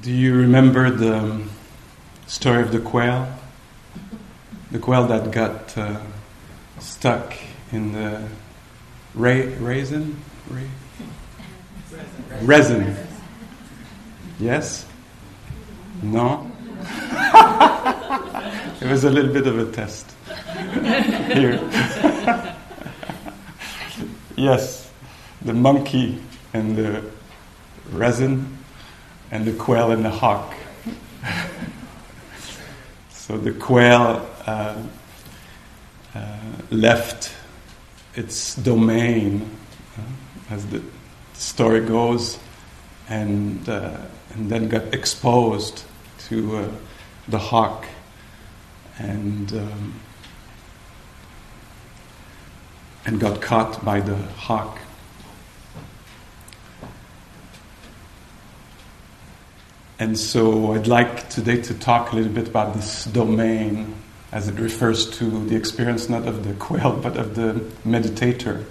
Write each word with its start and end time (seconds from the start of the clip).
Do 0.00 0.10
you 0.10 0.34
remember 0.34 0.90
the 0.90 1.42
story 2.26 2.62
of 2.62 2.72
the 2.72 2.80
quail? 2.80 3.28
The 4.70 4.78
quail 4.78 5.06
that 5.08 5.30
got 5.30 5.76
uh, 5.76 6.00
stuck 6.78 7.34
in 7.72 7.92
the 7.92 8.26
ra- 9.14 9.50
raisin? 9.58 10.16
Ra- 10.48 10.62
resin. 12.42 12.96
Yes? 14.38 14.86
No? 16.02 16.50
it 18.80 18.88
was 18.90 19.04
a 19.04 19.10
little 19.10 19.32
bit 19.32 19.46
of 19.46 19.58
a 19.58 19.70
test. 19.70 20.10
Here. 21.32 21.60
yes, 24.36 24.90
the 25.42 25.52
monkey 25.52 26.20
and 26.54 26.76
the 26.76 27.04
resin 27.90 28.58
and 29.32 29.46
the 29.46 29.52
quail 29.54 29.90
and 29.90 30.04
the 30.04 30.10
hawk. 30.10 30.54
so 33.10 33.38
the 33.38 33.52
quail 33.52 34.28
uh, 34.46 34.76
uh, 36.14 36.38
left 36.70 37.32
its 38.14 38.54
domain, 38.56 39.50
uh, 39.98 40.54
as 40.54 40.66
the 40.66 40.82
story 41.32 41.80
goes, 41.80 42.38
and, 43.08 43.66
uh, 43.70 43.96
and 44.34 44.50
then 44.50 44.68
got 44.68 44.92
exposed 44.92 45.84
to 46.28 46.56
uh, 46.58 46.68
the 47.28 47.38
hawk. 47.38 47.86
And, 48.98 49.50
um, 49.54 49.94
and 53.06 53.18
got 53.18 53.40
caught 53.40 53.82
by 53.82 54.00
the 54.00 54.14
hawk. 54.14 54.78
And 60.02 60.18
so 60.18 60.72
I'd 60.72 60.88
like 60.88 61.30
today 61.30 61.62
to 61.62 61.74
talk 61.74 62.10
a 62.10 62.16
little 62.16 62.32
bit 62.32 62.48
about 62.48 62.74
this 62.74 63.04
domain 63.04 63.94
as 64.32 64.48
it 64.48 64.58
refers 64.58 65.08
to 65.18 65.46
the 65.46 65.54
experience 65.54 66.08
not 66.08 66.26
of 66.26 66.42
the 66.42 66.54
quail 66.54 66.98
but 67.00 67.16
of 67.16 67.36
the 67.36 67.52
meditator. 67.86 68.64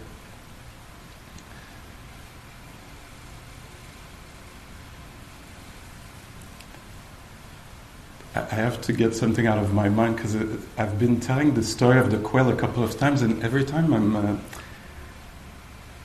I 8.36 8.40
have 8.54 8.82
to 8.82 8.92
get 8.92 9.16
something 9.16 9.48
out 9.48 9.58
of 9.58 9.74
my 9.74 9.88
mind 9.88 10.18
because 10.18 10.36
I've 10.78 11.00
been 11.00 11.22
telling 11.22 11.54
the 11.54 11.64
story 11.64 11.98
of 11.98 12.12
the 12.12 12.18
quail 12.18 12.50
a 12.50 12.56
couple 12.58 12.84
of 12.84 12.98
times, 13.00 13.22
and 13.22 13.42
every 13.42 13.64
time 13.64 13.94
I'm, 13.94 14.16
uh, 14.18 14.38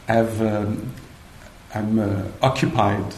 I've, 0.06 0.40
um, 0.40 0.92
I'm 1.74 1.98
uh, 1.98 2.22
occupied 2.42 3.12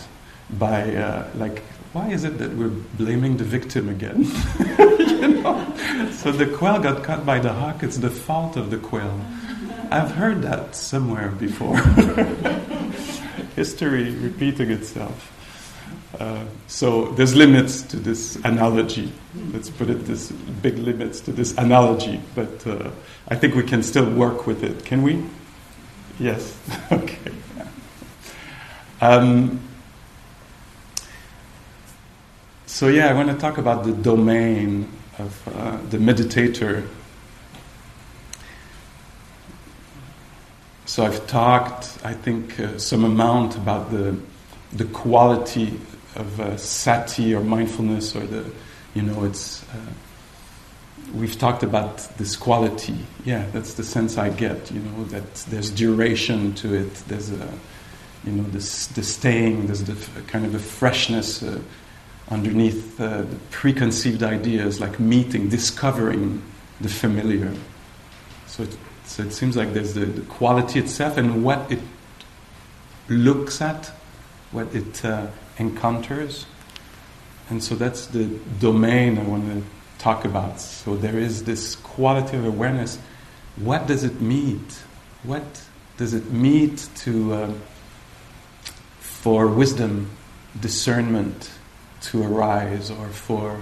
by 0.49 0.95
uh, 0.97 1.29
like 1.35 1.63
why 1.93 2.09
is 2.11 2.25
it 2.25 2.39
that 2.39 2.53
we're 2.55 2.69
blaming 2.69 3.37
the 3.37 3.45
victim 3.45 3.89
again? 3.89 4.25
you 4.99 5.29
know? 5.29 5.75
So 6.13 6.33
the 6.33 6.47
quail 6.47 6.81
got 6.81 7.03
caught 7.03 7.25
by 7.25 7.39
the 7.39 7.53
hawk, 7.53 7.83
it's 7.83 7.99
the 7.99 8.11
fault 8.11 8.57
of 8.57 8.71
the 8.71 8.79
quail. 8.79 9.21
I've 9.91 10.11
heard 10.11 10.43
that 10.43 10.75
somewhere 10.77 11.31
before. 11.31 11.77
History 13.57 14.11
repeating 14.11 14.71
itself. 14.71 15.35
Uh, 16.19 16.45
so 16.67 17.07
there's 17.13 17.35
limits 17.35 17.83
to 17.83 17.97
this 17.97 18.37
analogy. 18.45 19.13
Let's 19.53 19.71
put 19.71 19.89
it 19.89 20.05
this 20.07 20.31
big 20.31 20.79
limits 20.79 21.21
to 21.21 21.33
this 21.33 21.57
analogy, 21.57 22.21
but 22.35 22.67
uh, 22.67 22.91
I 23.29 23.37
think 23.37 23.55
we 23.55 23.63
can 23.63 23.83
still 23.83 24.11
work 24.11 24.47
with 24.47 24.65
it. 24.65 24.85
Can 24.85 25.03
we? 25.03 25.25
Yes. 26.19 26.59
okay. 26.93 27.33
Um, 29.01 29.61
so, 32.79 32.87
yeah, 32.87 33.09
I 33.09 33.13
want 33.13 33.29
to 33.29 33.35
talk 33.35 33.59
about 33.59 33.83
the 33.83 33.91
domain 33.91 34.89
of 35.19 35.49
uh, 35.49 35.79
the 35.91 35.99
meditator. 35.99 36.87
So, 40.87 41.05
I've 41.05 41.27
talked, 41.27 41.99
I 42.05 42.13
think, 42.13 42.61
uh, 42.61 42.79
some 42.79 43.03
amount 43.03 43.57
about 43.57 43.91
the, 43.91 44.17
the 44.73 44.85
quality 44.85 45.81
of 46.15 46.39
uh, 46.39 46.57
sati 46.57 47.35
or 47.35 47.41
mindfulness, 47.41 48.15
or 48.15 48.21
the, 48.21 48.49
you 48.95 49.03
know, 49.03 49.25
it's. 49.25 49.65
Uh, 49.71 49.77
we've 51.17 51.37
talked 51.37 51.65
about 51.65 51.99
this 52.17 52.37
quality. 52.37 52.95
Yeah, 53.25 53.45
that's 53.51 53.75
the 53.75 53.83
sense 53.83 54.19
I 54.19 54.29
get, 54.29 54.71
you 54.71 54.79
know, 54.79 55.03
that 55.07 55.35
there's 55.51 55.71
duration 55.71 56.55
to 56.55 56.75
it, 56.75 56.95
there's 57.09 57.33
a, 57.33 57.49
you 58.23 58.31
know, 58.31 58.45
this, 58.45 58.87
the 58.87 59.03
staying, 59.03 59.67
there's 59.67 59.83
the 59.83 59.97
kind 60.29 60.47
of 60.47 60.55
a 60.55 60.61
freshness 60.61 61.43
uh, 61.43 61.59
underneath 62.31 63.01
uh, 63.01 63.23
the 63.23 63.37
preconceived 63.51 64.23
ideas 64.23 64.81
like 64.81 65.01
meeting, 65.01 65.49
discovering 65.49 66.43
the 66.81 66.89
familiar. 66.89 67.55
So 68.47 68.65
it, 68.65 68.77
so 69.05 69.23
it 69.23 69.33
seems 69.33 69.57
like 69.57 69.73
there's 69.73 69.95
the, 69.95 70.05
the, 70.05 70.23
quality 70.23 70.79
itself 70.79 71.17
and 71.17 71.43
what 71.43 71.71
it 71.73 71.81
looks 73.09 73.63
at, 73.63 73.91
what 74.53 74.75
it 74.75 75.05
uh, 75.05 75.29
encounters. 75.57 76.47
And 77.51 77.63
so 77.65 77.75
that's 77.75 78.07
the 78.07 78.27
domain 78.61 79.19
I 79.19 79.23
want 79.23 79.45
to 79.47 79.63
talk 79.99 80.25
about. 80.25 80.61
So 80.61 80.97
there 80.97 81.19
is 81.19 81.45
this 81.45 81.77
quality 81.77 82.37
of 82.37 82.45
awareness. 82.45 82.99
What 83.57 83.87
does 83.87 84.05
it 84.05 84.21
meet? 84.21 84.83
What 85.23 85.63
does 85.97 86.13
it 86.13 86.31
meet 86.31 86.89
to 86.97 87.33
uh, 87.33 87.53
for 89.01 89.49
wisdom, 89.49 90.11
discernment, 90.61 91.51
to 92.01 92.23
arise 92.23 92.91
or 92.91 93.09
for 93.09 93.61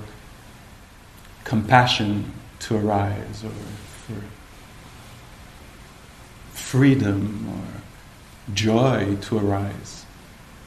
compassion 1.45 2.33
to 2.59 2.77
arise 2.77 3.45
or 3.45 3.51
for 3.51 4.23
freedom 6.53 7.49
or 7.49 8.55
joy 8.55 9.17
to 9.23 9.39
arise? 9.39 10.05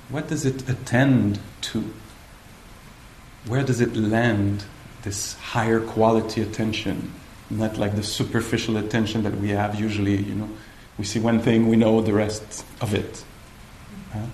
What 0.09 0.27
does 0.27 0.45
it 0.45 0.67
attend 0.69 1.39
to? 1.61 1.93
Where 3.45 3.63
does 3.63 3.81
it 3.81 3.95
land 3.95 4.63
this 5.03 5.33
higher 5.35 5.79
quality 5.79 6.41
attention? 6.41 7.13
Not 7.49 7.77
like 7.77 7.95
the 7.95 8.03
superficial 8.03 8.77
attention 8.77 9.23
that 9.23 9.35
we 9.37 9.49
have 9.49 9.79
usually, 9.79 10.17
you 10.17 10.35
know. 10.35 10.49
We 10.97 11.05
see 11.05 11.19
one 11.19 11.39
thing, 11.39 11.67
we 11.67 11.77
know 11.77 12.01
the 12.01 12.13
rest 12.13 12.65
of 12.81 12.93
it. 12.93 13.23
Huh? 14.11 14.25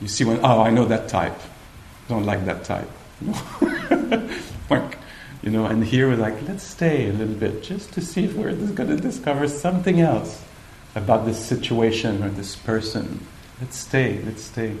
You 0.00 0.08
see 0.08 0.24
one, 0.24 0.40
oh, 0.42 0.60
I 0.60 0.70
know 0.70 0.84
that 0.86 1.08
type 1.08 1.38
don't 2.12 2.24
like 2.24 2.44
that 2.44 2.64
type. 2.64 2.90
you 5.42 5.50
know, 5.50 5.66
and 5.66 5.82
here 5.82 6.08
we're 6.08 6.16
like, 6.16 6.34
let's 6.46 6.62
stay 6.62 7.08
a 7.08 7.12
little 7.12 7.34
bit 7.34 7.62
just 7.62 7.92
to 7.94 8.00
see 8.00 8.24
if 8.24 8.34
we're 8.34 8.52
going 8.52 8.90
to 8.90 8.96
discover 8.96 9.48
something 9.48 10.00
else 10.00 10.44
about 10.94 11.24
this 11.24 11.42
situation 11.42 12.22
or 12.22 12.28
this 12.28 12.54
person. 12.54 13.26
Let's 13.60 13.78
stay, 13.78 14.20
let's 14.24 14.42
stay. 14.42 14.76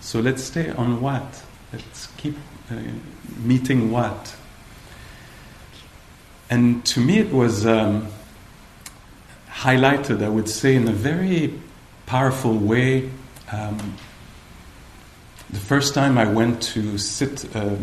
So 0.00 0.20
let's 0.20 0.42
stay 0.44 0.70
on 0.70 1.00
what? 1.00 1.42
Let's 1.72 2.08
keep 2.18 2.36
uh, 2.70 2.76
meeting 3.38 3.90
what? 3.90 4.36
And 6.50 6.84
to 6.86 7.00
me, 7.00 7.18
it 7.18 7.32
was 7.32 7.66
um, 7.66 8.08
highlighted, 9.48 10.22
I 10.22 10.28
would 10.28 10.48
say, 10.48 10.76
in 10.76 10.86
a 10.86 10.92
very 10.92 11.58
powerful 12.06 12.56
way. 12.56 13.10
Um, 13.50 13.96
the 15.54 15.60
first 15.60 15.94
time 15.94 16.18
I 16.18 16.24
went 16.24 16.62
to 16.74 16.98
sit, 16.98 17.44
uh, 17.54 17.76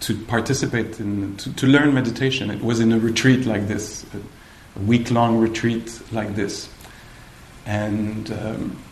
to 0.00 0.16
participate 0.26 1.00
in, 1.00 1.36
to, 1.38 1.52
to, 1.54 1.66
learn 1.66 1.94
meditation, 1.94 2.50
it 2.50 2.62
was 2.62 2.78
in 2.78 2.92
a 2.92 2.98
retreat 2.98 3.46
like 3.46 3.66
this, 3.66 4.04
a 4.76 4.80
week 4.80 5.10
long 5.10 5.38
retreat 5.38 6.00
like 6.12 6.34
this. 6.34 6.68
And 7.64 8.30
um, 8.32 8.82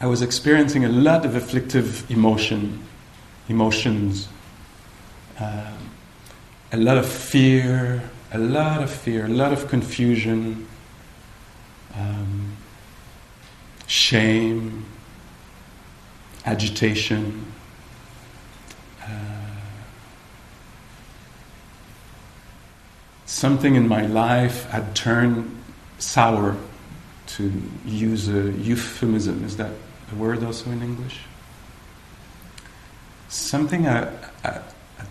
I 0.00 0.06
was 0.06 0.20
experiencing 0.20 0.84
a 0.84 0.88
lot 0.88 1.24
of 1.24 1.36
afflictive 1.36 2.10
emotion, 2.10 2.82
emotions, 3.48 4.28
uh, 5.38 5.70
a 6.72 6.76
lot 6.76 6.98
of 6.98 7.06
fear, 7.06 8.02
a 8.32 8.38
lot 8.38 8.82
of 8.82 8.90
fear, 8.90 9.26
a 9.26 9.28
lot 9.28 9.52
of 9.52 9.68
confusion, 9.68 10.66
um, 11.94 12.56
shame, 13.86 14.84
agitation, 16.44 17.52
uh, 19.02 19.06
something 23.26 23.74
in 23.74 23.88
my 23.88 24.06
life 24.06 24.64
had 24.70 24.94
turned 24.94 25.62
sour, 25.98 26.56
to 27.26 27.50
use 27.84 28.28
a 28.28 28.52
euphemism. 28.52 29.44
Is 29.44 29.56
that 29.56 29.72
a 30.12 30.14
word 30.14 30.44
also 30.44 30.70
in 30.70 30.82
English? 30.82 31.20
Something 33.28 33.84
had, 33.84 34.12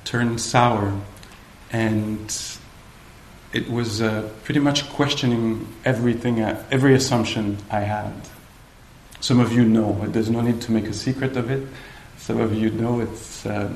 turned 0.06 0.39
sour, 0.39 0.94
and 1.71 2.33
it 3.51 3.69
was 3.69 4.01
uh, 4.01 4.30
pretty 4.44 4.59
much 4.59 4.89
questioning 4.89 5.68
everything, 5.85 6.41
uh, 6.41 6.63
every 6.71 6.94
assumption 6.94 7.57
I 7.69 7.81
had. 7.81 8.13
Some 9.24 9.40
of 9.40 9.54
you 9.54 9.64
know, 9.64 9.94
there's 10.08 10.30
no 10.30 10.42
need 10.42 10.60
to 10.64 10.74
make 10.74 10.84
a 10.84 10.92
secret 10.92 11.38
of 11.38 11.50
it. 11.50 11.66
some 12.18 12.42
of 12.42 12.54
you 12.54 12.72
know 12.72 13.00
it's. 13.00 13.46
Uh, 13.46 13.72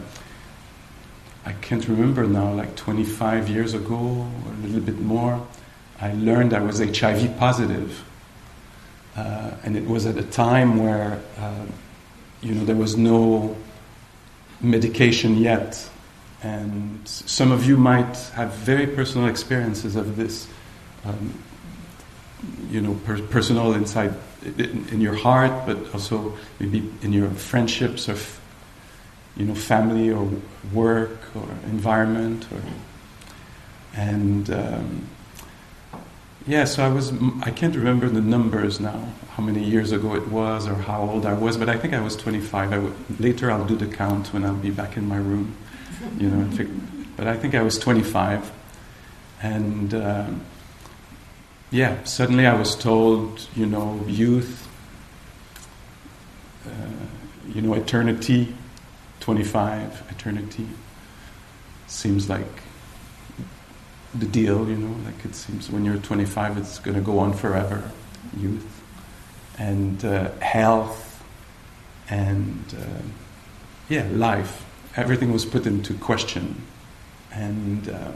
I 1.45 1.53
can't 1.53 1.87
remember 1.87 2.27
now, 2.27 2.51
like 2.51 2.75
25 2.75 3.47
years 3.47 3.73
ago, 3.73 3.95
or 3.95 4.51
a 4.51 4.67
little 4.67 4.81
bit 4.81 4.99
more, 4.99 5.47
I 6.01 6.11
learned 6.15 6.53
I 6.53 6.59
was 6.59 6.79
HIV 6.79 7.37
positive. 7.37 8.03
Uh, 9.15 9.51
and 9.63 9.77
it 9.77 9.87
was 9.87 10.05
at 10.05 10.17
a 10.17 10.23
time 10.23 10.83
where, 10.83 11.21
uh, 11.39 11.65
you 12.41 12.53
know, 12.53 12.65
there 12.65 12.75
was 12.75 12.97
no 12.97 13.55
medication 14.59 15.37
yet. 15.37 15.89
And 16.43 17.07
some 17.07 17.53
of 17.53 17.63
you 17.63 17.77
might 17.77 18.17
have 18.35 18.51
very 18.51 18.85
personal 18.85 19.29
experiences 19.29 19.95
of 19.95 20.17
this, 20.17 20.45
um, 21.05 21.41
you 22.69 22.81
know, 22.81 22.95
per- 23.05 23.21
personal 23.21 23.71
inside 23.73 24.13
in, 24.43 25.01
your 25.01 25.15
heart, 25.15 25.65
but 25.65 25.93
also 25.93 26.37
maybe 26.59 26.89
in 27.01 27.13
your 27.13 27.29
friendships 27.29 28.07
or 28.07 28.17
you 29.35 29.45
know, 29.45 29.55
family 29.55 30.11
or 30.11 30.29
work 30.73 31.19
or 31.35 31.47
environment 31.65 32.47
or, 32.51 32.61
and 33.95 34.49
um, 34.49 35.07
yeah, 36.47 36.63
so 36.63 36.85
I 36.85 36.87
was, 36.87 37.11
I 37.41 37.51
can't 37.51 37.75
remember 37.75 38.07
the 38.07 38.21
numbers 38.21 38.79
now, 38.79 39.09
how 39.31 39.43
many 39.43 39.63
years 39.63 39.91
ago 39.91 40.15
it 40.15 40.29
was 40.29 40.65
or 40.65 40.75
how 40.75 41.01
old 41.01 41.25
I 41.25 41.33
was, 41.33 41.57
but 41.57 41.67
I 41.67 41.77
think 41.77 41.93
I 41.93 41.99
was 41.99 42.15
25. 42.15 42.71
I 42.71 42.75
w- 42.75 42.95
later 43.19 43.51
I'll 43.51 43.65
do 43.65 43.75
the 43.75 43.85
count 43.85 44.33
when 44.33 44.45
I'll 44.45 44.55
be 44.55 44.71
back 44.71 44.95
in 44.95 45.07
my 45.07 45.17
room, 45.17 45.55
you 46.17 46.29
know, 46.29 46.67
but 47.17 47.27
I 47.27 47.35
think 47.35 47.53
I 47.53 47.61
was 47.63 47.77
25. 47.77 48.49
And 49.41 49.93
um, 49.93 50.41
yeah, 51.71 52.03
suddenly 52.03 52.45
I 52.45 52.53
was 52.53 52.75
told, 52.75 53.47
you 53.55 53.65
know, 53.65 53.99
youth, 54.07 54.67
uh, 56.65 56.69
you 57.53 57.61
know, 57.61 57.73
eternity, 57.73 58.55
25, 59.19 60.03
eternity 60.09 60.67
seems 61.87 62.29
like 62.29 62.61
the 64.15 64.25
deal, 64.25 64.67
you 64.69 64.75
know, 64.75 64.95
like 65.05 65.25
it 65.25 65.35
seems 65.35 65.69
when 65.69 65.83
you're 65.83 65.97
25 65.97 66.57
it's 66.57 66.79
going 66.79 66.95
to 66.95 67.01
go 67.01 67.19
on 67.19 67.33
forever, 67.33 67.91
youth, 68.37 68.83
and 69.57 70.03
uh, 70.05 70.31
health, 70.39 71.23
and 72.09 72.75
uh, 72.79 73.01
yeah, 73.89 74.07
life. 74.11 74.65
Everything 74.95 75.31
was 75.31 75.45
put 75.45 75.67
into 75.67 75.93
question. 75.95 76.61
And, 77.31 77.89
uh, 77.89 78.11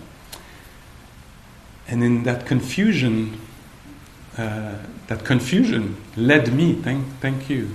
and 1.91 2.03
in 2.03 2.23
that 2.23 2.47
confusion, 2.47 3.39
uh, 4.38 4.77
that 5.07 5.23
confusion 5.23 5.97
led 6.15 6.51
me, 6.51 6.73
thank, 6.73 7.05
thank 7.19 7.49
you, 7.49 7.69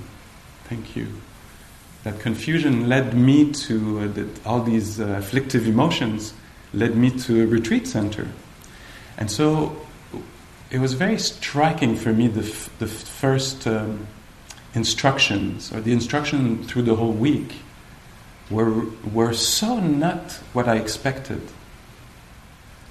thank 0.64 0.96
you, 0.96 1.06
that 2.02 2.18
confusion 2.18 2.88
led 2.88 3.14
me 3.14 3.52
to 3.52 4.00
uh, 4.44 4.48
all 4.48 4.62
these 4.62 5.00
uh, 5.00 5.04
afflictive 5.18 5.68
emotions 5.68 6.34
led 6.74 6.96
me 6.96 7.10
to 7.10 7.44
a 7.44 7.46
retreat 7.46 7.86
center 7.86 8.26
and 9.16 9.30
so 9.30 9.76
it 10.70 10.78
was 10.78 10.94
very 10.94 11.18
striking 11.18 11.96
for 11.96 12.12
me 12.12 12.28
the, 12.28 12.42
f- 12.42 12.70
the 12.78 12.86
first 12.86 13.66
um, 13.66 14.06
instructions 14.74 15.72
or 15.72 15.80
the 15.80 15.92
instruction 15.92 16.62
through 16.64 16.82
the 16.82 16.96
whole 16.96 17.12
week 17.12 17.54
were, 18.50 18.84
were 19.12 19.32
so 19.32 19.80
not 19.80 20.32
what 20.52 20.68
I 20.68 20.76
expected. 20.76 21.40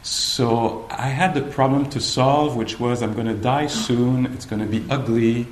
So 0.06 0.86
I 0.92 1.08
had 1.08 1.34
the 1.34 1.42
problem 1.42 1.90
to 1.90 2.00
solve, 2.00 2.56
which 2.56 2.80
was 2.80 3.02
I'm 3.02 3.16
going 3.16 3.26
to 3.26 3.34
die 3.34 3.66
soon, 3.66 4.28
it's 4.28 4.46
going 4.46 4.62
to 4.62 4.68
be 4.68 4.86
ugly, 4.88 5.48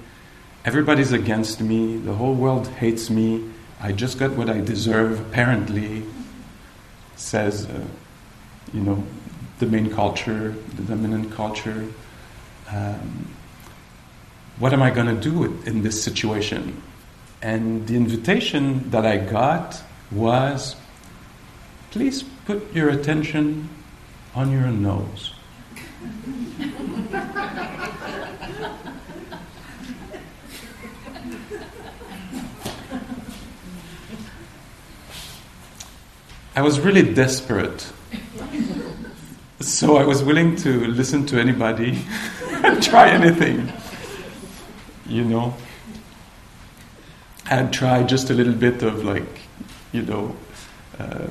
everybody's 0.63 1.11
against 1.11 1.59
me, 1.59 1.97
the 1.97 2.13
whole 2.13 2.35
world 2.35 2.67
hates 2.67 3.09
me, 3.09 3.49
I 3.81 3.93
just 3.93 4.19
got 4.19 4.33
what 4.33 4.51
I 4.51 4.61
deserve, 4.61 5.19
apparently, 5.19 6.03
says, 7.15 7.65
uh, 7.65 7.83
you 8.75 8.81
know, 8.81 9.03
the 9.57 9.65
main 9.65 9.89
culture, 9.89 10.53
the 10.75 10.83
dominant 10.83 11.31
culture. 11.31 11.87
Um, 12.69 13.33
what 14.59 14.71
am 14.71 14.83
I 14.83 14.91
going 14.91 15.07
to 15.07 15.19
do 15.19 15.45
in 15.65 15.81
this 15.81 16.03
situation? 16.03 16.79
And 17.41 17.87
the 17.87 17.95
invitation 17.95 18.91
that 18.91 19.03
I 19.03 19.17
got 19.17 19.81
was 20.11 20.75
please 21.89 22.21
put 22.45 22.71
your 22.75 22.89
attention 22.89 23.67
on 24.35 24.51
your 24.51 24.67
nose. 24.67 25.33
I 36.55 36.61
was 36.61 36.79
really 36.79 37.13
desperate. 37.13 37.91
So 39.59 39.97
I 39.97 40.03
was 40.05 40.23
willing 40.23 40.55
to 40.57 40.85
listen 40.87 41.25
to 41.27 41.39
anybody 41.39 41.97
and 42.63 42.81
try 42.81 43.09
anything. 43.09 43.71
You 45.07 45.23
know? 45.25 45.55
I'd 47.49 47.73
try 47.73 48.03
just 48.03 48.29
a 48.29 48.33
little 48.33 48.53
bit 48.53 48.83
of 48.83 49.03
like, 49.03 49.41
you 49.91 50.03
know, 50.03 50.35
uh, 50.99 51.27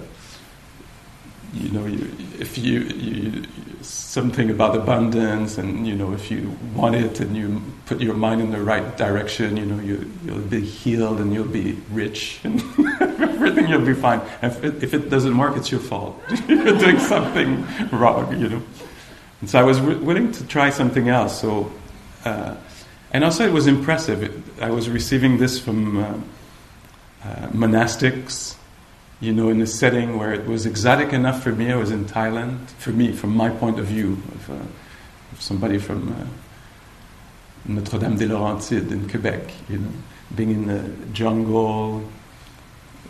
you 1.52 1.68
know, 1.70 1.84
you, 1.86 2.10
if 2.38 2.56
you, 2.56 2.80
you, 2.80 3.44
something 3.82 4.50
about 4.50 4.74
abundance, 4.76 5.58
and 5.58 5.86
you 5.86 5.94
know, 5.94 6.12
if 6.12 6.30
you 6.30 6.56
want 6.74 6.94
it 6.94 7.20
and 7.20 7.36
you 7.36 7.62
put 7.86 8.00
your 8.00 8.14
mind 8.14 8.40
in 8.40 8.50
the 8.50 8.62
right 8.62 8.96
direction, 8.96 9.56
you 9.56 9.66
know, 9.66 9.80
you, 9.80 10.10
you'll 10.24 10.38
be 10.38 10.60
healed 10.60 11.20
and 11.20 11.34
you'll 11.34 11.44
be 11.44 11.72
rich 11.90 12.40
and 12.44 12.60
everything 13.00 13.68
you'll 13.68 13.84
be 13.84 13.94
fine. 13.94 14.20
If 14.42 14.64
it, 14.64 14.82
if 14.82 14.94
it 14.94 15.10
doesn't 15.10 15.36
work, 15.36 15.56
it's 15.56 15.70
your 15.70 15.80
fault. 15.80 16.18
You're 16.48 16.78
doing 16.78 16.98
something 16.98 17.66
wrong, 17.90 18.38
you 18.38 18.48
know. 18.48 18.62
And 19.40 19.50
so 19.50 19.58
I 19.58 19.62
was 19.62 19.78
w- 19.78 19.98
willing 19.98 20.32
to 20.32 20.46
try 20.46 20.70
something 20.70 21.08
else. 21.08 21.40
So, 21.40 21.70
uh, 22.24 22.54
and 23.12 23.24
also 23.24 23.44
it 23.44 23.52
was 23.52 23.66
impressive. 23.66 24.22
It, 24.22 24.32
I 24.62 24.70
was 24.70 24.88
receiving 24.88 25.38
this 25.38 25.58
from 25.58 25.98
uh, 25.98 26.14
uh, 27.24 27.48
monastics 27.48 28.56
you 29.22 29.32
know, 29.32 29.48
in 29.50 29.60
a 29.62 29.66
setting 29.68 30.18
where 30.18 30.34
it 30.34 30.46
was 30.46 30.66
exotic 30.66 31.12
enough 31.12 31.44
for 31.44 31.52
me. 31.52 31.70
I 31.70 31.76
was 31.76 31.92
in 31.92 32.04
Thailand, 32.06 32.68
for 32.70 32.90
me, 32.90 33.12
from 33.12 33.36
my 33.36 33.50
point 33.50 33.78
of 33.78 33.86
view, 33.86 34.14
of, 34.34 34.50
uh, 34.50 34.54
of 35.30 35.40
somebody 35.40 35.78
from 35.78 36.12
uh, 36.12 36.26
Notre 37.64 38.00
Dame 38.00 38.16
des 38.16 38.26
Laurentides 38.26 38.90
in 38.90 39.08
Quebec, 39.08 39.52
you 39.68 39.78
know, 39.78 39.92
being 40.34 40.50
in 40.50 40.66
the 40.66 40.90
jungle, 41.12 42.02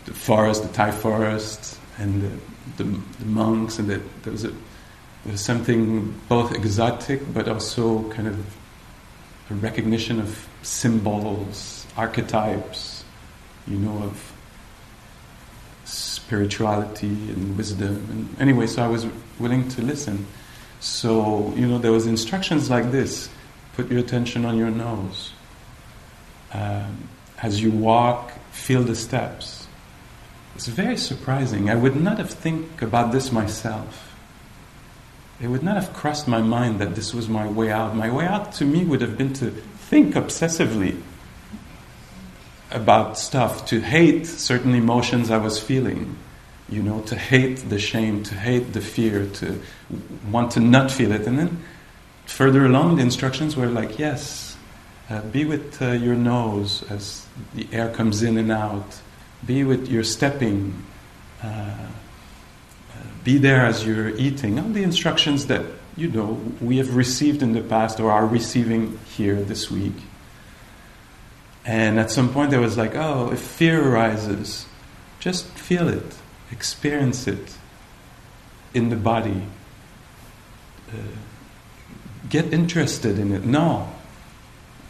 the 0.05 0.13
forest, 0.13 0.61
the 0.61 0.69
Thai 0.69 0.91
forest, 0.91 1.79
and 1.97 2.21
the, 2.21 2.83
the, 2.83 2.99
the 3.17 3.25
monks, 3.25 3.79
and 3.79 3.89
the, 3.89 3.99
there, 4.21 4.33
was 4.33 4.43
a, 4.43 4.49
there 4.49 5.31
was 5.31 5.41
something 5.41 6.13
both 6.29 6.53
exotic 6.53 7.21
but 7.33 7.47
also 7.47 8.07
kind 8.11 8.27
of 8.27 8.55
a 9.49 9.55
recognition 9.55 10.19
of 10.19 10.47
symbols, 10.61 11.87
archetypes, 11.97 13.03
you 13.65 13.77
know, 13.77 14.03
of 14.03 14.32
spirituality 16.33 17.05
and 17.31 17.55
wisdom. 17.55 18.07
And 18.09 18.41
anyway, 18.41 18.65
so 18.65 18.83
I 18.83 18.87
was 18.87 19.05
willing 19.37 19.69
to 19.69 19.83
listen. 19.83 20.25
So, 20.79 21.53
you 21.55 21.67
know, 21.67 21.77
there 21.77 21.91
was 21.91 22.07
instructions 22.07 22.71
like 22.71 22.91
this. 22.91 23.29
Put 23.75 23.91
your 23.91 23.99
attention 23.99 24.43
on 24.43 24.57
your 24.57 24.71
nose. 24.71 25.31
Um, 26.51 27.07
as 27.39 27.61
you 27.61 27.69
walk, 27.69 28.31
feel 28.51 28.81
the 28.81 28.95
steps. 28.95 29.67
It's 30.55 30.65
very 30.65 30.97
surprising. 30.97 31.69
I 31.69 31.75
would 31.75 31.95
not 31.95 32.17
have 32.17 32.31
think 32.31 32.81
about 32.81 33.11
this 33.11 33.31
myself. 33.31 34.15
It 35.39 35.49
would 35.49 35.61
not 35.61 35.75
have 35.75 35.93
crossed 35.93 36.27
my 36.27 36.41
mind 36.41 36.79
that 36.79 36.95
this 36.95 37.13
was 37.13 37.29
my 37.29 37.47
way 37.47 37.69
out. 37.71 37.95
My 37.95 38.09
way 38.09 38.25
out 38.25 38.53
to 38.53 38.65
me 38.65 38.85
would 38.85 39.01
have 39.01 39.19
been 39.19 39.33
to 39.33 39.51
think 39.51 40.15
obsessively 40.15 40.99
about 42.73 43.17
stuff, 43.17 43.65
to 43.67 43.79
hate 43.79 44.25
certain 44.25 44.75
emotions 44.75 45.31
I 45.31 45.37
was 45.37 45.59
feeling. 45.61 46.17
You 46.69 46.81
know, 46.81 47.01
to 47.01 47.15
hate 47.15 47.69
the 47.69 47.77
shame, 47.77 48.23
to 48.23 48.35
hate 48.35 48.73
the 48.73 48.81
fear, 48.81 49.27
to 49.27 49.61
want 50.31 50.51
to 50.51 50.59
not 50.59 50.91
feel 50.91 51.11
it. 51.11 51.27
And 51.27 51.37
then 51.37 51.63
further 52.25 52.65
along, 52.65 52.95
the 52.95 53.03
instructions 53.03 53.55
were 53.55 53.67
like, 53.67 53.99
yes, 53.99 54.57
uh, 55.09 55.21
be 55.21 55.45
with 55.45 55.81
uh, 55.81 55.91
your 55.91 56.15
nose 56.15 56.83
as 56.89 57.27
the 57.53 57.67
air 57.71 57.93
comes 57.93 58.23
in 58.23 58.37
and 58.37 58.51
out, 58.51 59.01
be 59.45 59.63
with 59.63 59.89
your 59.89 60.03
stepping, 60.03 60.83
uh, 61.43 61.47
uh 61.47 61.87
be 63.23 63.37
there 63.37 63.65
as 63.65 63.85
you're 63.85 64.09
eating. 64.15 64.57
All 64.57 64.69
the 64.69 64.83
instructions 64.83 65.47
that, 65.47 65.65
you 65.97 66.07
know, 66.07 66.39
we 66.61 66.77
have 66.77 66.95
received 66.95 67.43
in 67.43 67.53
the 67.53 67.61
past 67.61 67.99
or 67.99 68.09
are 68.11 68.25
receiving 68.25 68.97
here 69.15 69.35
this 69.35 69.69
week. 69.69 69.93
And 71.65 71.99
at 71.99 72.11
some 72.11 72.33
point, 72.33 72.51
there 72.51 72.59
was 72.59 72.77
like, 72.77 72.95
oh, 72.95 73.31
if 73.31 73.39
fear 73.39 73.81
arises, 73.81 74.65
just 75.19 75.45
feel 75.45 75.87
it, 75.87 76.17
experience 76.51 77.27
it 77.27 77.55
in 78.73 78.89
the 78.89 78.95
body. 78.95 79.43
Uh, 80.89 80.95
get 82.29 82.53
interested 82.53 83.17
in 83.17 83.31
it. 83.31 83.45
No, 83.45 83.89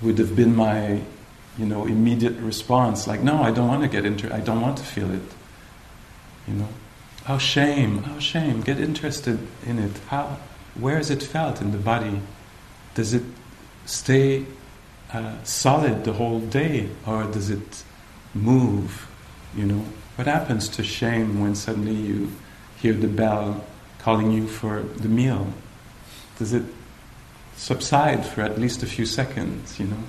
would 0.01 0.17
have 0.17 0.35
been 0.35 0.55
my 0.55 1.01
you 1.57 1.65
know, 1.65 1.85
immediate 1.85 2.35
response, 2.37 3.07
like, 3.07 3.21
no, 3.21 3.43
I 3.43 3.51
don't 3.51 3.67
want 3.67 3.83
to 3.83 3.87
get 3.87 4.05
into 4.05 4.33
I 4.33 4.39
don't 4.39 4.61
want 4.61 4.77
to 4.77 4.83
feel 4.83 5.11
it. 5.11 5.21
You 6.47 6.55
know? 6.55 6.69
Oh 7.29 7.37
shame, 7.37 8.03
oh 8.09 8.19
shame, 8.19 8.61
get 8.61 8.79
interested 8.79 9.39
in 9.65 9.79
it. 9.79 9.97
How 10.07 10.37
where 10.75 10.97
is 10.97 11.09
it 11.09 11.21
felt 11.21 11.61
in 11.61 11.71
the 11.71 11.77
body? 11.77 12.19
Does 12.95 13.13
it 13.13 13.23
stay 13.85 14.45
uh, 15.13 15.43
solid 15.43 16.03
the 16.03 16.13
whole 16.13 16.39
day 16.39 16.89
or 17.05 17.23
does 17.25 17.49
it 17.49 17.83
move? 18.33 19.07
You 19.55 19.65
know? 19.65 19.85
What 20.15 20.27
happens 20.27 20.67
to 20.69 20.83
shame 20.83 21.39
when 21.39 21.55
suddenly 21.55 21.95
you 21.95 22.31
hear 22.79 22.93
the 22.93 23.07
bell 23.07 23.63
calling 23.99 24.31
you 24.31 24.47
for 24.47 24.81
the 24.81 25.07
meal? 25.07 25.53
Does 26.37 26.53
it 26.53 26.63
subside 27.55 28.25
for 28.25 28.41
at 28.41 28.59
least 28.59 28.83
a 28.83 28.85
few 28.85 29.05
seconds, 29.05 29.79
you 29.79 29.85
know, 29.87 30.03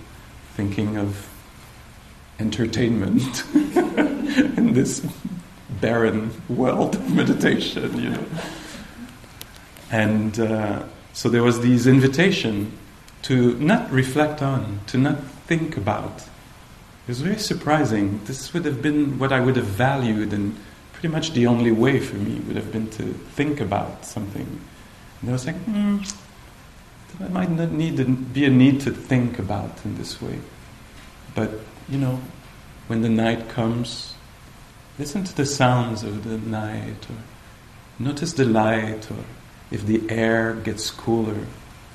thinking 0.55 0.97
of 0.97 1.29
entertainment 2.39 3.45
in 3.55 4.73
this 4.73 5.07
barren 5.81 6.31
world 6.49 6.97
of 6.97 7.15
meditation, 7.15 7.99
you 8.01 8.11
know. 8.11 8.25
And 9.91 10.41
uh, 10.41 10.85
so 11.13 11.29
there 11.29 11.43
was 11.43 11.61
this 11.61 11.87
invitation 11.87 12.73
to 13.25 13.55
not 13.59 13.91
reflect 13.91 14.43
on, 14.43 14.81
to 14.87 14.99
not 14.99 15.23
think 15.47 15.77
about. 15.77 16.19
It 16.19 17.09
was 17.09 17.23
very 17.23 17.39
surprising. 17.39 18.21
This 18.25 18.53
would 18.53 18.67
have 18.67 18.83
been 18.83 19.19
what 19.19 19.33
I 19.33 19.41
would 19.41 19.57
have 19.57 19.67
valued, 19.67 20.33
and 20.33 20.57
pretty 20.93 21.09
much 21.09 21.33
the 21.33 21.47
only 21.47 21.73
way 21.73 22.01
for 22.01 22.17
me 22.17 22.41
would 22.41 22.57
have 22.57 22.71
been 22.71 22.91
to 22.91 23.03
think 23.35 23.61
about 23.61 24.05
something. 24.05 24.61
And 25.21 25.31
I 25.31 25.33
was 25.33 25.47
like, 25.47 25.57
hmm, 25.57 25.99
there 27.19 27.31
might 27.31 27.51
not 27.51 27.73
need 27.73 27.97
to 27.97 28.05
be 28.05 28.45
a 28.45 28.51
need 28.51 28.83
to 28.83 28.91
think 28.91 29.39
about 29.39 29.85
in 29.87 29.97
this 29.97 30.21
way. 30.21 30.39
But, 31.35 31.51
you 31.89 31.99
know, 31.99 32.21
when 32.89 33.01
the 33.01 33.09
night 33.09 33.49
comes, 33.49 34.15
listen 34.99 35.25
to 35.25 35.35
the 35.35 35.47
sounds 35.47 36.03
of 36.03 36.25
the 36.25 36.37
night, 36.37 37.07
or 37.09 37.17
notice 37.99 38.35
the 38.35 38.45
light, 38.45 39.11
or 39.11 39.25
if 39.71 39.87
the 39.87 40.03
air 40.11 40.55
gets 40.55 40.91
cooler, 40.91 41.47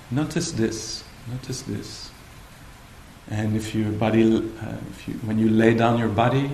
notice 0.10 0.52
this, 0.54 1.04
notice 1.32 1.62
this. 1.64 2.12
And 3.30 3.56
if 3.56 3.76
your 3.76 3.92
body, 3.92 4.38
uh, 4.38 4.76
if 4.90 5.08
you, 5.08 5.14
when 5.26 5.38
you 5.38 5.50
lay 5.50 5.74
down 5.74 6.00
your 6.00 6.10
body, 6.10 6.50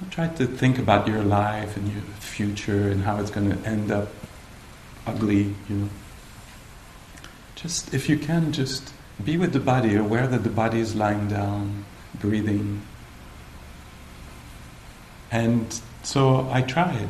don't 0.00 0.10
try 0.10 0.28
to 0.28 0.46
think 0.46 0.78
about 0.78 1.08
your 1.08 1.22
life 1.22 1.76
and 1.76 1.90
your 1.90 2.02
future 2.20 2.88
and 2.88 3.02
how 3.02 3.18
it's 3.20 3.30
going 3.30 3.50
to 3.50 3.68
end 3.68 3.90
up 3.90 4.08
ugly, 5.06 5.54
you 5.68 5.76
know. 5.76 5.88
Just, 7.54 7.94
if 7.94 8.08
you 8.08 8.18
can, 8.18 8.52
just 8.52 8.92
be 9.24 9.36
with 9.36 9.52
the 9.52 9.60
body, 9.60 9.94
aware 9.94 10.26
that 10.26 10.42
the 10.42 10.50
body 10.50 10.80
is 10.80 10.94
lying 10.94 11.28
down, 11.28 11.84
breathing. 12.20 12.82
And 15.30 15.80
so 16.02 16.48
I 16.50 16.62
tried. 16.62 17.08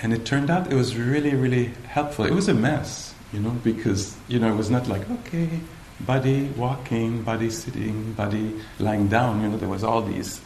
And 0.00 0.12
it 0.12 0.24
turned 0.24 0.50
out 0.50 0.70
it 0.70 0.76
was 0.76 0.96
really, 0.96 1.34
really 1.34 1.72
helpful. 1.88 2.24
It 2.24 2.32
was 2.32 2.48
a 2.48 2.54
mess, 2.54 3.07
you 3.32 3.40
know, 3.40 3.50
because, 3.50 4.16
you 4.28 4.38
know, 4.38 4.52
it 4.52 4.56
was 4.56 4.70
not 4.70 4.88
like, 4.88 5.08
okay, 5.10 5.60
body 6.00 6.48
walking, 6.56 7.22
body 7.22 7.50
sitting, 7.50 8.12
body 8.12 8.54
lying 8.78 9.08
down. 9.08 9.42
You 9.42 9.48
know, 9.48 9.56
there 9.56 9.68
was 9.68 9.84
all 9.84 10.02
these, 10.02 10.40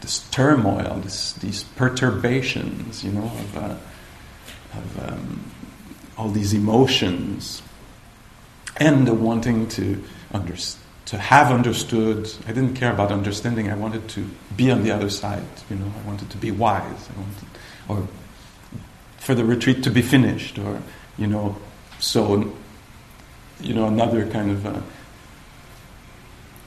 this 0.00 0.20
turmoil, 0.30 1.00
this, 1.02 1.32
these 1.34 1.64
perturbations, 1.64 3.04
you 3.04 3.12
know, 3.12 3.24
of, 3.24 3.56
uh, 3.56 3.76
of 4.74 5.12
um, 5.12 5.50
all 6.16 6.30
these 6.30 6.52
emotions 6.52 7.62
and 8.76 9.06
the 9.06 9.14
wanting 9.14 9.68
to 9.68 10.02
understand 10.32 10.84
to 11.06 11.18
have 11.18 11.50
understood. 11.50 12.32
I 12.46 12.52
didn't 12.52 12.74
care 12.74 12.92
about 12.92 13.12
understanding. 13.12 13.70
I 13.70 13.76
wanted 13.76 14.08
to 14.10 14.28
be 14.56 14.70
on 14.70 14.82
the 14.82 14.90
other 14.90 15.10
side. 15.10 15.42
You 15.68 15.76
know, 15.76 15.92
I 16.02 16.06
wanted 16.06 16.30
to 16.30 16.36
be 16.38 16.50
wise. 16.50 17.08
I 17.10 17.20
wanted, 17.20 17.44
or 17.88 18.08
for 19.18 19.34
the 19.34 19.44
retreat 19.44 19.82
to 19.84 19.90
be 19.90 20.02
finished, 20.02 20.58
or 20.58 20.82
you 21.18 21.26
know, 21.26 21.56
so 22.04 22.52
you 23.60 23.74
know 23.74 23.86
another 23.86 24.26
kind 24.30 24.50
of 24.50 24.66
uh, 24.66 24.80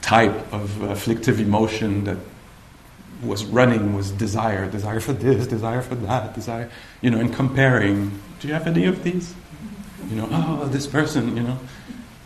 type 0.02 0.52
of 0.52 0.82
afflictive 0.82 1.40
emotion 1.40 2.04
that 2.04 2.18
was 3.22 3.44
running 3.44 3.94
was 3.94 4.10
desire, 4.12 4.70
desire 4.70 5.00
for 5.00 5.12
this, 5.12 5.46
desire 5.46 5.82
for 5.82 5.96
that, 5.96 6.34
desire, 6.34 6.70
you 7.00 7.10
know, 7.10 7.18
and 7.18 7.34
comparing. 7.34 8.20
Do 8.40 8.48
you 8.48 8.54
have 8.54 8.66
any 8.66 8.84
of 8.84 9.02
these? 9.02 9.34
You 10.08 10.16
know, 10.16 10.28
oh, 10.30 10.66
this 10.68 10.86
person, 10.86 11.36
you 11.36 11.42
know, 11.42 11.58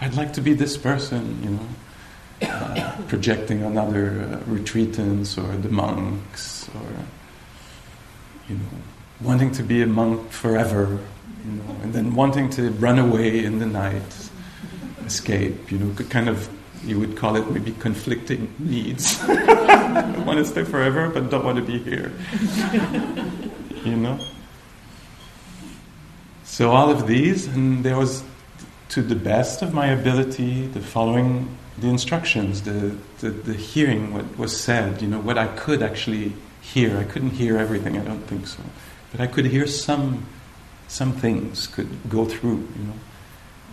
I'd 0.00 0.14
like 0.14 0.34
to 0.34 0.40
be 0.40 0.52
this 0.52 0.76
person, 0.76 1.42
you 1.42 1.50
know, 1.50 2.50
uh, 2.50 3.00
projecting 3.08 3.64
on 3.64 3.78
other 3.78 4.10
uh, 4.10 4.50
retreatants 4.50 5.42
or 5.42 5.56
the 5.56 5.70
monks, 5.70 6.68
or 6.74 6.88
you 8.48 8.56
know, 8.56 8.64
wanting 9.22 9.50
to 9.52 9.62
be 9.62 9.80
a 9.82 9.86
monk 9.86 10.30
forever, 10.30 10.98
you 11.44 11.52
know, 11.52 11.76
and 11.82 11.92
then 11.92 12.14
wanting 12.14 12.50
to 12.50 12.70
run 12.72 12.98
away 12.98 13.44
in 13.44 13.58
the 13.58 13.66
night, 13.66 14.30
escape, 15.04 15.70
you 15.70 15.78
know, 15.78 15.94
kind 16.04 16.28
of 16.28 16.48
you 16.84 16.98
would 16.98 17.16
call 17.16 17.36
it 17.36 17.48
maybe 17.50 17.72
conflicting 17.72 18.52
needs. 18.58 19.20
I 19.28 20.18
want 20.26 20.38
to 20.38 20.44
stay 20.44 20.64
forever, 20.64 21.08
but 21.08 21.30
don't 21.30 21.44
want 21.44 21.58
to 21.58 21.64
be 21.64 21.78
here. 21.78 22.12
you 23.84 23.96
know. 23.96 24.18
So 26.44 26.70
all 26.70 26.90
of 26.90 27.06
these, 27.06 27.46
and 27.46 27.84
there 27.84 27.96
was, 27.96 28.24
to 28.90 29.02
the 29.02 29.14
best 29.14 29.62
of 29.62 29.72
my 29.72 29.86
ability, 29.86 30.66
the 30.66 30.80
following 30.80 31.56
the 31.78 31.88
instructions, 31.88 32.62
the, 32.62 32.96
the, 33.20 33.30
the 33.30 33.54
hearing 33.54 34.12
what 34.12 34.38
was 34.38 34.58
said, 34.58 35.00
you 35.00 35.08
know, 35.08 35.20
what 35.20 35.38
I 35.38 35.46
could 35.46 35.82
actually 35.82 36.32
hear. 36.60 36.98
I 36.98 37.04
couldn't 37.04 37.30
hear 37.30 37.58
everything, 37.58 37.96
I 37.96 38.04
don't 38.04 38.22
think 38.26 38.46
so. 38.46 38.62
But 39.10 39.20
I 39.20 39.26
could 39.26 39.46
hear 39.46 39.66
some, 39.66 40.26
some 40.88 41.12
things 41.12 41.66
could 41.66 41.88
go 42.08 42.24
through, 42.24 42.68
you 42.76 42.84
know, 42.84 42.94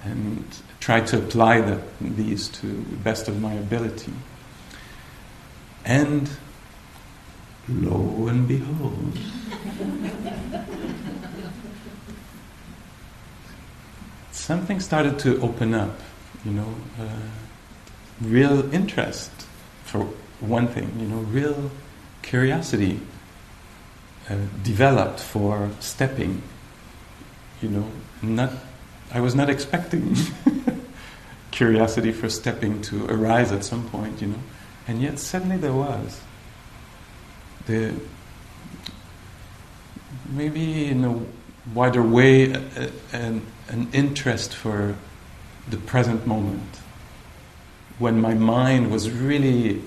and 0.04 0.46
try 0.80 1.02
to 1.02 1.18
apply 1.18 1.62
the, 1.62 1.82
these 2.02 2.48
to 2.50 2.68
the 2.68 2.96
best 2.98 3.28
of 3.28 3.42
my 3.42 3.54
ability. 3.54 4.14
And 5.86 6.30
lo 7.68 8.28
and 8.28 8.48
behold, 8.48 9.18
something 14.32 14.80
started 14.80 15.20
to 15.20 15.40
open 15.42 15.74
up, 15.74 16.00
you 16.46 16.52
know, 16.52 16.76
uh, 17.00 17.08
real 18.22 18.74
interest 18.74 19.32
for 19.84 20.06
one 20.40 20.68
thing, 20.68 20.92
you 21.00 21.08
know, 21.08 21.20
real 21.20 21.72
curiosity 22.22 23.00
uh, 24.30 24.36
developed 24.64 25.20
for 25.20 25.70
stepping, 25.80 26.42
you 27.62 27.70
know, 27.70 27.90
not, 28.22 28.52
I 29.12 29.20
was 29.20 29.36
not 29.36 29.50
expecting 29.50 30.16
curiosity 31.52 32.12
for 32.12 32.30
stepping 32.30 32.82
to 32.84 33.06
arise 33.08 33.52
at 33.52 33.64
some 33.64 33.90
point, 33.90 34.22
you 34.22 34.28
know, 34.28 34.40
and 34.88 35.02
yet 35.02 35.20
suddenly 35.20 35.58
there 35.58 35.74
was. 35.74 36.22
The, 37.66 37.94
maybe 40.30 40.86
in 40.86 41.04
a 41.04 41.22
wider 41.74 42.02
way, 42.02 42.54
an, 43.14 43.46
an 43.68 43.90
interest 43.94 44.56
for 44.56 44.96
the 45.68 45.78
present 45.78 46.26
moment. 46.26 46.78
When 48.00 48.22
my 48.22 48.34
mind 48.34 48.92
was 48.92 49.12
really 49.12 49.82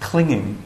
clinging 0.00 0.62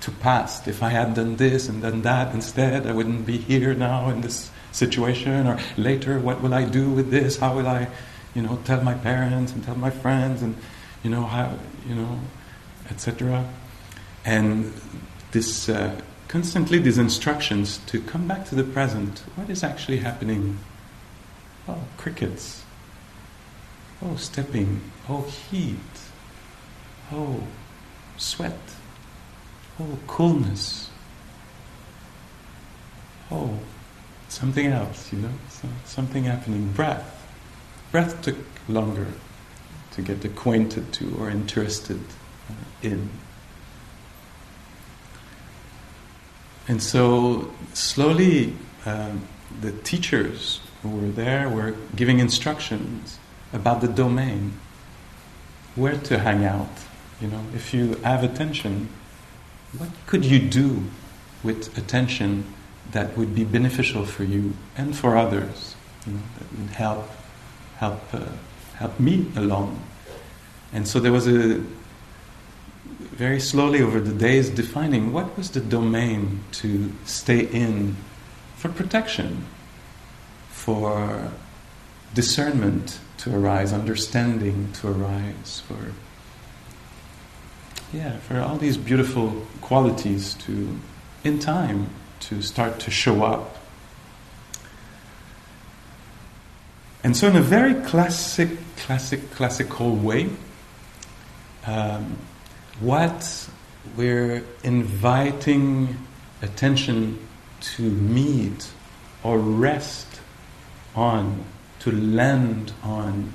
to 0.00 0.10
past. 0.10 0.68
If 0.68 0.82
I 0.82 0.90
had 0.90 1.14
done 1.14 1.36
this 1.36 1.68
and 1.68 1.82
done 1.82 2.02
that 2.02 2.34
instead, 2.34 2.86
I 2.86 2.92
wouldn't 2.92 3.26
be 3.26 3.38
here 3.38 3.74
now 3.74 4.08
in 4.10 4.20
this 4.20 4.50
situation. 4.76 5.46
Or 5.46 5.58
later, 5.76 6.20
what 6.20 6.42
will 6.42 6.54
I 6.54 6.64
do 6.64 6.90
with 6.90 7.10
this? 7.10 7.38
How 7.38 7.56
will 7.56 7.66
I, 7.66 7.88
you 8.34 8.42
know, 8.42 8.58
tell 8.64 8.82
my 8.82 8.94
parents 8.94 9.52
and 9.52 9.64
tell 9.64 9.76
my 9.76 9.90
friends 9.90 10.42
and, 10.42 10.54
you 11.02 11.10
know, 11.10 11.24
how, 11.24 11.58
you 11.88 11.94
know, 11.94 12.20
etc. 12.90 13.48
And 14.24 14.72
this 15.32 15.68
uh, 15.68 16.00
constantly 16.28 16.78
these 16.78 16.98
instructions 16.98 17.78
to 17.86 18.00
come 18.00 18.28
back 18.28 18.44
to 18.46 18.54
the 18.54 18.64
present. 18.64 19.22
What 19.36 19.50
is 19.50 19.62
actually 19.64 19.98
happening? 19.98 20.58
Oh, 21.68 21.82
crickets. 21.96 22.64
Oh, 24.02 24.16
stepping. 24.16 24.80
Oh, 25.08 25.22
heat. 25.22 25.76
Oh, 27.12 27.42
sweat. 28.16 28.58
Oh, 29.80 29.98
coolness. 30.06 30.90
Oh, 33.30 33.58
something 34.28 34.66
else, 34.66 35.12
you 35.12 35.18
know? 35.18 35.32
So, 35.48 35.68
something 35.84 36.24
happening. 36.24 36.72
Breath. 36.72 37.12
Breath 37.92 38.20
took 38.22 38.36
longer 38.68 39.06
to 39.92 40.02
get 40.02 40.24
acquainted 40.24 40.92
to 40.94 41.16
or 41.18 41.30
interested 41.30 42.00
in. 42.82 43.08
And 46.68 46.82
so 46.82 47.52
slowly, 47.74 48.54
um, 48.84 49.26
the 49.60 49.72
teachers 49.72 50.60
who 50.82 50.90
were 50.90 51.08
there 51.08 51.48
were 51.48 51.74
giving 51.94 52.18
instructions 52.18 53.18
about 53.52 53.80
the 53.80 53.88
domain, 53.88 54.54
where 55.76 55.96
to 55.96 56.18
hang 56.18 56.44
out, 56.44 56.68
You 57.20 57.28
know, 57.28 57.44
if 57.54 57.72
you 57.72 57.94
have 58.04 58.22
attention, 58.22 58.90
what 59.78 59.88
could 60.06 60.24
you 60.24 60.38
do 60.38 60.84
with 61.42 61.76
attention 61.78 62.44
that 62.92 63.16
would 63.16 63.34
be 63.34 63.44
beneficial 63.44 64.04
for 64.04 64.24
you 64.24 64.54
and 64.76 64.96
for 64.96 65.16
others? 65.16 65.76
You 66.06 66.14
know, 66.14 66.20
that 66.38 66.58
would 66.58 66.70
help 66.70 67.10
help 67.76 68.14
uh, 68.14 68.26
help 68.76 68.98
me 69.00 69.30
along. 69.36 69.82
And 70.72 70.86
so 70.86 71.00
there 71.00 71.12
was 71.12 71.26
a 71.26 71.62
very 73.16 73.40
slowly 73.40 73.82
over 73.82 74.00
the 74.00 74.12
days 74.12 74.50
defining 74.50 75.12
what 75.12 75.36
was 75.36 75.50
the 75.50 75.60
domain 75.60 76.40
to 76.52 76.92
stay 77.04 77.40
in 77.46 77.96
for 78.56 78.68
protection, 78.68 79.46
for 80.50 81.30
discernment 82.14 82.98
to 83.18 83.34
arise, 83.34 83.72
understanding 83.72 84.70
to 84.72 84.88
arise, 84.88 85.62
for 85.66 85.92
yeah, 87.92 88.16
for 88.18 88.40
all 88.40 88.56
these 88.56 88.76
beautiful 88.76 89.46
qualities 89.60 90.34
to 90.34 90.78
in 91.24 91.38
time 91.38 91.88
to 92.20 92.42
start 92.42 92.80
to 92.80 92.90
show 92.90 93.24
up. 93.24 93.56
And 97.04 97.16
so 97.16 97.28
in 97.28 97.36
a 97.36 97.40
very 97.40 97.74
classic, 97.74 98.50
classic, 98.76 99.30
classical 99.30 99.94
way, 99.94 100.28
um, 101.64 102.18
what 102.80 103.48
we're 103.96 104.42
inviting 104.64 105.96
attention 106.42 107.18
to 107.60 107.82
meet 107.82 108.68
or 109.22 109.38
rest 109.38 110.20
on, 110.94 111.44
to 111.80 111.92
land 111.92 112.72
on, 112.82 113.32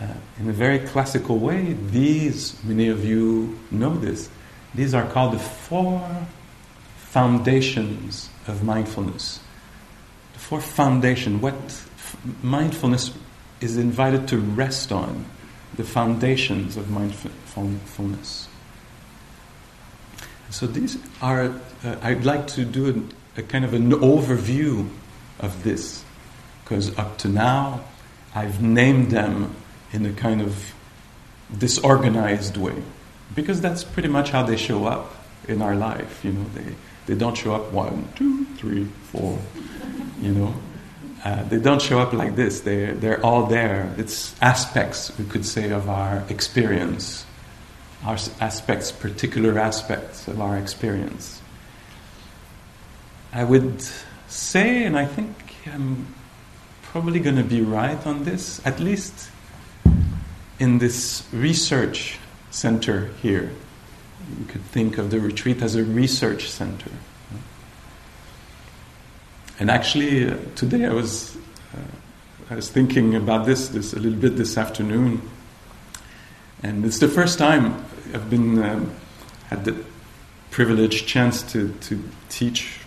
uh, 0.00 0.06
in 0.40 0.48
a 0.48 0.52
very 0.52 0.78
classical 0.78 1.38
way, 1.38 1.74
these, 1.90 2.62
many 2.64 2.88
of 2.88 3.04
you 3.04 3.58
know 3.70 3.94
this, 3.94 4.30
these 4.74 4.94
are 4.94 5.06
called 5.10 5.34
the 5.34 5.38
four 5.38 6.26
foundations 7.10 8.30
of 8.46 8.62
mindfulness. 8.62 9.40
The 10.34 10.38
four 10.38 10.60
foundation, 10.60 11.40
what 11.40 11.54
f- 11.54 12.16
mindfulness 12.42 13.12
is 13.60 13.76
invited 13.76 14.28
to 14.28 14.38
rest 14.38 14.92
on, 14.92 15.24
the 15.76 15.84
foundations 15.84 16.76
of 16.76 16.90
mindfulness. 16.90 18.48
So 20.50 20.66
these 20.66 20.98
are, 21.20 21.52
uh, 21.84 21.96
I'd 22.02 22.24
like 22.24 22.46
to 22.48 22.64
do 22.64 22.88
a, 23.36 23.40
a 23.40 23.42
kind 23.42 23.64
of 23.64 23.74
an 23.74 23.90
overview 23.90 24.88
of 25.40 25.62
this, 25.62 26.04
because 26.62 26.96
up 26.98 27.18
to 27.18 27.28
now 27.28 27.84
I've 28.34 28.62
named 28.62 29.10
them 29.10 29.54
in 29.92 30.06
a 30.06 30.12
kind 30.12 30.40
of 30.40 30.74
disorganized 31.56 32.56
way, 32.56 32.82
because 33.34 33.60
that's 33.60 33.84
pretty 33.84 34.08
much 34.08 34.30
how 34.30 34.42
they 34.42 34.56
show 34.56 34.86
up 34.86 35.14
in 35.48 35.62
our 35.62 35.74
life. 35.74 36.24
You 36.24 36.32
know, 36.32 36.44
they, 36.54 36.74
they 37.06 37.14
don't 37.14 37.36
show 37.36 37.54
up 37.54 37.72
one, 37.72 38.08
two, 38.14 38.44
three, 38.56 38.84
four, 38.84 39.38
you 40.20 40.32
know. 40.32 40.54
Uh, 41.24 41.42
they 41.44 41.58
don't 41.58 41.82
show 41.82 41.98
up 41.98 42.12
like 42.12 42.36
this. 42.36 42.60
They're, 42.60 42.94
they're 42.94 43.24
all 43.24 43.46
there. 43.46 43.92
It's 43.96 44.40
aspects, 44.40 45.16
we 45.18 45.24
could 45.24 45.44
say, 45.44 45.70
of 45.70 45.88
our 45.88 46.24
experience 46.28 47.26
our 48.06 48.16
aspects, 48.40 48.92
particular 48.92 49.58
aspects 49.58 50.28
of 50.28 50.40
our 50.40 50.56
experience. 50.56 51.42
I 53.32 53.44
would 53.44 53.82
say, 54.28 54.84
and 54.84 54.96
I 54.96 55.06
think 55.06 55.36
I'm 55.66 56.14
probably 56.82 57.20
going 57.20 57.36
to 57.36 57.44
be 57.44 57.60
right 57.60 58.06
on 58.06 58.24
this, 58.24 58.64
at 58.64 58.78
least 58.78 59.30
in 60.58 60.78
this 60.78 61.26
research 61.32 62.18
center 62.50 63.10
here. 63.20 63.50
You 64.38 64.44
could 64.46 64.62
think 64.62 64.98
of 64.98 65.10
the 65.10 65.20
retreat 65.20 65.62
as 65.62 65.74
a 65.74 65.84
research 65.84 66.50
center. 66.50 66.90
And 69.58 69.70
actually, 69.70 70.30
uh, 70.30 70.36
today 70.54 70.84
I 70.84 70.92
was, 70.92 71.36
uh, 71.74 71.78
I 72.50 72.56
was 72.56 72.68
thinking 72.68 73.14
about 73.14 73.46
this, 73.46 73.68
this 73.68 73.92
a 73.94 73.98
little 73.98 74.18
bit 74.18 74.36
this 74.36 74.58
afternoon 74.58 75.22
and 76.62 76.84
it's 76.84 76.98
the 76.98 77.08
first 77.08 77.38
time 77.38 77.84
I've 78.14 78.30
been 78.30 78.62
um, 78.62 78.94
had 79.48 79.64
the 79.64 79.76
privileged 80.50 81.06
chance 81.06 81.42
to, 81.52 81.72
to 81.82 82.02
teach. 82.28 82.80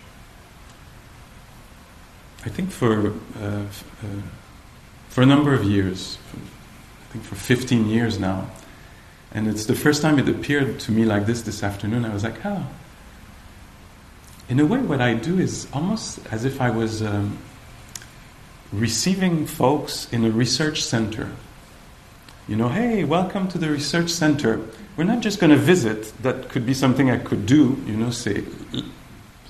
I 2.45 2.49
think 2.49 2.71
for 2.71 3.13
uh, 3.39 3.41
uh, 3.41 3.65
for 5.09 5.21
a 5.21 5.25
number 5.25 5.53
of 5.53 5.63
years, 5.63 6.17
I 6.33 7.13
think 7.13 7.23
for 7.25 7.35
15 7.35 7.87
years 7.87 8.19
now, 8.19 8.49
and 9.31 9.47
it's 9.47 9.65
the 9.65 9.75
first 9.75 10.01
time 10.01 10.19
it 10.19 10.27
appeared 10.27 10.79
to 10.81 10.91
me 10.91 11.05
like 11.05 11.25
this 11.25 11.41
this 11.41 11.63
afternoon. 11.63 12.05
I 12.05 12.13
was 12.13 12.23
like, 12.23 12.45
oh. 12.45 12.65
In 14.47 14.59
a 14.59 14.65
way, 14.65 14.79
what 14.79 14.99
I 14.99 15.13
do 15.13 15.37
is 15.37 15.67
almost 15.73 16.19
as 16.31 16.43
if 16.43 16.59
I 16.59 16.71
was 16.71 17.03
um, 17.03 17.37
receiving 18.71 19.45
folks 19.45 20.11
in 20.11 20.25
a 20.25 20.31
research 20.31 20.83
center 20.83 21.29
you 22.49 22.55
know, 22.55 22.67
hey, 22.67 23.03
welcome 23.03 23.47
to 23.49 23.59
the 23.59 23.69
research 23.69 24.09
center. 24.09 24.59
We're 24.97 25.03
not 25.03 25.19
just 25.19 25.39
going 25.39 25.51
to 25.51 25.55
visit. 25.55 26.11
That 26.23 26.49
could 26.49 26.65
be 26.65 26.73
something 26.73 27.11
I 27.11 27.19
could 27.19 27.45
do, 27.45 27.79
you 27.85 27.95
know, 27.95 28.09
say, 28.09 28.43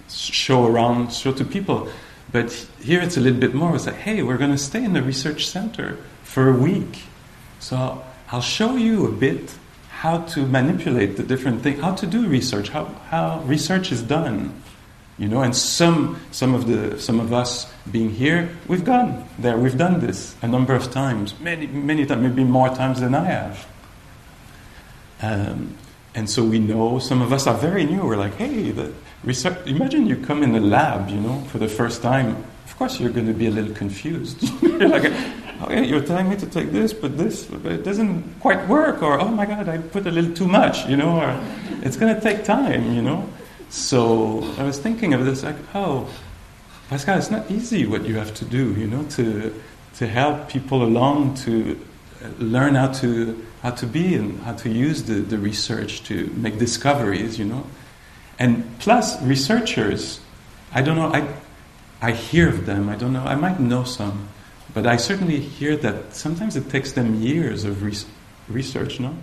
show 0.09 0.65
around, 0.65 1.13
show 1.13 1.31
to 1.31 1.45
people. 1.45 1.87
But 2.33 2.51
here 2.81 2.99
it's 2.99 3.15
a 3.15 3.21
little 3.21 3.39
bit 3.39 3.53
more. 3.53 3.73
It's 3.73 3.85
like, 3.85 3.95
hey, 3.95 4.21
we're 4.21 4.35
going 4.35 4.51
to 4.51 4.57
stay 4.57 4.83
in 4.83 4.91
the 4.91 5.01
research 5.01 5.47
center 5.47 5.95
for 6.23 6.49
a 6.49 6.53
week. 6.53 7.03
So 7.61 8.03
I'll 8.33 8.41
show 8.41 8.75
you 8.75 9.07
a 9.07 9.11
bit 9.13 9.55
how 9.99 10.19
to 10.19 10.45
manipulate 10.45 11.17
the 11.17 11.23
different 11.23 11.61
things, 11.61 11.81
how 11.81 11.93
to 11.93 12.07
do 12.07 12.25
research, 12.25 12.69
how, 12.69 12.85
how 13.09 13.41
research 13.41 13.91
is 13.91 14.01
done. 14.01 14.53
You 15.17 15.27
know, 15.27 15.41
and 15.41 15.53
some 15.53 16.21
some 16.31 16.55
of 16.55 16.67
the 16.67 16.97
some 16.97 17.19
of 17.19 17.33
us 17.33 17.69
being 17.91 18.09
here, 18.09 18.55
we've 18.69 18.85
gone 18.85 19.27
there, 19.37 19.57
we've 19.57 19.77
done 19.77 19.99
this 19.99 20.37
a 20.41 20.47
number 20.47 20.73
of 20.73 20.89
times, 20.89 21.37
many 21.41 21.67
many 21.67 22.05
times, 22.05 22.21
maybe 22.21 22.45
more 22.45 22.69
times 22.69 23.01
than 23.01 23.13
I 23.13 23.25
have. 23.25 23.67
Um, 25.21 25.75
and 26.15 26.29
so 26.29 26.45
we 26.45 26.59
know 26.59 26.99
some 26.99 27.21
of 27.21 27.33
us 27.33 27.45
are 27.45 27.57
very 27.57 27.83
new. 27.83 28.01
We're 28.01 28.15
like, 28.15 28.35
hey, 28.35 28.71
the 28.71 28.93
research. 29.25 29.67
Imagine 29.67 30.07
you 30.07 30.15
come 30.15 30.43
in 30.43 30.53
the 30.53 30.61
lab, 30.61 31.09
you 31.09 31.19
know, 31.19 31.41
for 31.51 31.57
the 31.57 31.67
first 31.67 32.01
time. 32.01 32.41
Of 32.63 32.77
course, 32.77 33.01
you're 33.01 33.11
going 33.11 33.27
to 33.27 33.33
be 33.33 33.47
a 33.47 33.51
little 33.51 33.75
confused. 33.75 34.41
you're 34.61 34.87
like, 34.87 35.11
okay, 35.61 35.85
you're 35.85 36.03
telling 36.03 36.29
me 36.29 36.35
to 36.37 36.45
take 36.45 36.71
this, 36.71 36.93
but 36.93 37.17
this, 37.17 37.45
but 37.45 37.71
it 37.71 37.83
doesn't 37.83 38.39
quite 38.39 38.67
work, 38.67 39.01
or 39.01 39.19
oh 39.19 39.29
my 39.29 39.45
God, 39.45 39.67
I 39.67 39.77
put 39.77 40.05
a 40.07 40.11
little 40.11 40.33
too 40.33 40.47
much, 40.47 40.87
you 40.87 40.97
know, 40.97 41.19
or 41.19 41.39
it's 41.83 41.97
going 41.97 42.13
to 42.13 42.21
take 42.21 42.43
time, 42.43 42.93
you 42.93 43.01
know. 43.01 43.27
So 43.69 44.43
I 44.57 44.63
was 44.63 44.79
thinking 44.79 45.13
of 45.13 45.25
this 45.25 45.43
like, 45.43 45.57
oh, 45.75 46.09
Pascal, 46.89 47.17
it's 47.17 47.29
not 47.29 47.49
easy 47.51 47.85
what 47.85 48.05
you 48.05 48.15
have 48.15 48.33
to 48.35 48.45
do, 48.45 48.73
you 48.73 48.87
know, 48.87 49.03
to 49.03 49.53
to 49.95 50.07
help 50.07 50.47
people 50.47 50.83
along 50.83 51.35
to 51.35 51.77
uh, 52.23 52.29
learn 52.39 52.75
how 52.75 52.87
to 52.87 53.45
how 53.61 53.71
to 53.71 53.85
be 53.85 54.15
and 54.15 54.39
how 54.41 54.53
to 54.53 54.69
use 54.69 55.03
the, 55.03 55.15
the 55.15 55.37
research 55.37 56.03
to 56.05 56.27
make 56.37 56.57
discoveries, 56.57 57.37
you 57.37 57.45
know. 57.45 57.65
And 58.39 58.63
plus 58.79 59.21
researchers, 59.21 60.21
I 60.73 60.81
don't 60.81 60.95
know, 60.95 61.11
I 61.13 61.27
I 62.01 62.11
hear 62.11 62.49
of 62.49 62.65
them, 62.65 62.89
I 62.89 62.95
don't 62.95 63.13
know, 63.13 63.23
I 63.23 63.35
might 63.35 63.59
know 63.59 63.83
some, 63.83 64.29
but 64.73 64.85
I 64.85 64.97
certainly 64.97 65.39
hear 65.39 65.75
that 65.77 66.15
sometimes 66.15 66.55
it 66.55 66.69
takes 66.69 66.91
them 66.93 67.21
years 67.21 67.63
of 67.63 67.83
re- 67.83 67.93
research, 68.47 68.99
no? 68.99 69.15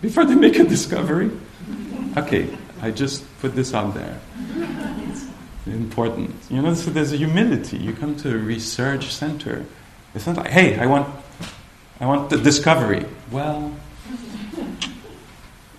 Before 0.00 0.24
they 0.24 0.34
make 0.34 0.58
a 0.58 0.64
discovery. 0.64 1.30
Okay, 2.16 2.48
I 2.82 2.90
just 2.90 3.24
put 3.40 3.54
this 3.54 3.74
out 3.74 3.94
there. 3.94 4.20
Important. 5.66 6.34
You 6.50 6.62
know, 6.62 6.74
so 6.74 6.90
there's 6.90 7.12
a 7.12 7.16
humility. 7.16 7.76
You 7.76 7.92
come 7.92 8.16
to 8.16 8.34
a 8.34 8.38
research 8.38 9.12
center. 9.12 9.64
It's 10.14 10.26
not 10.26 10.36
like, 10.36 10.50
hey, 10.50 10.78
I 10.78 10.86
want, 10.86 11.08
I 12.00 12.06
want 12.06 12.30
the 12.30 12.38
discovery. 12.38 13.04
Well, 13.30 13.72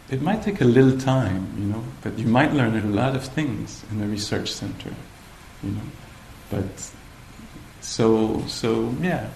it 0.10 0.22
might 0.22 0.44
take 0.44 0.62
a 0.62 0.66
little 0.66 0.98
time, 1.00 1.54
you 1.58 1.66
know, 1.66 1.84
but 2.02 2.18
you 2.20 2.28
might 2.28 2.54
learn 2.54 2.78
a 2.78 2.86
lot 2.86 3.16
of 3.16 3.24
things 3.24 3.84
in 3.92 4.02
a 4.02 4.06
research 4.06 4.52
center, 4.52 4.94
you 5.64 5.72
know. 5.72 5.82
But 6.50 6.92
so, 7.82 8.46
so 8.48 8.96
yeah. 9.02 9.30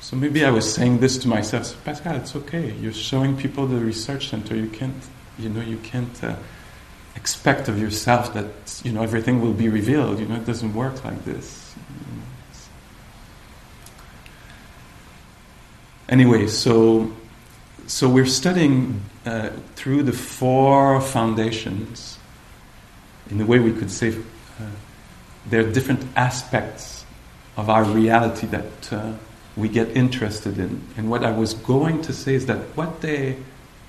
So 0.00 0.16
maybe 0.16 0.44
I 0.44 0.50
was 0.50 0.72
saying 0.72 0.98
this 0.98 1.18
to 1.18 1.28
myself, 1.28 1.76
Pascal, 1.84 2.16
it's 2.16 2.34
okay. 2.34 2.72
You're 2.72 2.92
showing 2.92 3.36
people 3.36 3.66
the 3.66 3.76
research 3.76 4.28
center. 4.28 4.56
You 4.56 4.68
can't 4.68 4.94
you 5.40 5.48
know, 5.48 5.62
you 5.62 5.78
can't 5.78 6.22
uh, 6.22 6.36
expect 7.16 7.68
of 7.68 7.78
yourself 7.78 8.34
that 8.34 8.80
you 8.84 8.92
know 8.92 9.02
everything 9.02 9.40
will 9.40 9.52
be 9.52 9.68
revealed. 9.68 10.20
You 10.20 10.26
know, 10.26 10.36
it 10.36 10.46
doesn't 10.46 10.74
work 10.74 11.04
like 11.04 11.24
this. 11.24 11.74
Anyway, 16.08 16.46
so 16.48 17.10
so 17.86 18.08
we're 18.08 18.26
studying 18.26 19.00
uh, 19.24 19.50
through 19.76 20.02
the 20.02 20.12
four 20.12 21.00
foundations. 21.00 22.18
In 23.30 23.40
a 23.40 23.46
way, 23.46 23.60
we 23.60 23.72
could 23.72 23.90
say 23.90 24.10
uh, 24.10 24.64
there 25.46 25.60
are 25.60 25.72
different 25.72 26.04
aspects 26.16 26.99
of 27.56 27.68
our 27.68 27.84
reality 27.84 28.46
that 28.48 28.92
uh, 28.92 29.12
we 29.56 29.68
get 29.68 29.88
interested 29.96 30.58
in. 30.58 30.82
And 30.96 31.10
what 31.10 31.24
I 31.24 31.32
was 31.32 31.54
going 31.54 32.02
to 32.02 32.12
say 32.12 32.34
is 32.34 32.46
that 32.46 32.58
what 32.76 33.00
they 33.00 33.36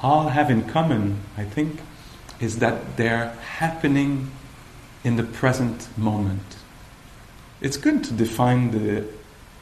all 0.01 0.29
have 0.29 0.49
in 0.49 0.63
common, 0.63 1.21
I 1.37 1.43
think, 1.43 1.79
is 2.39 2.59
that 2.59 2.97
they're 2.97 3.29
happening 3.59 4.31
in 5.03 5.15
the 5.15 5.23
present 5.23 5.87
moment. 5.97 6.57
It's 7.61 7.77
good 7.77 8.03
to 8.05 8.13
define 8.13 8.71
the, 8.71 9.05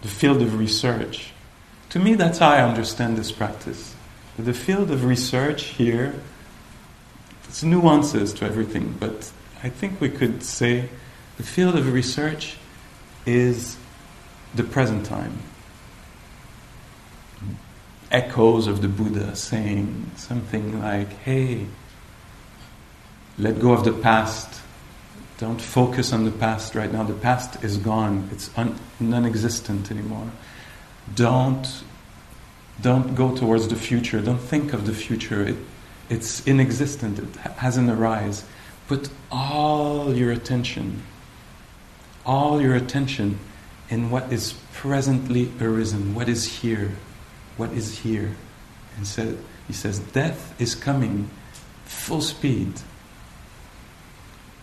the 0.01 0.07
field 0.07 0.41
of 0.41 0.57
research. 0.57 1.31
To 1.89 1.99
me, 1.99 2.15
that's 2.15 2.39
how 2.39 2.49
I 2.49 2.61
understand 2.61 3.17
this 3.17 3.31
practice. 3.31 3.95
The 4.37 4.53
field 4.53 4.91
of 4.91 5.03
research 5.03 5.63
here, 5.65 6.15
there's 7.43 7.63
nuances 7.63 8.31
to 8.33 8.45
everything, 8.45 8.95
but 8.97 9.31
I 9.61 9.69
think 9.69 9.99
we 9.99 10.09
could 10.09 10.43
say 10.43 10.87
the 11.35 11.43
field 11.43 11.75
of 11.75 11.91
research 11.91 12.55
is 13.25 13.75
the 14.55 14.63
present 14.63 15.05
time. 15.05 15.37
Echoes 18.11 18.67
of 18.67 18.81
the 18.81 18.87
Buddha 18.87 19.35
saying 19.35 20.11
something 20.15 20.81
like, 20.81 21.11
hey, 21.19 21.67
let 23.37 23.59
go 23.59 23.71
of 23.71 23.83
the 23.83 23.93
past. 23.93 24.61
Don't 25.37 25.61
focus 25.61 26.11
on 26.11 26.25
the 26.25 26.31
past 26.31 26.75
right 26.75 26.91
now. 26.91 27.03
The 27.03 27.13
past 27.13 27.63
is 27.63 27.77
gone, 27.77 28.27
it's 28.31 28.49
un- 28.57 28.77
non 28.99 29.25
existent 29.25 29.91
anymore. 29.91 30.31
Don't, 31.15 31.83
don't 32.81 33.15
go 33.15 33.35
towards 33.35 33.67
the 33.67 33.75
future. 33.75 34.19
Don't 34.21 34.39
think 34.39 34.73
of 34.73 34.85
the 34.85 34.93
future. 34.93 35.47
It, 35.47 35.55
it's 36.09 36.45
inexistent, 36.47 37.19
it 37.19 37.35
hasn't 37.57 37.89
arisen. 37.89 38.47
Put 38.87 39.09
all 39.31 40.15
your 40.15 40.31
attention, 40.31 41.03
all 42.25 42.59
your 42.59 42.73
attention 42.73 43.39
in 43.89 44.11
what 44.11 44.31
is 44.31 44.53
presently 44.73 45.51
arisen, 45.59 46.13
what 46.13 46.29
is 46.29 46.61
here, 46.61 46.91
what 47.57 47.71
is 47.71 47.99
here. 47.99 48.35
And 48.95 49.07
said, 49.07 49.37
he 49.67 49.73
says, 49.73 49.99
Death 49.99 50.59
is 50.61 50.75
coming 50.75 51.29
full 51.85 52.21
speed. 52.21 52.73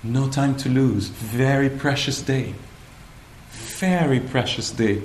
No 0.03 0.29
time 0.29 0.57
to 0.59 0.69
lose. 0.69 1.09
Very 1.09 1.69
precious 1.69 2.23
day. 2.23 2.55
Very 3.51 4.21
precious 4.21 4.71
day 4.71 5.03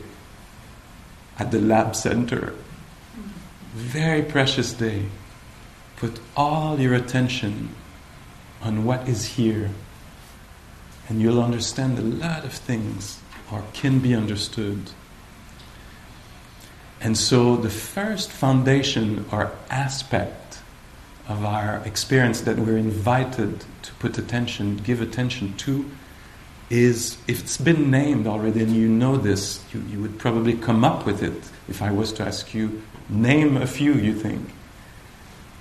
at 1.40 1.52
the 1.52 1.60
lab 1.60 1.96
center. 1.96 2.54
Very 3.74 4.22
precious 4.22 4.74
day. 4.74 5.06
Put 5.98 6.20
all 6.36 6.80
your 6.80 6.94
attention 6.94 7.76
on 8.62 8.86
what 8.86 9.08
is 9.08 9.26
here, 9.38 9.72
and 11.08 11.22
you'll 11.22 11.42
understand 11.42 11.98
a 11.98 12.02
lot 12.02 12.44
of 12.44 12.54
things 12.54 13.21
or 13.52 13.64
can 13.74 14.00
be 14.00 14.16
understood. 14.16 14.92
And 17.02 17.18
so, 17.18 17.58
the 17.58 17.70
first 17.70 18.32
foundation 18.32 19.26
or 19.32 19.52
aspect 19.70 20.60
of 21.28 21.44
our 21.46 21.78
experience 21.86 22.42
that 22.42 22.58
we're 22.58 22.78
invited 22.78 23.66
to 23.82 23.94
put 23.96 24.18
attention, 24.18 24.78
give 24.78 25.02
attention 25.02 25.56
to, 25.58 25.90
is 26.70 27.18
if 27.28 27.42
it's 27.42 27.58
been 27.58 27.92
named 27.92 28.28
already 28.28 28.62
and 28.62 28.76
you 28.76 28.88
know 28.88 29.18
this, 29.18 29.64
you, 29.74 29.82
you 29.90 30.02
would 30.02 30.18
probably 30.20 30.54
come 30.54 30.84
up 30.84 31.06
with 31.06 31.22
it 31.22 31.44
if 31.68 31.82
I 31.82 31.92
was 31.92 32.14
to 32.14 32.24
ask 32.24 32.54
you, 32.54 32.82
name 33.10 33.58
a 33.58 33.68
few 33.68 33.94
you 33.94 34.14
think. 34.14 34.50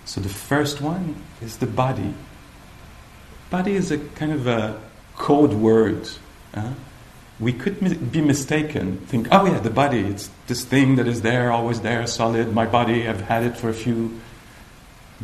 So 0.05 0.21
the 0.21 0.29
first 0.29 0.81
one 0.81 1.17
is 1.41 1.59
the 1.59 1.67
body. 1.67 2.15
Body 3.49 3.75
is 3.75 3.91
a 3.91 3.99
kind 3.99 4.33
of 4.33 4.47
a 4.47 4.81
code 5.17 5.53
word. 5.53 6.09
Huh? 6.55 6.71
We 7.41 7.55
could 7.55 7.81
mi- 7.81 7.95
be 7.95 8.21
mistaken, 8.21 8.99
think, 9.07 9.29
oh 9.33 9.47
yeah, 9.47 9.59
the 9.61 9.71
body, 9.71 10.01
it's 10.01 10.31
this 10.47 10.63
thing 10.65 10.97
that 10.97 11.09
is 11.09 11.23
there, 11.23 11.51
always 11.51 11.81
there, 11.81 12.07
solid. 12.07 12.53
My 12.53 12.67
body, 12.67 13.09
I've 13.09 13.23
had 13.23 13.45
it 13.45 13.57
for 13.57 13.71
a 13.71 13.75
few 13.75 14.21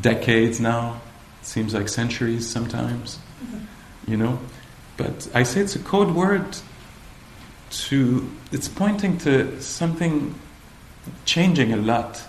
decades 0.00 0.58
now. 0.58 1.02
It 1.42 1.46
seems 1.46 1.74
like 1.74 1.88
centuries 1.88 2.48
sometimes, 2.48 3.18
mm-hmm. 3.44 4.10
you 4.10 4.16
know. 4.16 4.38
But 4.96 5.28
I 5.34 5.42
say 5.42 5.60
it's 5.60 5.76
a 5.76 5.78
code 5.78 6.14
word 6.14 6.56
to, 7.70 8.30
it's 8.50 8.68
pointing 8.68 9.18
to 9.18 9.60
something 9.60 10.34
changing 11.26 11.72
a 11.74 11.76
lot, 11.76 12.22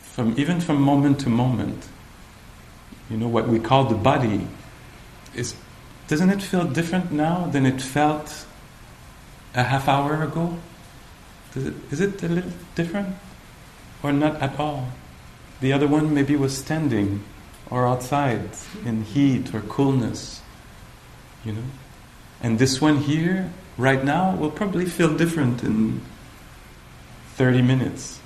from 0.00 0.34
even 0.38 0.60
from 0.60 0.80
moment 0.80 1.20
to 1.20 1.30
moment. 1.30 1.88
You 3.10 3.16
know, 3.16 3.28
what 3.28 3.48
we 3.48 3.58
call 3.58 3.84
the 3.84 3.96
body 3.96 4.46
is, 5.34 5.54
doesn't 6.08 6.30
it 6.30 6.42
feel 6.42 6.64
different 6.64 7.10
now 7.10 7.46
than 7.46 7.64
it 7.66 7.80
felt 7.80 8.46
a 9.54 9.62
half 9.62 9.88
hour 9.88 10.22
ago? 10.22 10.58
It, 11.54 11.74
is 11.90 12.00
it 12.00 12.22
a 12.22 12.28
little 12.28 12.52
different? 12.74 13.14
Or 14.02 14.12
not 14.12 14.42
at 14.42 14.58
all? 14.58 14.88
The 15.60 15.72
other 15.72 15.86
one 15.86 16.12
maybe 16.12 16.36
was 16.36 16.56
standing 16.56 17.22
or 17.70 17.86
outside 17.86 18.50
in 18.84 19.04
heat 19.04 19.54
or 19.54 19.60
coolness, 19.62 20.42
you 21.44 21.52
know? 21.52 21.64
And 22.42 22.58
this 22.58 22.80
one 22.80 22.98
here, 22.98 23.50
right 23.78 24.04
now, 24.04 24.36
will 24.36 24.50
probably 24.50 24.84
feel 24.84 25.16
different 25.16 25.62
in 25.62 26.02
30 27.36 27.62
minutes, 27.62 28.20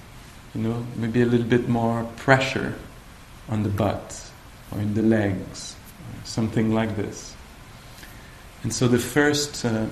you 0.54 0.62
know? 0.62 0.84
Maybe 0.96 1.22
a 1.22 1.26
little 1.26 1.46
bit 1.46 1.68
more 1.68 2.04
pressure 2.16 2.74
on 3.48 3.62
the 3.62 3.68
butt 3.68 4.30
or 4.72 4.80
in 4.80 4.94
the 4.94 5.02
legs, 5.02 5.76
or 6.00 6.26
something 6.26 6.74
like 6.74 6.96
this. 6.96 7.34
And 8.62 8.72
so 8.72 8.88
the 8.88 8.98
first 8.98 9.64
uh, 9.64 9.86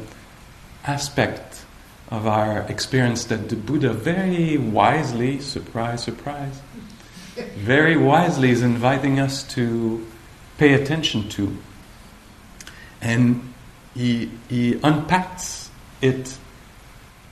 aspect 0.87 1.65
of 2.09 2.27
our 2.27 2.61
experience 2.69 3.25
that 3.27 3.49
the 3.49 3.57
Buddha 3.57 3.93
very 3.93 4.57
wisely, 4.57 5.41
surprise, 5.41 6.03
surprise, 6.03 6.61
very 7.57 7.97
wisely 7.97 8.51
is 8.51 8.63
inviting 8.63 9.19
us 9.19 9.43
to 9.55 10.07
pay 10.59 10.75
attention 10.75 11.29
to. 11.31 11.57
And 13.03 13.53
he, 13.95 14.31
he 14.49 14.79
unpacks 14.83 15.71
it 16.01 16.39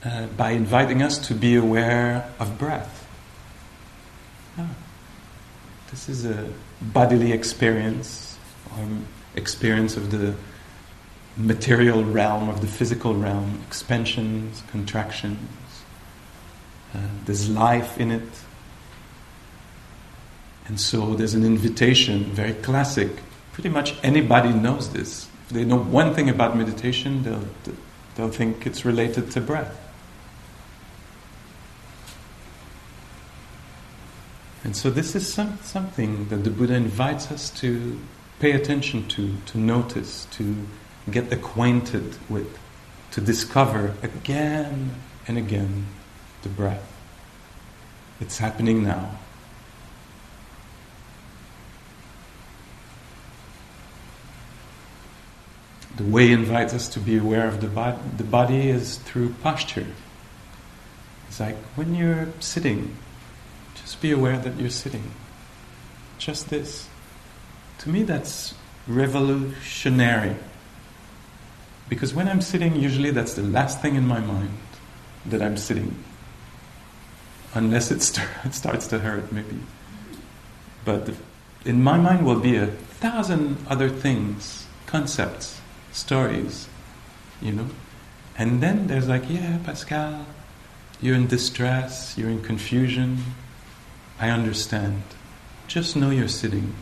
uh, 0.03 0.27
by 0.27 0.51
inviting 0.51 1.01
us 1.01 1.17
to 1.27 1.33
be 1.33 1.55
aware 1.55 2.31
of 2.39 2.59
breath. 2.59 3.07
Ah, 4.57 4.69
this 5.89 6.09
is 6.09 6.25
a 6.25 6.49
bodily 6.81 7.31
experience, 7.31 8.37
or 8.77 8.85
experience 9.35 9.97
of 9.97 10.11
the 10.11 10.35
material 11.37 12.03
realm, 12.03 12.49
of 12.49 12.61
the 12.61 12.67
physical 12.67 13.13
realm, 13.13 13.61
expansions, 13.67 14.63
contractions. 14.69 15.39
Uh, 16.93 16.99
there's 17.25 17.49
life 17.49 17.97
in 17.99 18.11
it. 18.11 18.29
And 20.67 20.79
so 20.79 21.13
there's 21.13 21.33
an 21.33 21.45
invitation, 21.45 22.23
very 22.25 22.53
classic. 22.53 23.09
Pretty 23.53 23.69
much 23.69 23.95
anybody 24.03 24.51
knows 24.51 24.91
this. 24.91 25.27
If 25.47 25.49
they 25.49 25.65
know 25.65 25.77
one 25.77 26.13
thing 26.13 26.29
about 26.29 26.57
meditation, 26.57 27.23
they'll, 27.23 27.47
they'll 28.15 28.31
think 28.31 28.65
it's 28.65 28.85
related 28.85 29.29
to 29.31 29.41
breath. 29.41 29.81
And 34.63 34.75
so 34.75 34.89
this 34.89 35.15
is 35.15 35.31
some, 35.31 35.59
something 35.61 36.27
that 36.29 36.43
the 36.43 36.49
Buddha 36.49 36.73
invites 36.73 37.31
us 37.31 37.51
to 37.61 37.99
pay 38.39 38.53
attention 38.53 39.07
to, 39.09 39.35
to 39.45 39.59
notice, 39.59 40.25
to 40.31 40.55
get 41.09 41.31
acquainted 41.31 42.17
with, 42.29 42.57
to 43.11 43.21
discover 43.21 43.93
again 44.01 44.95
and 45.27 45.37
again 45.37 45.85
the 46.41 46.49
breath. 46.49 46.91
It's 48.19 48.37
happening 48.37 48.83
now. 48.83 49.11
The 55.97 56.03
way 56.03 56.31
invites 56.31 56.73
us 56.73 56.89
to 56.89 56.99
be 56.99 57.17
aware 57.17 57.47
of 57.47 57.61
the 57.61 57.67
body, 57.67 57.97
the 58.17 58.23
body 58.23 58.69
is 58.69 58.97
through 58.97 59.29
posture. 59.41 59.87
It's 61.27 61.39
like 61.39 61.55
when 61.75 61.95
you're 61.95 62.27
sitting, 62.39 62.97
just 63.75 64.01
be 64.01 64.11
aware 64.11 64.37
that 64.37 64.59
you're 64.59 64.69
sitting. 64.69 65.11
Just 66.17 66.49
this. 66.49 66.87
To 67.79 67.89
me, 67.89 68.03
that's 68.03 68.53
revolutionary. 68.87 70.35
Because 71.87 72.13
when 72.13 72.27
I'm 72.27 72.41
sitting, 72.41 72.75
usually 72.75 73.11
that's 73.11 73.35
the 73.35 73.43
last 73.43 73.81
thing 73.81 73.95
in 73.95 74.07
my 74.07 74.19
mind 74.19 74.57
that 75.25 75.41
I'm 75.41 75.57
sitting. 75.57 75.95
Unless 77.53 77.91
it, 77.91 78.01
start, 78.01 78.29
it 78.43 78.53
starts 78.53 78.87
to 78.87 78.99
hurt, 78.99 79.31
maybe. 79.31 79.59
But 80.83 81.05
the, 81.05 81.15
in 81.63 81.83
my 81.83 81.97
mind 81.97 82.25
will 82.25 82.39
be 82.39 82.55
a 82.57 82.67
thousand 82.67 83.57
other 83.67 83.89
things, 83.89 84.67
concepts, 84.85 85.59
stories, 85.91 86.67
you 87.41 87.51
know. 87.51 87.67
And 88.37 88.61
then 88.61 88.87
there's 88.87 89.07
like, 89.07 89.29
yeah, 89.29 89.59
Pascal, 89.63 90.25
you're 91.01 91.15
in 91.15 91.27
distress, 91.27 92.17
you're 92.17 92.29
in 92.29 92.41
confusion. 92.41 93.17
I 94.19 94.29
understand. 94.29 95.03
Just 95.67 95.95
know 95.95 96.09
you're 96.09 96.27
sitting. 96.27 96.73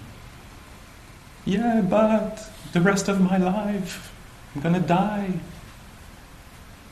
Yeah, 1.45 1.81
but 1.81 2.49
the 2.73 2.81
rest 2.81 3.07
of 3.07 3.19
my 3.19 3.37
life, 3.37 4.12
I'm 4.55 4.61
going 4.61 4.75
to 4.75 4.81
die. 4.81 5.33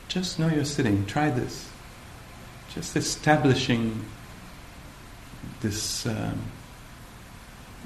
Just 0.08 0.38
know 0.38 0.48
you're 0.48 0.64
sitting. 0.64 1.06
Try 1.06 1.30
this. 1.30 1.68
Just 2.74 2.96
establishing 2.96 4.04
this 5.60 6.06
um, 6.06 6.40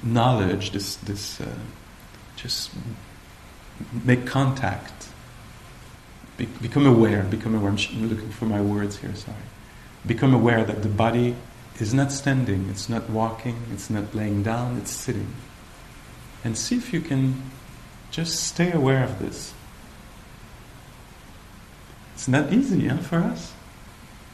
knowledge, 0.03 0.71
this, 0.71 0.95
this 0.97 1.41
uh, 1.41 1.53
just 2.35 2.71
make 4.03 4.25
contact, 4.25 5.09
Be- 6.37 6.45
become 6.61 6.85
aware, 6.85 7.23
become 7.23 7.55
aware. 7.55 7.71
I'm, 7.71 8.09
looking 8.09 8.29
for 8.29 8.45
my 8.45 8.61
words 8.61 8.97
here, 8.97 9.13
sorry. 9.15 9.37
Become 10.05 10.33
aware 10.33 10.63
that 10.63 10.83
the 10.83 10.89
body 10.89 11.35
is 11.79 11.93
not 11.93 12.11
standing, 12.11 12.67
it's 12.69 12.89
not 12.89 13.09
walking, 13.09 13.57
it's 13.73 13.89
not 13.89 14.13
laying 14.13 14.43
down, 14.43 14.77
it's 14.77 14.91
sitting. 14.91 15.33
And 16.43 16.57
see 16.57 16.77
if 16.77 16.93
you 16.93 17.01
can 17.01 17.41
just 18.11 18.39
stay 18.39 18.71
aware 18.71 19.03
of 19.03 19.19
this. 19.19 19.53
It's 22.17 22.27
not 22.27 22.51
easy 22.51 22.87
huh, 22.87 22.97
for 22.97 23.17
us. 23.17 23.53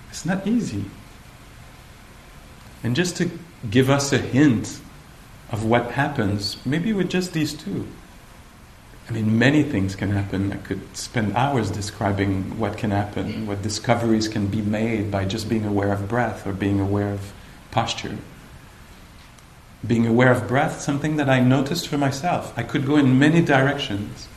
It's 0.10 0.26
not 0.26 0.48
easy. 0.48 0.86
And 2.82 2.96
just 2.96 3.18
to 3.18 3.30
give 3.70 3.90
us 3.90 4.14
a 4.14 4.18
hint 4.18 4.80
of 5.52 5.66
what 5.66 5.92
happens, 5.92 6.56
maybe 6.66 6.94
with 6.94 7.10
just 7.10 7.34
these 7.34 7.54
two. 7.54 7.86
I 9.10 9.12
mean, 9.12 9.38
many 9.38 9.64
things 9.64 9.98
can 9.98 10.12
happen. 10.12 10.54
I 10.54 10.56
could 10.56 10.96
spend 10.96 11.36
hours 11.36 11.70
describing 11.70 12.58
what 12.58 12.78
can 12.78 12.92
happen, 12.92 13.48
what 13.48 13.62
discoveries 13.62 14.30
can 14.30 14.48
be 14.48 14.62
made 14.62 15.12
by 15.12 15.26
just 15.26 15.50
being 15.50 15.66
aware 15.66 15.92
of 15.92 16.08
breath 16.08 16.48
or 16.48 16.54
being 16.54 16.80
aware 16.80 17.12
of 17.12 17.34
posture. 17.70 18.18
Being 19.86 20.08
aware 20.08 20.32
of 20.32 20.48
breath, 20.48 20.80
something 20.80 21.18
that 21.18 21.28
I 21.28 21.42
noticed 21.42 21.90
for 21.90 21.98
myself. 21.98 22.58
I 22.58 22.64
could 22.64 22.86
go 22.86 22.96
in 22.96 23.20
many 23.20 23.42
directions, 23.42 24.30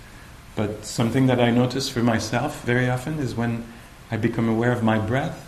but 0.57 0.87
something 0.87 1.27
that 1.27 1.39
I 1.39 1.51
notice 1.51 1.89
for 1.89 2.03
myself 2.03 2.65
very 2.65 2.89
often 2.89 3.19
is 3.19 3.35
when 3.35 3.65
I 4.11 4.17
become 4.17 4.49
aware 4.49 4.73
of 4.73 4.83
my 4.83 4.99
breath, 4.99 5.47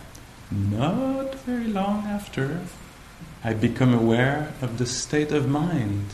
not 0.50 1.34
very 1.36 1.66
long 1.66 2.04
after, 2.04 2.60
I 3.42 3.54
become 3.54 3.94
aware 3.94 4.52
of 4.60 4.78
the 4.78 4.86
state 4.86 5.32
of 5.32 5.48
mind 5.48 6.10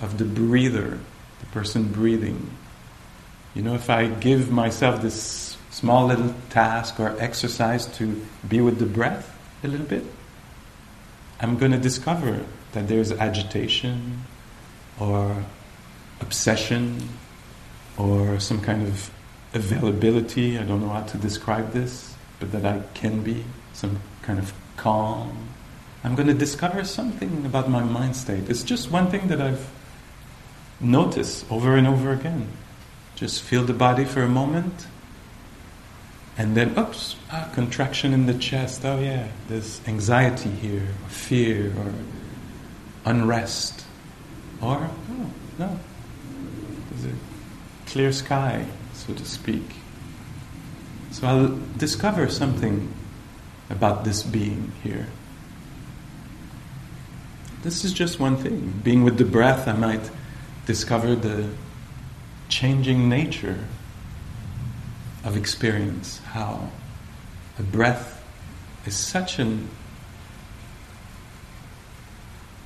of 0.00 0.18
the 0.18 0.24
breather, 0.24 0.98
the 1.40 1.46
person 1.46 1.90
breathing. 1.90 2.50
You 3.54 3.62
know, 3.62 3.74
if 3.74 3.88
I 3.88 4.06
give 4.06 4.50
myself 4.50 5.00
this 5.00 5.56
small 5.70 6.06
little 6.06 6.34
task 6.50 7.00
or 7.00 7.16
exercise 7.18 7.86
to 7.98 8.24
be 8.46 8.60
with 8.60 8.78
the 8.78 8.86
breath 8.86 9.34
a 9.64 9.68
little 9.68 9.86
bit, 9.86 10.04
I'm 11.40 11.56
going 11.56 11.72
to 11.72 11.78
discover 11.78 12.44
that 12.72 12.88
there's 12.88 13.10
agitation 13.12 14.24
or 15.00 15.44
obsession 16.20 17.08
or 17.98 18.38
some 18.40 18.60
kind 18.60 18.86
of 18.86 19.10
availability. 19.54 20.58
I 20.58 20.62
don't 20.62 20.80
know 20.80 20.90
how 20.90 21.02
to 21.02 21.18
describe 21.18 21.72
this, 21.72 22.14
but 22.38 22.52
that 22.52 22.64
I 22.64 22.82
can 22.94 23.22
be 23.22 23.44
some 23.72 24.00
kind 24.22 24.38
of 24.38 24.52
calm. 24.76 25.48
I'm 26.04 26.14
going 26.14 26.28
to 26.28 26.34
discover 26.34 26.84
something 26.84 27.44
about 27.44 27.68
my 27.68 27.82
mind 27.82 28.14
state. 28.16 28.48
It's 28.48 28.62
just 28.62 28.90
one 28.90 29.10
thing 29.10 29.28
that 29.28 29.40
I've 29.40 29.68
noticed 30.80 31.50
over 31.50 31.76
and 31.76 31.86
over 31.86 32.12
again. 32.12 32.48
Just 33.16 33.42
feel 33.42 33.64
the 33.64 33.74
body 33.74 34.04
for 34.04 34.22
a 34.22 34.28
moment, 34.28 34.86
and 36.36 36.56
then, 36.56 36.78
oops, 36.78 37.16
ah, 37.32 37.50
contraction 37.52 38.14
in 38.14 38.26
the 38.26 38.34
chest. 38.34 38.84
Oh, 38.84 39.00
yeah, 39.00 39.26
there's 39.48 39.80
anxiety 39.88 40.50
here, 40.50 40.86
or 41.04 41.08
fear, 41.08 41.72
or 41.76 41.92
unrest. 43.04 43.84
Or, 44.62 44.88
oh, 45.10 45.30
no, 45.58 45.80
clear 47.88 48.12
sky, 48.12 48.66
so 48.92 49.14
to 49.14 49.24
speak. 49.24 49.64
So 51.10 51.26
I'll 51.26 51.58
discover 51.76 52.28
something 52.28 52.92
about 53.70 54.04
this 54.04 54.22
being 54.22 54.72
here. 54.82 55.06
This 57.62 57.84
is 57.84 57.92
just 57.92 58.20
one 58.20 58.36
thing. 58.36 58.80
Being 58.84 59.04
with 59.04 59.18
the 59.18 59.24
breath, 59.24 59.66
I 59.66 59.72
might 59.72 60.10
discover 60.66 61.16
the 61.16 61.48
changing 62.48 63.08
nature 63.08 63.64
of 65.24 65.36
experience, 65.36 66.18
how 66.18 66.70
a 67.58 67.62
breath 67.62 68.22
is 68.86 68.94
such 68.94 69.38
an 69.38 69.68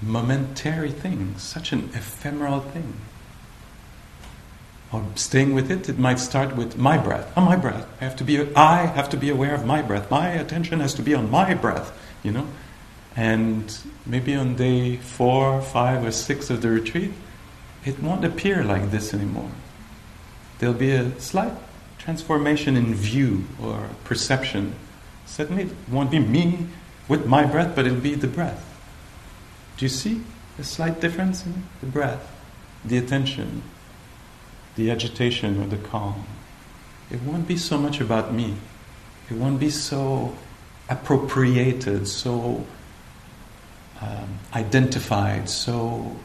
momentary 0.02 0.90
thing, 0.90 1.34
such 1.38 1.72
an 1.72 1.90
ephemeral 1.94 2.60
thing. 2.60 2.94
Or 4.92 5.02
staying 5.14 5.54
with 5.54 5.70
it, 5.70 5.88
it 5.88 5.98
might 5.98 6.18
start 6.18 6.54
with 6.54 6.76
my 6.76 6.98
breath. 6.98 7.32
Oh, 7.34 7.40
my 7.40 7.56
breath. 7.56 7.88
I 8.00 8.04
have 8.04 8.16
to 8.16 8.24
be. 8.24 8.54
I 8.54 8.86
have 8.86 9.08
to 9.10 9.16
be 9.16 9.30
aware 9.30 9.54
of 9.54 9.64
my 9.64 9.80
breath. 9.80 10.10
My 10.10 10.28
attention 10.28 10.80
has 10.80 10.92
to 10.94 11.02
be 11.02 11.14
on 11.14 11.30
my 11.30 11.54
breath. 11.54 11.98
You 12.22 12.32
know, 12.32 12.46
and 13.16 13.76
maybe 14.04 14.34
on 14.34 14.54
day 14.56 14.96
four, 14.96 15.62
five, 15.62 16.04
or 16.04 16.12
six 16.12 16.50
of 16.50 16.60
the 16.62 16.68
retreat, 16.68 17.12
it 17.84 18.00
won't 18.00 18.24
appear 18.24 18.62
like 18.62 18.90
this 18.90 19.14
anymore. 19.14 19.50
There'll 20.58 20.74
be 20.74 20.92
a 20.92 21.18
slight 21.18 21.52
transformation 21.98 22.76
in 22.76 22.94
view 22.94 23.44
or 23.60 23.88
perception. 24.04 24.74
Suddenly, 25.24 25.64
it 25.64 25.72
won't 25.90 26.10
be 26.10 26.18
me 26.18 26.66
with 27.08 27.26
my 27.26 27.44
breath, 27.44 27.74
but 27.74 27.86
it'll 27.86 27.98
be 27.98 28.14
the 28.14 28.28
breath. 28.28 28.62
Do 29.76 29.84
you 29.84 29.88
see 29.88 30.22
a 30.58 30.64
slight 30.64 31.00
difference 31.00 31.46
in 31.46 31.64
the 31.80 31.86
breath, 31.86 32.30
the 32.84 32.98
attention, 32.98 33.62
the 34.76 34.90
agitation 34.90 35.62
or 35.62 35.66
the 35.66 35.76
calm? 35.76 36.24
It 37.10 37.22
won't 37.22 37.46
be 37.46 37.56
so 37.56 37.78
much 37.78 38.00
about 38.00 38.32
me. 38.32 38.54
It 39.30 39.34
won't 39.34 39.60
be 39.60 39.70
so 39.70 40.34
appropriated, 40.88 42.08
so 42.08 42.66
um, 44.00 44.38
identified, 44.54 45.48
so. 45.48 46.16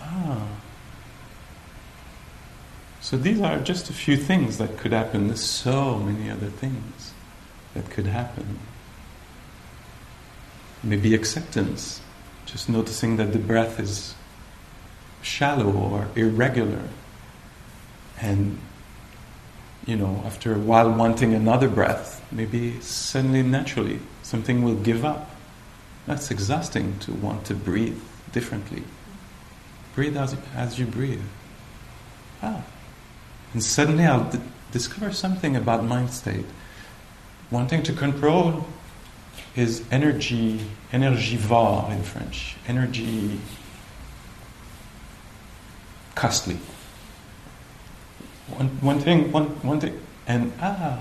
Ah. 0.00 0.46
So 3.00 3.16
these 3.16 3.40
are 3.40 3.60
just 3.60 3.88
a 3.88 3.92
few 3.92 4.16
things 4.16 4.58
that 4.58 4.78
could 4.78 4.92
happen. 4.92 5.28
There's 5.28 5.44
so 5.44 5.98
many 5.98 6.28
other 6.28 6.48
things 6.48 7.14
that 7.74 7.88
could 7.88 8.06
happen. 8.06 8.58
Maybe 10.82 11.14
acceptance, 11.14 12.00
just 12.46 12.68
noticing 12.68 13.16
that 13.16 13.32
the 13.32 13.38
breath 13.38 13.78
is 13.78 14.14
shallow 15.26 15.70
or 15.72 16.08
irregular. 16.14 16.82
And, 18.20 18.58
you 19.84 19.96
know, 19.96 20.22
after 20.24 20.54
a 20.54 20.58
while 20.58 20.90
wanting 20.90 21.34
another 21.34 21.68
breath, 21.68 22.24
maybe 22.30 22.80
suddenly, 22.80 23.42
naturally, 23.42 23.98
something 24.22 24.62
will 24.62 24.76
give 24.76 25.04
up. 25.04 25.30
That's 26.06 26.30
exhausting 26.30 26.98
to 27.00 27.12
want 27.12 27.44
to 27.46 27.54
breathe 27.54 28.00
differently. 28.32 28.84
Breathe 29.94 30.16
as, 30.16 30.36
as 30.54 30.78
you 30.78 30.86
breathe. 30.86 31.22
Ah. 32.42 32.62
And 33.52 33.62
suddenly 33.62 34.04
I'll 34.04 34.30
d- 34.30 34.38
discover 34.70 35.12
something 35.12 35.56
about 35.56 35.84
mind 35.84 36.10
state. 36.10 36.46
Wanting 37.50 37.82
to 37.84 37.92
control 37.92 38.66
is 39.56 39.82
energy, 39.90 40.60
énergivore 40.92 41.90
in 41.90 42.02
French, 42.02 42.56
energy 42.68 43.40
costly. 46.16 46.58
One, 48.48 48.68
one 48.80 48.98
thing, 48.98 49.30
one, 49.30 49.46
one 49.62 49.78
thing, 49.78 50.00
and 50.26 50.52
ah, 50.60 51.00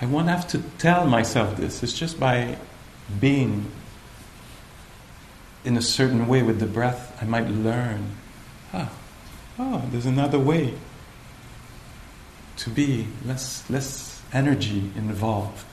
I 0.00 0.06
won't 0.06 0.28
have 0.28 0.48
to 0.48 0.58
tell 0.78 1.06
myself 1.06 1.56
this. 1.56 1.82
It's 1.84 1.92
just 1.92 2.18
by 2.18 2.56
being 3.20 3.70
in 5.64 5.76
a 5.76 5.82
certain 5.82 6.26
way 6.26 6.42
with 6.42 6.58
the 6.58 6.66
breath, 6.66 7.16
I 7.22 7.24
might 7.24 7.48
learn. 7.48 8.16
Ah, 8.72 8.90
oh, 9.58 9.82
there's 9.90 10.06
another 10.06 10.38
way 10.38 10.74
to 12.56 12.70
be, 12.70 13.06
less, 13.24 13.68
less 13.68 14.22
energy 14.32 14.90
involved. 14.96 15.64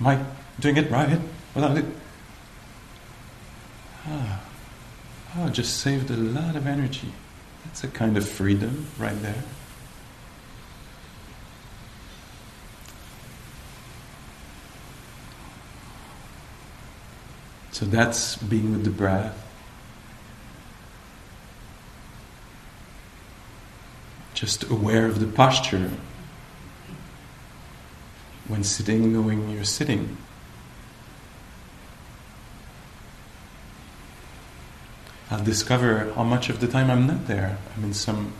Am 0.00 0.06
I 0.06 0.24
doing 0.58 0.76
it 0.76 0.90
right? 0.90 1.20
Without 1.54 1.76
it? 1.76 1.84
Ah, 4.06 4.40
oh, 5.36 5.48
just 5.48 5.78
saved 5.80 6.10
a 6.10 6.16
lot 6.16 6.56
of 6.56 6.66
energy. 6.66 7.12
That's 7.64 7.84
a 7.84 7.88
kind 7.88 8.16
of 8.16 8.28
freedom 8.28 8.86
right 8.98 9.20
there. 9.22 9.42
So 17.72 17.86
that's 17.86 18.36
being 18.36 18.72
with 18.72 18.84
the 18.84 18.90
breath. 18.90 19.36
Just 24.34 24.64
aware 24.70 25.06
of 25.06 25.20
the 25.20 25.26
posture. 25.26 25.90
When 28.48 28.64
sitting, 28.64 29.12
knowing 29.12 29.50
you're 29.50 29.64
sitting. 29.64 30.16
I'll 35.30 35.44
discover 35.44 36.12
how 36.14 36.24
much 36.24 36.48
of 36.48 36.60
the 36.60 36.66
time 36.66 36.90
I'm 36.90 37.06
not 37.06 37.28
there. 37.28 37.56
I'm 37.76 37.84
in 37.84 37.94
some 37.94 38.32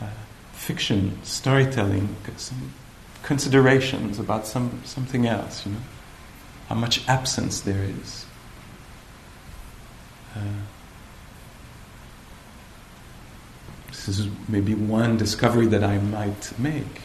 uh, 0.00 0.06
fiction, 0.52 1.18
storytelling, 1.22 2.14
some 2.36 2.72
considerations 3.22 4.18
about 4.18 4.46
some 4.46 4.82
something 4.84 5.26
else. 5.26 5.64
You 5.64 5.72
know, 5.72 5.78
how 6.68 6.74
much 6.74 7.08
absence 7.08 7.60
there 7.60 7.82
is. 7.84 8.26
Uh, 10.36 10.40
this 13.88 14.08
is 14.08 14.28
maybe 14.48 14.74
one 14.74 15.16
discovery 15.16 15.66
that 15.66 15.84
I 15.84 15.98
might 15.98 16.58
make. 16.58 17.00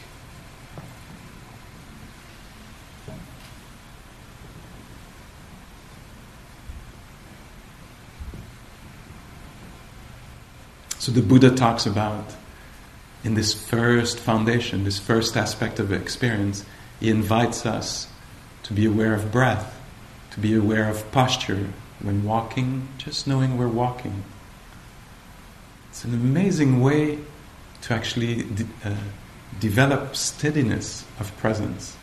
So 11.08 11.14
the 11.14 11.22
Buddha 11.22 11.52
talks 11.52 11.86
about 11.86 12.36
in 13.24 13.36
this 13.36 13.54
first 13.54 14.20
foundation, 14.20 14.84
this 14.84 15.00
first 15.00 15.38
aspect 15.38 15.80
of 15.80 15.94
experience, 15.94 16.66
he 17.00 17.10
invites 17.10 17.66
us 17.66 18.10
to 18.64 18.74
be 18.74 18.86
aware 18.86 19.14
of 19.14 19.32
breath, 19.32 19.80
to 20.32 20.42
be 20.42 20.54
aware 20.54 20.90
of 20.90 21.10
posture 21.14 21.70
when 22.02 22.26
walking, 22.26 22.90
just 22.98 23.26
knowing 23.26 23.58
we're 23.58 23.70
walking. 23.70 24.26
It's 25.92 26.04
an 26.04 26.14
amazing 26.14 26.82
way 26.82 27.20
to 27.84 27.94
actually 27.94 28.44
de- 28.44 28.68
uh, 28.84 28.98
develop 29.62 30.14
steadiness 30.14 31.06
of 31.22 31.34
presence. 31.38 31.96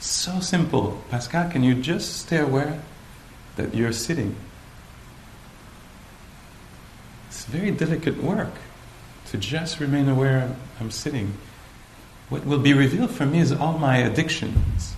So 0.00 0.38
simple. 0.40 1.02
Pascal, 1.08 1.48
can 1.48 1.62
you 1.62 1.76
just 1.76 2.18
stay 2.18 2.40
aware 2.40 2.82
that 3.56 3.74
you're 3.74 3.92
sitting? 3.94 4.36
It's 7.30 7.39
very 7.50 7.72
delicate 7.72 8.22
work 8.22 8.54
to 9.26 9.36
just 9.36 9.80
remain 9.80 10.08
aware 10.08 10.56
I'm 10.78 10.90
sitting. 10.90 11.34
What 12.28 12.46
will 12.46 12.60
be 12.60 12.72
revealed 12.72 13.10
for 13.10 13.26
me 13.26 13.40
is 13.40 13.52
all 13.52 13.76
my 13.76 13.98
addictions. 13.98 14.94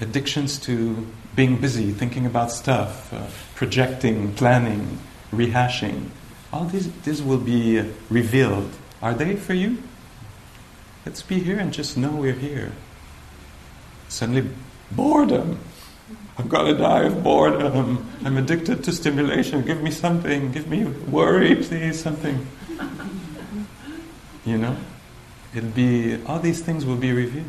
Addictions 0.00 0.58
to 0.60 1.06
being 1.36 1.56
busy, 1.56 1.92
thinking 1.92 2.26
about 2.26 2.50
stuff, 2.50 3.12
uh, 3.12 3.26
projecting, 3.54 4.34
planning, 4.34 4.98
rehashing. 5.32 6.08
All 6.52 6.64
these, 6.64 6.90
this 7.02 7.20
will 7.20 7.38
be 7.38 7.84
revealed. 8.10 8.70
Are 9.00 9.14
they 9.14 9.36
for 9.36 9.54
you? 9.54 9.78
Let's 11.06 11.22
be 11.22 11.38
here 11.38 11.58
and 11.58 11.72
just 11.72 11.96
know 11.96 12.10
we're 12.10 12.32
here. 12.32 12.72
Suddenly, 14.08 14.50
boredom. 14.90 15.60
I'm 16.38 16.46
gonna 16.46 16.78
die 16.78 17.02
of 17.02 17.24
boredom. 17.24 18.08
I'm 18.24 18.36
addicted 18.36 18.84
to 18.84 18.92
stimulation. 18.92 19.62
Give 19.62 19.82
me 19.82 19.90
something. 19.90 20.52
Give 20.52 20.68
me 20.68 20.84
worry, 20.84 21.56
please, 21.56 22.00
something. 22.00 22.46
You 24.46 24.58
know? 24.58 24.76
It'll 25.54 25.70
be, 25.70 26.22
all 26.24 26.38
these 26.38 26.60
things 26.60 26.86
will 26.86 26.96
be 26.96 27.12
revealed. 27.12 27.46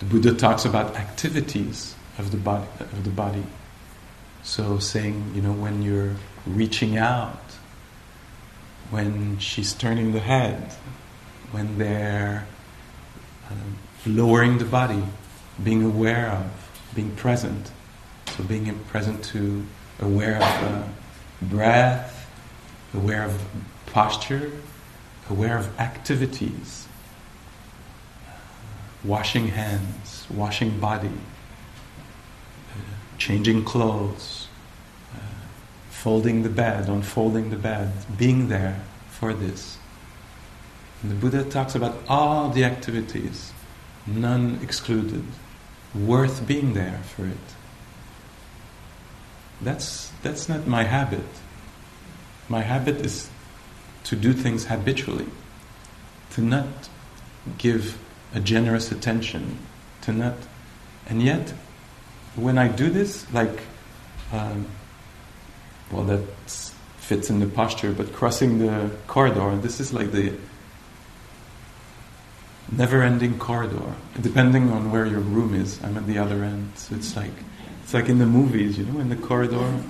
The 0.00 0.04
Buddha 0.04 0.34
talks 0.34 0.66
about 0.66 0.94
activities 0.96 1.94
of 2.18 2.32
the 2.32 2.36
body. 2.36 2.66
Of 2.80 3.04
the 3.04 3.10
body. 3.10 3.44
So, 4.42 4.78
saying, 4.78 5.32
you 5.34 5.40
know, 5.40 5.52
when 5.52 5.82
you're 5.82 6.16
reaching 6.46 6.98
out, 6.98 7.40
when 8.90 9.38
she's 9.38 9.72
turning 9.72 10.12
the 10.12 10.20
head, 10.20 10.72
when 11.52 11.78
they're 11.78 12.46
um, 13.50 13.78
lowering 14.06 14.58
the 14.58 14.64
body, 14.64 15.02
being 15.62 15.84
aware 15.84 16.30
of, 16.30 16.46
being 16.94 17.14
present. 17.16 17.70
So 18.36 18.44
being 18.44 18.72
present 18.90 19.24
to, 19.26 19.64
aware 20.00 20.36
of 20.36 20.42
uh, 20.42 20.82
breath, 21.42 22.30
aware 22.94 23.24
of 23.24 23.42
posture, 23.86 24.50
aware 25.30 25.58
of 25.58 25.80
activities, 25.80 26.86
washing 29.04 29.48
hands, 29.48 30.26
washing 30.30 30.78
body, 30.78 31.08
uh, 31.08 32.78
changing 33.18 33.64
clothes, 33.64 34.48
uh, 35.14 35.18
folding 35.90 36.42
the 36.42 36.48
bed, 36.48 36.88
unfolding 36.88 37.50
the 37.50 37.56
bed, 37.56 37.92
being 38.18 38.48
there 38.48 38.82
for 39.08 39.32
this. 39.32 39.78
And 41.02 41.10
the 41.10 41.14
Buddha 41.14 41.44
talks 41.44 41.74
about 41.74 41.98
all 42.08 42.48
the 42.48 42.64
activities, 42.64 43.52
none 44.06 44.58
excluded, 44.62 45.24
worth 45.94 46.46
being 46.46 46.74
there 46.74 47.00
for 47.04 47.26
it. 47.26 47.36
That's, 49.60 50.10
that's 50.22 50.48
not 50.48 50.66
my 50.66 50.84
habit. 50.84 51.24
My 52.48 52.60
habit 52.60 52.96
is 52.96 53.28
to 54.04 54.16
do 54.16 54.32
things 54.32 54.66
habitually, 54.66 55.26
to 56.30 56.40
not 56.40 56.88
give 57.58 57.98
a 58.34 58.40
generous 58.40 58.92
attention, 58.92 59.58
to 60.02 60.12
not. 60.12 60.36
And 61.08 61.22
yet, 61.22 61.54
when 62.36 62.58
I 62.58 62.68
do 62.68 62.90
this, 62.90 63.30
like, 63.32 63.60
um, 64.32 64.66
well, 65.90 66.04
that 66.04 66.24
fits 66.98 67.30
in 67.30 67.40
the 67.40 67.46
posture, 67.46 67.92
but 67.92 68.12
crossing 68.12 68.58
the 68.58 68.90
corridor, 69.06 69.56
this 69.56 69.80
is 69.80 69.92
like 69.92 70.12
the 70.12 70.34
never 72.70 73.02
ending 73.02 73.38
corridor, 73.38 73.94
depending 74.20 74.70
on 74.70 74.90
where 74.90 75.06
your 75.06 75.20
room 75.20 75.54
is. 75.54 75.82
I'm 75.82 75.96
at 75.96 76.06
the 76.06 76.18
other 76.18 76.42
end. 76.44 76.72
So 76.76 76.94
it's 76.96 77.16
like 77.16 77.32
it's 77.82 77.94
like 77.94 78.08
in 78.08 78.18
the 78.18 78.26
movies, 78.26 78.78
you 78.78 78.84
know, 78.84 79.00
in 79.00 79.08
the 79.08 79.16
corridor 79.16 79.80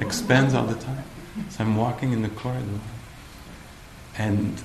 expands 0.00 0.54
all 0.54 0.66
the 0.66 0.78
time. 0.78 1.04
So 1.50 1.64
I'm 1.64 1.76
walking 1.76 2.12
in 2.12 2.22
the 2.22 2.28
corridor. 2.28 2.80
And 4.16 4.60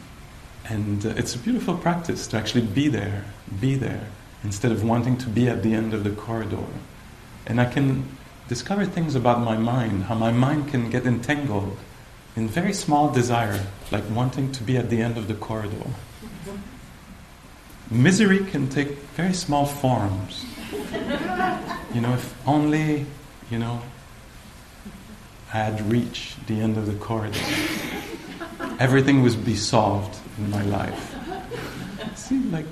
and 0.66 1.06
uh, 1.06 1.10
it's 1.10 1.36
a 1.36 1.40
beautiful 1.40 1.76
practice 1.78 2.28
to 2.28 2.38
actually 2.38 2.66
be 2.66 2.88
there, 2.88 3.26
be 3.60 3.76
there, 3.76 4.08
instead 4.44 4.72
of 4.72 4.84
wanting 4.84 5.18
to 5.18 5.30
be 5.30 5.50
at 5.50 5.64
the 5.64 5.74
end 5.74 5.94
of 5.94 6.04
the 6.04 6.12
corridor. 6.12 6.66
And 7.46 7.60
I 7.60 7.66
can 7.66 8.18
discover 8.48 8.86
things 8.86 9.16
about 9.16 9.42
my 9.42 9.58
mind, 9.58 10.04
how 10.04 10.16
my 10.16 10.32
mind 10.32 10.70
can 10.70 10.90
get 10.90 11.06
entangled 11.06 11.78
in 12.36 12.48
very 12.48 12.74
small 12.74 13.12
desire, 13.12 13.68
like 13.92 14.04
wanting 14.10 14.52
to 14.54 14.64
be 14.64 14.78
at 14.78 14.90
the 14.90 15.02
end 15.02 15.18
of 15.18 15.28
the 15.28 15.34
corridor 15.34 15.92
misery 17.94 18.40
can 18.40 18.70
take 18.70 18.90
very 19.16 19.34
small 19.34 19.66
forms. 19.66 20.46
You 21.94 22.02
know, 22.02 22.14
if 22.14 22.48
only, 22.48 23.06
you 23.52 23.60
know, 23.60 23.82
I 25.54 25.58
had 25.58 25.82
reached 25.92 26.48
the 26.48 26.60
end 26.60 26.78
of 26.78 26.88
the 26.88 26.96
corridor, 26.96 27.40
everything 28.80 29.22
would 29.22 29.46
be 29.46 29.56
solved 29.56 30.18
in 30.38 30.50
my 30.50 30.64
life. 30.64 31.16
See, 32.16 32.40
like 32.40 32.66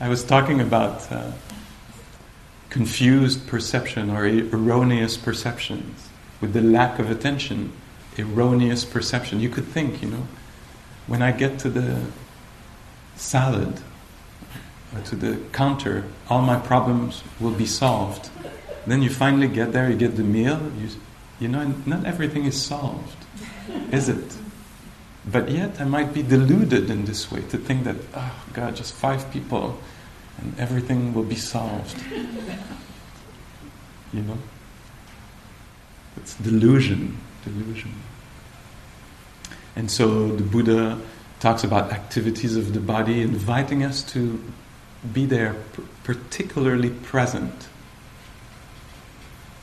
I 0.00 0.08
was 0.08 0.22
talking 0.22 0.60
about 0.60 1.10
uh, 1.10 1.32
confused 2.68 3.46
perception 3.46 4.10
or 4.10 4.26
erroneous 4.26 5.16
perceptions 5.16 6.08
with 6.42 6.52
the 6.52 6.60
lack 6.60 6.98
of 6.98 7.10
attention, 7.10 7.72
erroneous 8.18 8.84
perception. 8.84 9.40
You 9.40 9.48
could 9.48 9.64
think, 9.64 10.02
you 10.02 10.10
know, 10.10 10.26
when 11.06 11.22
I 11.22 11.32
get 11.32 11.58
to 11.60 11.70
the 11.70 12.04
salad, 13.16 13.80
to 15.04 15.16
the 15.16 15.38
counter, 15.52 16.04
all 16.28 16.42
my 16.42 16.58
problems 16.58 17.22
will 17.40 17.52
be 17.52 17.66
solved. 17.66 18.30
Then 18.86 19.02
you 19.02 19.10
finally 19.10 19.48
get 19.48 19.72
there, 19.72 19.90
you 19.90 19.96
get 19.96 20.16
the 20.16 20.22
meal, 20.22 20.60
you, 20.78 20.88
you 21.40 21.48
know, 21.48 21.74
not 21.86 22.04
everything 22.04 22.44
is 22.44 22.60
solved, 22.60 23.24
is 23.90 24.08
it? 24.08 24.36
But 25.26 25.50
yet 25.50 25.80
I 25.80 25.84
might 25.84 26.14
be 26.14 26.22
deluded 26.22 26.88
in 26.88 27.04
this 27.04 27.30
way 27.32 27.40
to 27.50 27.58
think 27.58 27.84
that, 27.84 27.96
oh 28.14 28.44
God, 28.52 28.76
just 28.76 28.94
five 28.94 29.30
people 29.32 29.78
and 30.38 30.58
everything 30.58 31.14
will 31.14 31.24
be 31.24 31.36
solved. 31.36 32.00
You 34.12 34.22
know? 34.22 34.38
It's 36.16 36.36
delusion, 36.36 37.18
delusion. 37.44 37.92
And 39.74 39.90
so 39.90 40.28
the 40.28 40.44
Buddha 40.44 40.98
talks 41.40 41.64
about 41.64 41.92
activities 41.92 42.56
of 42.56 42.72
the 42.72 42.80
body, 42.80 43.20
inviting 43.20 43.82
us 43.82 44.02
to 44.14 44.42
be 45.12 45.26
there, 45.26 45.54
particularly 46.04 46.90
present 46.90 47.68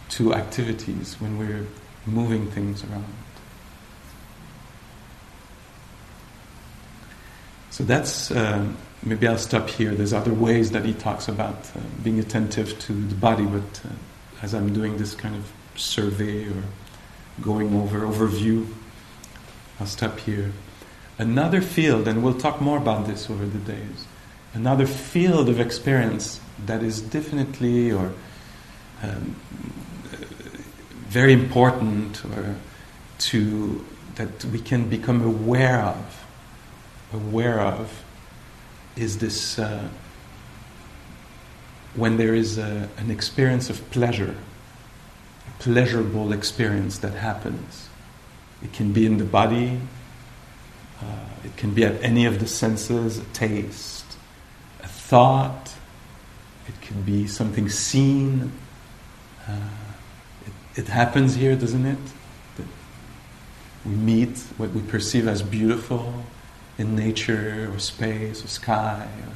to 0.10 0.34
activities 0.34 1.20
when 1.20 1.38
we're 1.38 1.66
moving 2.06 2.50
things 2.52 2.84
around. 2.84 3.06
So 7.72 7.84
that's, 7.84 8.30
uh, 8.30 8.68
maybe 9.02 9.28
I'll 9.28 9.40
stop 9.40 9.68
here. 9.68 9.96
There's 9.96 10.14
other 10.14 10.34
ways 10.34 10.72
that 10.72 10.86
he 10.86 10.94
talks 10.94 11.28
about 11.28 11.56
uh, 11.76 11.80
being 12.04 12.20
attentive 12.20 12.78
to 12.82 12.94
the 12.94 13.16
body, 13.16 13.46
but 13.46 13.82
uh, 13.86 13.90
as 14.44 14.54
I'm 14.54 14.74
doing 14.74 14.98
this 14.98 15.16
kind 15.16 15.36
of 15.36 15.52
survey 15.76 16.46
or 16.46 16.64
going 17.42 17.76
over 17.76 18.02
overview, 18.02 18.68
I'll 19.80 19.88
stop 19.88 20.20
here. 20.20 20.52
Another 21.18 21.62
field, 21.62 22.08
and 22.08 22.24
we'll 22.24 22.38
talk 22.38 22.62
more 22.62 22.78
about 22.78 23.08
this 23.08 23.30
over 23.30 23.46
the 23.46 23.58
days, 23.58 24.06
another 24.54 24.86
field 24.86 25.50
of 25.50 25.60
experience 25.60 26.40
that 26.66 26.84
is 26.84 27.02
definitely 27.02 27.92
or 27.92 28.14
um, 29.02 29.36
very 31.08 31.34
important 31.34 32.24
or 32.26 32.56
to 33.18 33.86
that 34.16 34.46
we 34.46 34.60
can 34.60 34.90
become 34.90 35.22
aware 35.22 35.82
of 35.82 36.26
aware 37.14 37.60
of 37.60 38.04
is 38.96 39.18
this 39.20 39.60
uh, 39.60 39.88
when 41.96 42.18
there 42.18 42.34
is 42.34 42.58
a, 42.58 42.90
an 42.98 43.12
experience 43.12 43.70
of 43.70 43.90
pleasure, 43.92 44.36
a 45.48 45.64
pleasurable 45.64 46.34
experience 46.34 47.00
that 47.00 47.14
happens. 47.14 47.90
It 48.64 48.74
can 48.74 48.94
be 48.94 49.06
in 49.06 49.18
the 49.18 49.26
body, 49.26 49.80
uh, 51.02 51.06
it 51.44 51.56
can 51.58 51.74
be 51.74 51.86
at 51.86 52.02
any 52.02 52.26
of 52.26 52.40
the 52.40 52.48
senses 52.48 53.20
a 53.20 53.24
taste, 53.26 54.03
thought, 55.14 55.76
it 56.68 56.82
can 56.82 57.04
be 57.04 57.28
something 57.28 57.70
seen. 57.70 58.52
Uh, 59.48 59.52
it, 60.48 60.80
it 60.80 60.88
happens 60.88 61.36
here, 61.36 61.56
doesn't 61.56 61.86
it? 61.86 62.00
That 62.58 62.66
we 63.86 63.92
meet 63.92 64.40
what 64.58 64.72
we 64.72 64.82
perceive 64.82 65.28
as 65.28 65.44
beautiful 65.44 66.26
in 66.80 66.96
nature 66.96 67.70
or 67.72 67.78
space 67.78 68.44
or 68.44 68.48
sky 68.48 69.08
or 69.28 69.34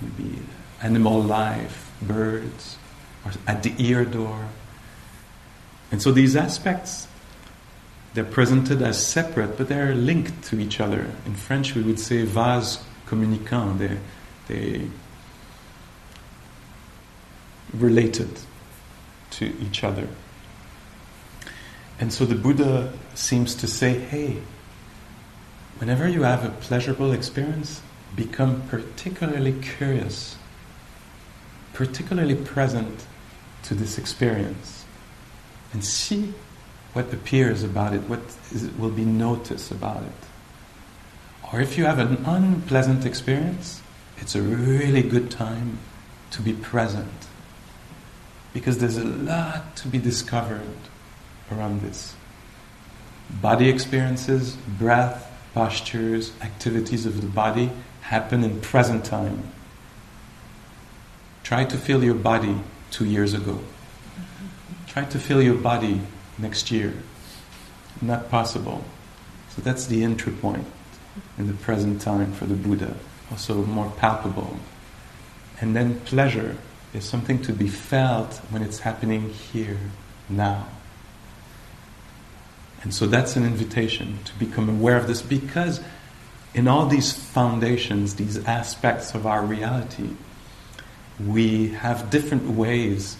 maybe 0.00 0.40
animal 0.82 1.22
life, 1.22 1.92
birds, 2.02 2.78
or 3.24 3.30
at 3.46 3.62
the 3.62 3.72
ear 3.78 4.04
door. 4.04 4.48
And 5.92 6.02
so 6.02 6.10
these 6.10 6.34
aspects, 6.34 7.06
they're 8.14 8.24
presented 8.24 8.82
as 8.82 9.06
separate, 9.06 9.56
but 9.56 9.68
they're 9.68 9.94
linked 9.94 10.42
to 10.46 10.58
each 10.58 10.80
other. 10.80 11.06
In 11.26 11.36
French, 11.36 11.76
we 11.76 11.82
would 11.82 12.00
say 12.00 12.24
vase 12.24 12.82
communicant. 13.06 13.78
They, 13.78 13.98
they 14.48 14.88
related 17.72 18.30
to 19.30 19.46
each 19.60 19.82
other. 19.82 20.08
And 21.98 22.12
so 22.12 22.24
the 22.24 22.34
Buddha 22.34 22.92
seems 23.14 23.54
to 23.56 23.66
say, 23.66 23.98
hey, 23.98 24.38
whenever 25.78 26.08
you 26.08 26.22
have 26.22 26.44
a 26.44 26.50
pleasurable 26.50 27.12
experience, 27.12 27.80
become 28.16 28.62
particularly 28.68 29.52
curious, 29.52 30.36
particularly 31.72 32.34
present 32.34 33.06
to 33.64 33.74
this 33.74 33.98
experience, 33.98 34.84
and 35.72 35.84
see 35.84 36.34
what 36.92 37.12
appears 37.12 37.62
about 37.62 37.94
it, 37.94 38.02
what 38.02 38.20
is, 38.50 38.68
will 38.78 38.90
be 38.90 39.04
noticed 39.04 39.70
about 39.70 40.02
it. 40.02 40.12
Or 41.52 41.60
if 41.60 41.78
you 41.78 41.84
have 41.84 41.98
an 41.98 42.24
unpleasant 42.26 43.06
experience, 43.06 43.81
it's 44.22 44.36
a 44.36 44.40
really 44.40 45.02
good 45.02 45.32
time 45.32 45.78
to 46.30 46.40
be 46.40 46.52
present. 46.52 47.26
Because 48.54 48.78
there's 48.78 48.96
a 48.96 49.04
lot 49.04 49.74
to 49.76 49.88
be 49.88 49.98
discovered 49.98 50.78
around 51.50 51.82
this. 51.82 52.14
Body 53.28 53.68
experiences, 53.68 54.54
breath, 54.78 55.28
postures, 55.54 56.30
activities 56.40 57.04
of 57.04 57.20
the 57.20 57.26
body 57.26 57.72
happen 58.02 58.44
in 58.44 58.60
present 58.60 59.04
time. 59.04 59.42
Try 61.42 61.64
to 61.64 61.76
feel 61.76 62.04
your 62.04 62.14
body 62.14 62.60
two 62.92 63.04
years 63.04 63.34
ago. 63.34 63.58
Try 64.86 65.04
to 65.04 65.18
feel 65.18 65.42
your 65.42 65.56
body 65.56 66.00
next 66.38 66.70
year. 66.70 66.94
Not 68.00 68.30
possible. 68.30 68.84
So 69.50 69.62
that's 69.62 69.86
the 69.86 70.04
entry 70.04 70.32
point 70.32 70.66
in 71.36 71.48
the 71.48 71.54
present 71.54 72.00
time 72.00 72.32
for 72.32 72.46
the 72.46 72.54
Buddha, 72.54 72.94
also 73.32 73.64
more 73.64 73.90
palpable. 73.96 74.56
And 75.60 75.74
then 75.74 75.98
pleasure 76.00 76.56
is 76.94 77.04
something 77.04 77.42
to 77.42 77.52
be 77.52 77.66
felt 77.66 78.36
when 78.50 78.62
it's 78.62 78.80
happening 78.80 79.30
here, 79.30 79.78
now. 80.28 80.68
And 82.82 82.92
so 82.92 83.06
that's 83.06 83.36
an 83.36 83.44
invitation 83.44 84.18
to 84.24 84.34
become 84.38 84.68
aware 84.68 84.96
of 84.96 85.06
this 85.06 85.22
because 85.22 85.80
in 86.54 86.68
all 86.68 86.86
these 86.86 87.12
foundations, 87.12 88.16
these 88.16 88.44
aspects 88.44 89.14
of 89.14 89.26
our 89.26 89.42
reality, 89.42 90.10
we 91.24 91.68
have 91.68 92.10
different 92.10 92.50
ways 92.50 93.16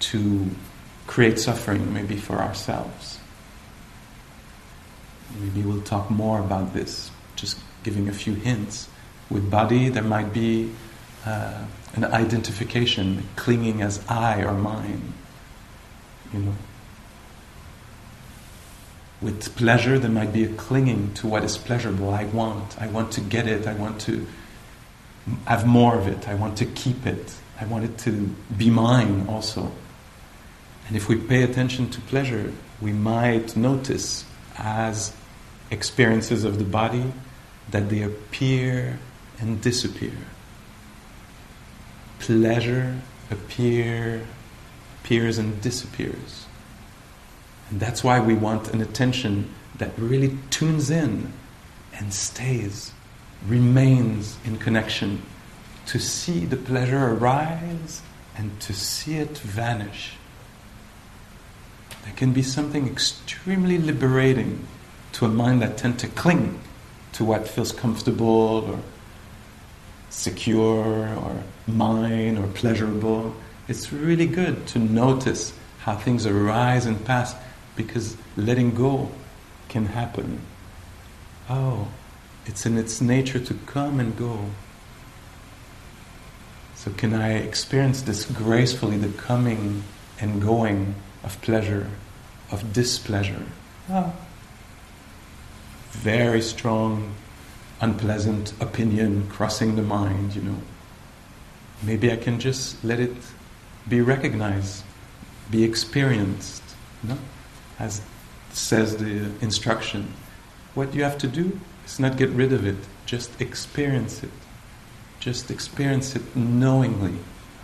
to 0.00 0.48
create 1.06 1.38
suffering, 1.38 1.92
maybe 1.92 2.16
for 2.16 2.36
ourselves. 2.36 3.18
Maybe 5.40 5.62
we'll 5.62 5.82
talk 5.82 6.10
more 6.10 6.38
about 6.38 6.74
this, 6.74 7.10
just 7.34 7.58
giving 7.82 8.08
a 8.08 8.12
few 8.12 8.34
hints. 8.34 8.88
With 9.30 9.50
body, 9.50 9.88
there 9.88 10.02
might 10.02 10.32
be 10.32 10.72
uh, 11.26 11.64
an 11.94 12.04
identification, 12.04 13.28
clinging 13.36 13.82
as 13.82 14.04
I 14.08 14.42
or 14.42 14.54
mine. 14.54 15.12
You 16.32 16.40
know. 16.40 16.54
With 19.20 19.56
pleasure, 19.56 19.98
there 19.98 20.10
might 20.10 20.32
be 20.32 20.44
a 20.44 20.48
clinging 20.48 21.12
to 21.14 21.26
what 21.26 21.44
is 21.44 21.58
pleasurable. 21.58 22.10
I 22.10 22.24
want. 22.24 22.80
I 22.80 22.86
want 22.86 23.12
to 23.12 23.20
get 23.20 23.48
it. 23.48 23.66
I 23.66 23.74
want 23.74 24.00
to 24.02 24.26
have 25.46 25.66
more 25.66 25.98
of 25.98 26.06
it. 26.06 26.28
I 26.28 26.34
want 26.34 26.56
to 26.58 26.66
keep 26.66 27.04
it. 27.06 27.34
I 27.60 27.66
want 27.66 27.84
it 27.84 27.98
to 27.98 28.34
be 28.56 28.70
mine 28.70 29.26
also. 29.28 29.72
And 30.86 30.96
if 30.96 31.08
we 31.08 31.16
pay 31.16 31.42
attention 31.42 31.90
to 31.90 32.00
pleasure, 32.02 32.52
we 32.80 32.92
might 32.92 33.56
notice 33.56 34.24
as 34.56 35.14
experiences 35.70 36.44
of 36.44 36.58
the 36.58 36.64
body 36.64 37.12
that 37.70 37.90
they 37.90 38.02
appear 38.02 38.98
and 39.40 39.60
disappear 39.60 40.12
pleasure 42.18 43.00
appear, 43.30 44.26
appears 45.00 45.38
and 45.38 45.60
disappears. 45.60 46.46
And 47.70 47.80
that's 47.80 48.02
why 48.02 48.20
we 48.20 48.34
want 48.34 48.68
an 48.68 48.80
attention 48.80 49.52
that 49.76 49.92
really 49.96 50.36
tunes 50.50 50.90
in 50.90 51.32
and 51.94 52.12
stays, 52.12 52.92
remains 53.46 54.36
in 54.44 54.58
connection, 54.58 55.22
to 55.86 55.98
see 55.98 56.44
the 56.44 56.56
pleasure 56.56 57.12
arise 57.12 58.02
and 58.36 58.58
to 58.60 58.72
see 58.72 59.16
it 59.16 59.38
vanish. 59.38 60.14
There 62.04 62.14
can 62.14 62.32
be 62.32 62.42
something 62.42 62.86
extremely 62.86 63.78
liberating 63.78 64.66
to 65.12 65.24
a 65.24 65.28
mind 65.28 65.62
that 65.62 65.76
tends 65.76 66.02
to 66.02 66.08
cling 66.08 66.60
to 67.12 67.24
what 67.24 67.48
feels 67.48 67.72
comfortable 67.72 68.64
or 68.66 68.78
secure 70.10 71.08
or 71.16 71.42
mine 71.66 72.38
or 72.38 72.46
pleasurable. 72.48 73.34
It's 73.68 73.92
really 73.92 74.26
good 74.26 74.66
to 74.68 74.78
notice 74.78 75.52
how 75.80 75.96
things 75.96 76.26
arise 76.26 76.86
and 76.86 77.04
pass 77.04 77.34
because 77.76 78.16
letting 78.36 78.74
go 78.74 79.10
can 79.68 79.86
happen. 79.86 80.40
Oh, 81.48 81.88
it's 82.46 82.66
in 82.66 82.76
its 82.76 83.00
nature 83.00 83.38
to 83.38 83.54
come 83.66 84.00
and 84.00 84.16
go. 84.16 84.38
So, 86.74 86.92
can 86.92 87.12
I 87.12 87.34
experience 87.38 88.02
this 88.02 88.24
gracefully, 88.24 88.96
the 88.98 89.08
coming 89.08 89.82
and 90.20 90.40
going 90.40 90.94
of 91.24 91.40
pleasure, 91.42 91.90
of 92.50 92.72
displeasure? 92.72 93.44
Oh. 93.90 94.12
Very 95.90 96.40
strong 96.40 97.14
unpleasant 97.80 98.52
opinion 98.60 99.28
crossing 99.28 99.76
the 99.76 99.82
mind, 99.82 100.34
you 100.34 100.42
know. 100.42 100.56
Maybe 101.82 102.10
I 102.10 102.16
can 102.16 102.40
just 102.40 102.82
let 102.84 102.98
it 103.00 103.14
be 103.88 104.00
recognized, 104.00 104.82
be 105.50 105.64
experienced, 105.64 106.62
you 107.02 107.10
know? 107.10 107.18
as 107.78 108.02
says 108.52 108.96
the 108.96 109.30
instruction. 109.40 110.12
What 110.74 110.94
you 110.94 111.04
have 111.04 111.18
to 111.18 111.28
do 111.28 111.60
is 111.86 111.98
not 112.00 112.16
get 112.16 112.30
rid 112.30 112.52
of 112.52 112.66
it, 112.66 112.76
just 113.06 113.40
experience 113.40 114.22
it. 114.22 114.30
Just 115.20 115.50
experience 115.50 116.14
it 116.14 116.36
knowingly. 116.36 117.14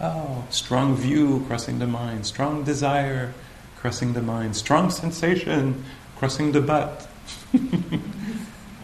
Oh, 0.00 0.44
strong 0.50 0.96
view 0.96 1.44
crossing 1.46 1.78
the 1.78 1.86
mind, 1.86 2.26
strong 2.26 2.64
desire 2.64 3.32
crossing 3.78 4.12
the 4.12 4.22
mind, 4.22 4.56
strong 4.56 4.90
sensation 4.90 5.84
crossing 6.16 6.52
the 6.52 6.60
butt. 6.60 7.06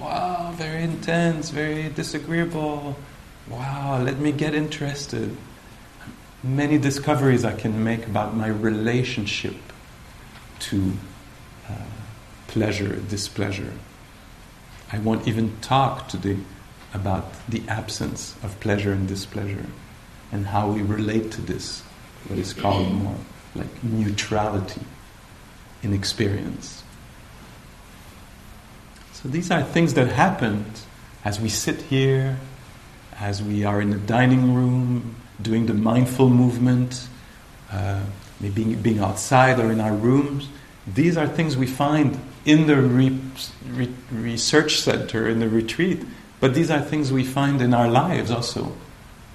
wow, 0.01 0.53
very 0.57 0.82
intense, 0.82 1.51
very 1.51 1.88
disagreeable. 1.90 2.96
Wow, 3.48 4.03
let 4.03 4.18
me 4.18 4.32
get 4.32 4.55
interested. 4.55 5.36
Many 6.42 6.78
discoveries 6.78 7.44
I 7.44 7.53
can 7.53 7.84
make 7.84 8.07
about 8.07 8.34
my 8.34 8.48
relationship 8.48 9.57
to 10.61 10.92
uh, 11.68 11.74
pleasure, 12.46 12.96
displeasure. 12.96 13.72
I 14.92 14.98
won't 14.98 15.28
even 15.28 15.57
talk 15.61 16.09
today 16.09 16.38
about 16.92 17.32
the 17.48 17.62
absence 17.68 18.36
of 18.42 18.59
pleasure 18.61 18.92
and 18.92 19.07
displeasure 19.07 19.66
and 20.32 20.46
how 20.46 20.70
we 20.70 20.82
relate 20.82 21.30
to 21.32 21.40
this, 21.40 21.82
what 22.28 22.38
is 22.38 22.53
called 22.53 22.92
more 22.92 23.16
like 23.55 23.82
neutrality 23.82 24.82
in 25.82 25.92
experience. 25.92 26.80
So 29.23 29.29
these 29.29 29.51
are 29.51 29.62
things 29.62 29.93
that 29.95 30.09
happened 30.09 30.81
as 31.27 31.39
we 31.39 31.51
sit 31.51 31.83
here, 31.83 32.39
as 33.18 33.43
we 33.43 33.64
are 33.64 33.79
in 33.79 33.91
the 33.91 33.99
dining 33.99 34.55
room, 34.55 35.16
doing 35.43 35.66
the 35.66 35.75
mindful 35.75 36.31
movement, 36.31 37.07
uh, 37.71 38.01
maybe 38.41 38.75
being 38.77 39.01
outside 39.01 39.61
or 39.61 39.71
in 39.71 39.79
our 39.79 39.93
rooms. 39.93 40.49
These 40.87 41.18
are 41.18 41.29
things 41.29 41.55
we 41.55 41.66
find 41.66 42.18
in 42.47 42.66
the 42.66 42.77
re- 42.77 43.21
re- 43.68 43.95
research 44.11 44.81
center, 44.81 45.29
in 45.29 45.39
the 45.39 45.51
retreat, 45.51 46.03
but 46.41 46.55
these 46.55 46.71
are 46.71 46.81
things 46.81 47.12
we 47.12 47.25
find 47.25 47.61
in 47.61 47.75
our 47.75 47.89
lives 47.89 48.31
also 48.31 48.73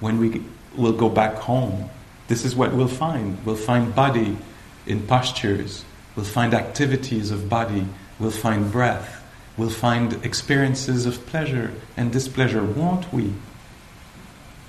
when 0.00 0.18
we 0.18 0.42
we'll 0.76 0.92
go 0.92 1.08
back 1.08 1.36
home. 1.36 1.88
This 2.26 2.44
is 2.44 2.56
what 2.56 2.74
we'll 2.74 2.88
find. 2.88 3.38
We'll 3.46 3.54
find 3.54 3.94
body 3.94 4.36
in 4.84 5.06
postures. 5.06 5.84
We'll 6.16 6.26
find 6.26 6.54
activities 6.54 7.30
of 7.30 7.48
body. 7.48 7.86
We'll 8.18 8.32
find 8.32 8.72
breath. 8.72 9.22
We'll 9.56 9.70
find 9.70 10.12
experiences 10.24 11.06
of 11.06 11.24
pleasure 11.26 11.72
and 11.96 12.12
displeasure, 12.12 12.62
won't 12.62 13.10
we? 13.12 13.32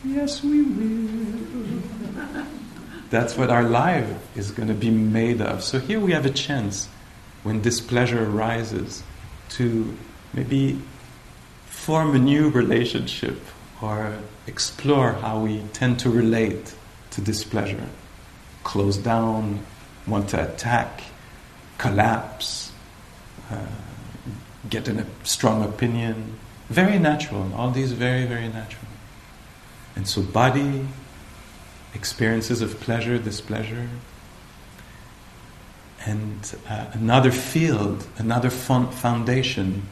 Yes, 0.06 0.44
we 0.44 0.62
will. 0.62 1.10
That's 3.10 3.38
what 3.38 3.50
our 3.50 3.64
life 3.64 4.10
is 4.38 4.52
going 4.52 4.68
to 4.70 4.74
be 4.74 4.90
made 4.90 5.42
of. 5.42 5.64
So 5.64 5.80
here 5.80 6.00
we 6.00 6.12
have 6.12 6.26
a 6.26 6.30
chance 6.30 6.88
when 7.44 7.62
displeasure 7.62 8.30
arises 8.30 9.04
to 9.50 9.98
maybe 10.34 10.82
form 11.66 12.16
a 12.16 12.20
new 12.20 12.50
relationship 12.50 13.40
or 13.82 14.18
explore 14.46 15.14
how 15.14 15.40
we 15.40 15.62
tend 15.74 16.00
to 16.00 16.10
relate 16.10 16.76
to 17.12 17.22
displeasure. 17.22 17.88
Close 18.64 18.98
down, 18.98 19.60
want 20.06 20.30
to 20.30 20.54
attack, 20.54 21.04
collapse, 21.78 22.72
uh, 23.50 23.56
get 24.70 24.88
a 24.88 25.06
strong 25.24 25.64
opinion. 25.64 26.38
Very 26.70 27.00
natural. 27.00 27.54
All 27.56 27.72
these 27.72 27.92
very, 27.94 28.26
very 28.26 28.48
natural. 28.50 28.92
And 29.96 30.08
so, 30.08 30.22
body, 30.22 30.86
experiences 31.94 32.62
of 32.62 32.80
pleasure, 32.80 33.18
displeasure, 33.18 33.90
and 36.06 36.56
uh, 36.70 36.86
another 36.94 37.32
field, 37.32 38.08
another 38.18 38.50
foundation, 38.50 39.84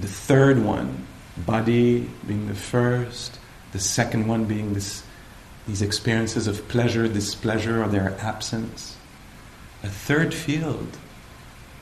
the 0.00 0.08
third 0.08 0.64
one, 0.64 1.06
body 1.36 2.08
being 2.26 2.48
the 2.48 2.54
first, 2.54 3.38
the 3.72 3.78
second 3.78 4.26
one 4.26 4.44
being 4.44 4.74
this, 4.74 5.02
these 5.66 5.82
experiences 5.82 6.46
of 6.46 6.66
pleasure, 6.68 7.08
displeasure, 7.08 7.82
or 7.82 7.88
their 7.88 8.16
absence. 8.20 8.96
A 9.82 9.88
third 9.88 10.32
field 10.32 10.96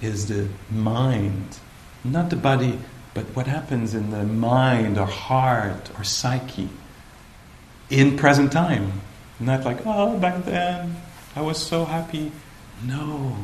is 0.01 0.29
the 0.29 0.49
mind, 0.71 1.59
not 2.13 2.31
the 2.31 2.37
body, 2.37 2.79
but 3.15 3.25
what 3.35 3.47
happens 3.47 3.95
in 3.95 4.11
the 4.11 4.25
mind 4.25 4.99
or 4.99 5.07
heart 5.07 5.91
or 5.99 6.05
psyche 6.05 6.69
in 7.91 8.17
present 8.17 8.53
time. 8.53 9.01
Not 9.39 9.65
like, 9.65 9.79
oh, 9.87 10.19
back 10.19 10.45
then 10.45 10.97
I 11.35 11.43
was 11.43 11.59
so 11.59 11.85
happy. 11.85 12.33
No. 12.85 13.37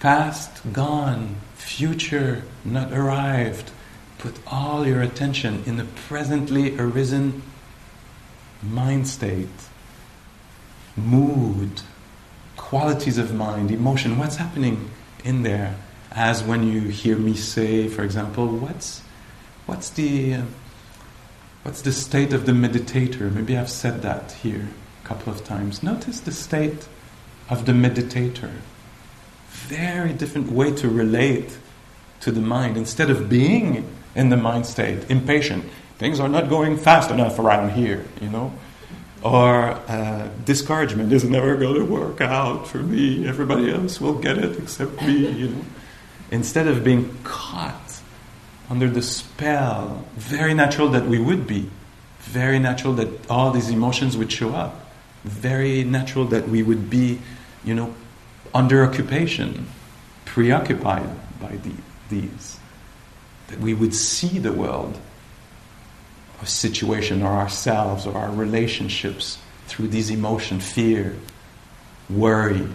Past, 0.00 0.72
gone, 0.72 1.36
future, 1.56 2.42
not 2.64 2.92
arrived. 2.92 3.70
Put 4.18 4.38
all 4.46 4.86
your 4.86 5.00
attention 5.00 5.62
in 5.66 5.76
the 5.76 5.84
presently 5.84 6.78
arisen 6.78 7.42
mind 8.62 9.06
state, 9.06 9.48
mood, 10.96 11.82
qualities 12.56 13.18
of 13.18 13.32
mind, 13.32 13.70
emotion. 13.70 14.18
What's 14.18 14.36
happening 14.36 14.90
in 15.24 15.42
there? 15.44 15.76
As 16.20 16.42
when 16.42 16.66
you 16.66 16.80
hear 16.80 17.16
me 17.16 17.34
say, 17.34 17.86
for 17.86 18.02
example, 18.02 18.48
what's, 18.48 19.02
what's 19.66 19.90
the. 19.90 20.34
Uh, 20.34 20.42
What's 21.64 21.82
the 21.82 21.92
state 21.92 22.32
of 22.32 22.46
the 22.46 22.52
meditator? 22.52 23.30
Maybe 23.30 23.54
I've 23.58 23.68
said 23.68 24.00
that 24.00 24.32
here 24.32 24.68
a 25.04 25.06
couple 25.06 25.30
of 25.30 25.44
times. 25.44 25.82
Notice 25.82 26.20
the 26.20 26.32
state 26.32 26.88
of 27.50 27.66
the 27.66 27.72
meditator. 27.72 28.52
Very 29.50 30.14
different 30.14 30.50
way 30.50 30.72
to 30.76 30.88
relate 30.88 31.58
to 32.20 32.30
the 32.30 32.40
mind. 32.40 32.78
Instead 32.78 33.10
of 33.10 33.28
being 33.28 33.86
in 34.14 34.30
the 34.30 34.36
mind 34.38 34.64
state, 34.64 35.10
impatient, 35.10 35.64
things 35.98 36.20
are 36.20 36.28
not 36.28 36.48
going 36.48 36.78
fast 36.78 37.10
enough 37.10 37.38
around 37.38 37.72
here, 37.72 38.06
you 38.22 38.30
know, 38.30 38.52
or 39.22 39.72
uh, 39.88 40.28
discouragement 40.46 41.12
is 41.12 41.24
never 41.24 41.56
going 41.56 41.74
to 41.74 41.84
work 41.84 42.22
out 42.22 42.66
for 42.66 42.78
me. 42.78 43.28
Everybody 43.28 43.70
else 43.70 44.00
will 44.00 44.18
get 44.18 44.38
it 44.38 44.58
except 44.58 45.02
me, 45.02 45.28
you 45.32 45.48
know. 45.48 45.64
Instead 46.30 46.66
of 46.66 46.84
being 46.84 47.16
caught 47.24 48.00
under 48.68 48.88
the 48.88 49.02
spell, 49.02 50.04
very 50.16 50.52
natural 50.54 50.88
that 50.88 51.06
we 51.06 51.18
would 51.18 51.46
be, 51.46 51.70
very 52.20 52.58
natural 52.58 52.92
that 52.94 53.30
all 53.30 53.50
these 53.50 53.70
emotions 53.70 54.16
would 54.16 54.30
show 54.30 54.54
up, 54.54 54.92
very 55.24 55.84
natural 55.84 56.26
that 56.26 56.48
we 56.48 56.62
would 56.62 56.90
be, 56.90 57.18
you 57.64 57.74
know, 57.74 57.94
under 58.54 58.84
occupation, 58.84 59.66
preoccupied 60.24 61.08
by 61.40 61.56
the, 61.56 61.72
these, 62.10 62.58
that 63.48 63.58
we 63.60 63.72
would 63.72 63.94
see 63.94 64.38
the 64.38 64.52
world, 64.52 64.98
our 66.40 66.46
situation, 66.46 67.22
or 67.22 67.32
ourselves, 67.32 68.06
or 68.06 68.16
our 68.16 68.30
relationships 68.30 69.38
through 69.66 69.88
these 69.88 70.10
emotions, 70.10 70.70
fear, 70.70 71.16
worry, 72.10 72.66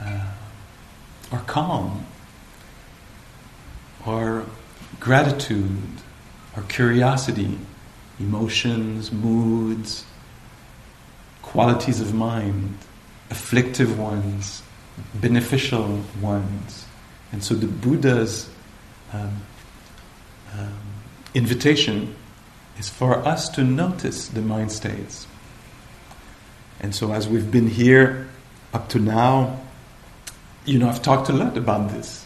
uh, 0.00 0.32
or 1.32 1.38
calm, 1.40 2.06
or 4.06 4.46
gratitude 5.00 5.82
our 6.56 6.62
curiosity, 6.62 7.58
emotions, 8.18 9.12
moods, 9.12 10.04
qualities 11.42 12.00
of 12.00 12.14
mind, 12.14 12.78
afflictive 13.30 13.98
ones, 13.98 14.62
beneficial 15.14 16.00
ones. 16.20 16.86
And 17.30 17.44
so 17.44 17.54
the 17.54 17.66
Buddha's 17.66 18.48
um, 19.12 19.42
um, 20.56 20.78
invitation 21.34 22.16
is 22.78 22.88
for 22.88 23.16
us 23.26 23.50
to 23.50 23.62
notice 23.62 24.28
the 24.28 24.40
mind 24.40 24.72
states. 24.72 25.26
And 26.80 26.94
so, 26.94 27.12
as 27.12 27.26
we've 27.26 27.50
been 27.50 27.68
here 27.68 28.28
up 28.72 28.90
to 28.90 28.98
now, 28.98 29.60
you 30.66 30.78
know, 30.78 30.88
I've 30.88 31.02
talked 31.02 31.28
a 31.30 31.32
lot 31.32 31.56
about 31.56 31.90
this 31.90 32.25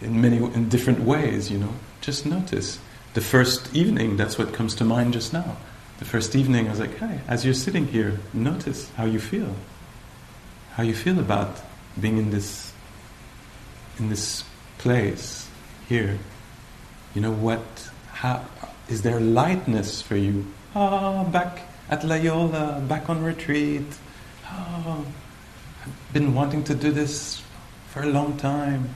in 0.00 0.20
many 0.20 0.36
in 0.36 0.68
different 0.68 1.00
ways, 1.00 1.50
you 1.50 1.58
know. 1.58 1.74
Just 2.00 2.26
notice. 2.26 2.78
The 3.14 3.20
first 3.20 3.74
evening, 3.74 4.16
that's 4.16 4.38
what 4.38 4.52
comes 4.52 4.74
to 4.76 4.84
mind 4.84 5.12
just 5.12 5.32
now. 5.32 5.56
The 5.98 6.04
first 6.04 6.34
evening, 6.34 6.68
I 6.68 6.70
was 6.70 6.80
like, 6.80 6.96
hey, 6.96 7.20
as 7.28 7.44
you're 7.44 7.54
sitting 7.54 7.86
here, 7.86 8.20
notice 8.32 8.90
how 8.96 9.04
you 9.04 9.20
feel. 9.20 9.54
How 10.72 10.82
you 10.82 10.94
feel 10.94 11.18
about 11.18 11.60
being 12.00 12.18
in 12.18 12.30
this 12.30 12.72
in 13.98 14.08
this 14.08 14.44
place 14.78 15.48
here. 15.88 16.18
You 17.14 17.20
know 17.20 17.32
what 17.32 17.90
how 18.12 18.44
is 18.88 19.02
there 19.02 19.18
lightness 19.18 20.02
for 20.02 20.16
you? 20.16 20.46
Ah, 20.74 21.22
oh, 21.22 21.24
back 21.24 21.62
at 21.88 22.04
Loyola, 22.04 22.82
back 22.86 23.08
on 23.08 23.24
retreat. 23.24 23.86
Oh, 24.46 25.06
I've 25.82 26.12
been 26.12 26.34
wanting 26.34 26.64
to 26.64 26.74
do 26.74 26.92
this 26.92 27.42
for 27.88 28.02
a 28.02 28.06
long 28.06 28.36
time, 28.36 28.94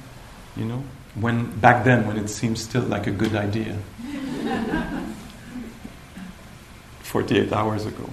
you 0.57 0.65
know 0.65 0.83
when 1.15 1.51
back 1.61 1.85
then 1.85 2.07
when 2.07 2.17
it 2.17 2.29
seemed 2.29 2.59
still 2.59 2.83
like 2.83 3.07
a 3.07 3.13
good 3.13 3.35
idea. 3.35 3.79
48 7.03 7.53
hours 7.53 7.87
ago. 7.87 8.11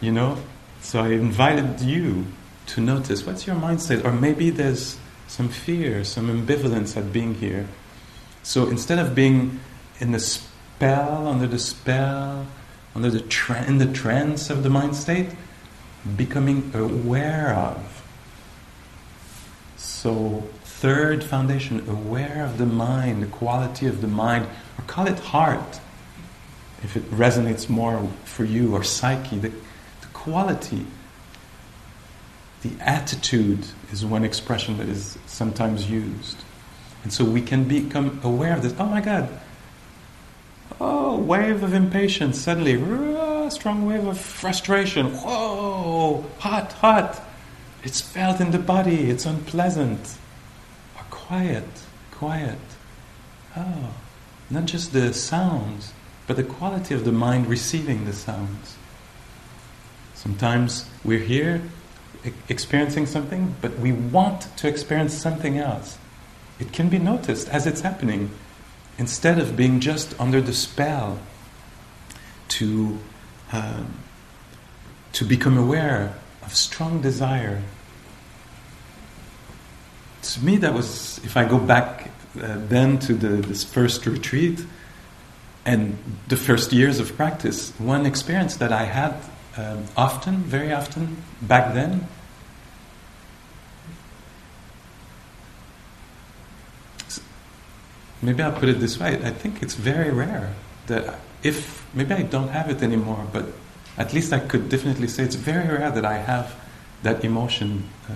You 0.00 0.12
know 0.12 0.38
so 0.84 1.00
i 1.00 1.08
invited 1.08 1.80
you 1.80 2.26
to 2.66 2.80
notice 2.80 3.26
what's 3.26 3.46
your 3.46 3.56
mindset? 3.56 4.04
Or 4.04 4.12
maybe 4.12 4.50
there's 4.50 4.98
some 5.28 5.48
fear 5.48 6.04
some 6.04 6.28
ambivalence 6.28 6.96
at 6.96 7.12
being 7.12 7.34
here. 7.34 7.66
So 8.42 8.68
instead 8.68 8.98
of 8.98 9.14
being 9.14 9.60
in 10.00 10.12
the 10.12 10.18
spell 10.20 11.26
under 11.26 11.46
the 11.46 11.58
spell 11.58 12.46
under 12.94 13.10
the 13.10 13.20
tra- 13.20 13.64
in 13.64 13.78
the 13.78 13.90
trance 13.92 14.50
of 14.50 14.62
the 14.62 14.70
mind 14.70 14.94
state 14.96 15.30
becoming 16.16 16.70
aware 16.74 17.54
of 17.54 17.93
so, 19.84 20.42
third 20.64 21.22
foundation, 21.22 21.88
aware 21.88 22.44
of 22.44 22.58
the 22.58 22.66
mind, 22.66 23.22
the 23.22 23.26
quality 23.26 23.86
of 23.86 24.00
the 24.00 24.08
mind, 24.08 24.46
or 24.78 24.84
call 24.86 25.06
it 25.06 25.18
heart, 25.18 25.80
if 26.82 26.96
it 26.96 27.10
resonates 27.10 27.68
more 27.68 28.08
for 28.24 28.44
you, 28.44 28.74
or 28.74 28.82
psyche, 28.82 29.38
the, 29.38 29.50
the 29.50 30.06
quality. 30.12 30.86
The 32.62 32.70
attitude 32.80 33.66
is 33.92 34.04
one 34.06 34.24
expression 34.24 34.78
that 34.78 34.88
is 34.88 35.18
sometimes 35.26 35.90
used. 35.90 36.38
And 37.02 37.12
so 37.12 37.24
we 37.24 37.42
can 37.42 37.64
become 37.64 38.20
aware 38.24 38.54
of 38.54 38.62
this. 38.62 38.74
Oh 38.78 38.86
my 38.86 39.02
God, 39.02 39.28
oh, 40.80 41.18
wave 41.18 41.62
of 41.62 41.74
impatience, 41.74 42.40
suddenly, 42.40 42.76
strong 43.50 43.84
wave 43.84 44.06
of 44.06 44.18
frustration. 44.18 45.12
Whoa, 45.12 46.24
hot, 46.38 46.72
hot. 46.72 47.20
It's 47.84 48.00
felt 48.00 48.40
in 48.40 48.50
the 48.50 48.58
body, 48.58 49.10
it's 49.10 49.26
unpleasant. 49.26 50.16
Or 50.96 51.04
quiet, 51.10 51.68
quiet. 52.10 52.58
Oh, 53.56 53.94
not 54.50 54.64
just 54.64 54.92
the 54.92 55.12
sounds, 55.12 55.92
but 56.26 56.36
the 56.36 56.42
quality 56.42 56.94
of 56.94 57.04
the 57.04 57.12
mind 57.12 57.46
receiving 57.46 58.06
the 58.06 58.14
sounds. 58.14 58.76
Sometimes 60.14 60.88
we're 61.04 61.18
here 61.18 61.60
experiencing 62.48 63.04
something, 63.04 63.54
but 63.60 63.78
we 63.78 63.92
want 63.92 64.56
to 64.56 64.66
experience 64.66 65.12
something 65.12 65.58
else. 65.58 65.98
It 66.58 66.72
can 66.72 66.88
be 66.88 66.98
noticed 66.98 67.48
as 67.50 67.66
it's 67.66 67.82
happening, 67.82 68.30
instead 68.96 69.38
of 69.38 69.56
being 69.56 69.80
just 69.80 70.18
under 70.18 70.40
the 70.40 70.54
spell 70.54 71.18
to 72.48 72.98
um, 73.52 73.98
to 75.12 75.24
become 75.24 75.58
aware 75.58 76.14
of 76.42 76.54
strong 76.54 77.00
desire. 77.00 77.62
To 80.24 80.44
me, 80.44 80.56
that 80.58 80.72
was, 80.72 81.18
if 81.24 81.36
I 81.36 81.44
go 81.44 81.58
back 81.58 82.10
uh, 82.40 82.56
then 82.68 82.98
to 83.00 83.14
the, 83.14 83.28
this 83.46 83.62
first 83.62 84.06
retreat 84.06 84.64
and 85.66 85.98
the 86.28 86.36
first 86.36 86.72
years 86.72 86.98
of 86.98 87.14
practice, 87.16 87.72
one 87.78 88.06
experience 88.06 88.56
that 88.56 88.72
I 88.72 88.84
had 88.84 89.14
um, 89.56 89.84
often, 89.96 90.38
very 90.38 90.72
often 90.72 91.22
back 91.42 91.74
then, 91.74 92.08
maybe 98.22 98.42
I'll 98.42 98.58
put 98.58 98.70
it 98.70 98.80
this 98.80 98.98
way 98.98 99.22
I 99.22 99.30
think 99.30 99.62
it's 99.62 99.74
very 99.74 100.10
rare 100.10 100.54
that 100.86 101.20
if 101.42 101.86
maybe 101.94 102.14
I 102.14 102.22
don't 102.22 102.48
have 102.48 102.70
it 102.70 102.82
anymore, 102.82 103.26
but 103.30 103.44
at 103.98 104.14
least 104.14 104.32
I 104.32 104.38
could 104.40 104.70
definitely 104.70 105.08
say 105.08 105.22
it's 105.22 105.36
very 105.36 105.68
rare 105.68 105.90
that 105.90 106.04
I 106.04 106.16
have 106.16 106.54
that 107.02 107.24
emotion 107.24 107.84
uh, 108.08 108.14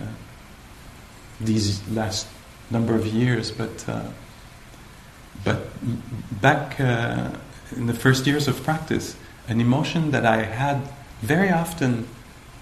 these 1.40 1.86
last 1.88 2.26
number 2.70 2.94
of 2.94 3.06
years. 3.06 3.50
But 3.50 3.88
uh, 3.88 4.10
but 5.44 5.68
back 6.40 6.80
uh, 6.80 7.30
in 7.76 7.86
the 7.86 7.94
first 7.94 8.26
years 8.26 8.48
of 8.48 8.62
practice, 8.62 9.16
an 9.46 9.60
emotion 9.60 10.10
that 10.10 10.26
I 10.26 10.42
had 10.42 10.82
very 11.20 11.50
often 11.50 12.08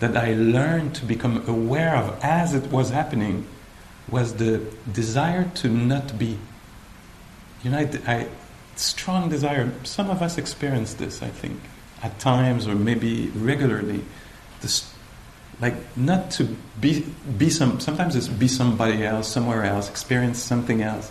that 0.00 0.16
I 0.16 0.34
learned 0.34 0.94
to 0.96 1.04
become 1.04 1.48
aware 1.48 1.96
of 1.96 2.18
as 2.22 2.54
it 2.54 2.70
was 2.70 2.90
happening 2.90 3.46
was 4.08 4.34
the 4.34 4.60
desire 4.92 5.50
to 5.56 5.68
not 5.68 6.18
be. 6.18 6.38
You 7.62 7.70
know, 7.70 7.78
I, 7.78 7.90
I 8.06 8.28
strong 8.76 9.28
desire. 9.28 9.72
Some 9.84 10.10
of 10.10 10.22
us 10.22 10.38
experience 10.38 10.94
this, 10.94 11.22
I 11.22 11.28
think, 11.28 11.60
at 12.02 12.18
times 12.18 12.68
or 12.68 12.74
maybe 12.74 13.28
regularly. 13.34 14.04
Like 15.60 15.74
not 15.96 16.30
to 16.32 16.44
be 16.80 17.04
be 17.38 17.50
some. 17.50 17.80
Sometimes 17.80 18.16
it's 18.16 18.28
be 18.28 18.48
somebody 18.48 19.04
else, 19.04 19.28
somewhere 19.28 19.64
else, 19.64 19.88
experience 19.88 20.38
something 20.38 20.82
else. 20.82 21.10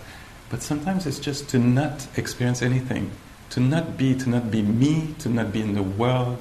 But 0.50 0.62
sometimes 0.62 1.06
it's 1.06 1.20
just 1.20 1.50
to 1.50 1.60
not 1.60 2.08
experience 2.18 2.62
anything, 2.62 3.12
to 3.52 3.60
not 3.60 3.98
be, 3.98 4.16
to 4.16 4.30
not 4.30 4.52
be 4.52 4.62
me, 4.62 5.16
to 5.20 5.30
not 5.30 5.52
be 5.52 5.62
in 5.62 5.74
the 5.74 5.84
world, 5.84 6.38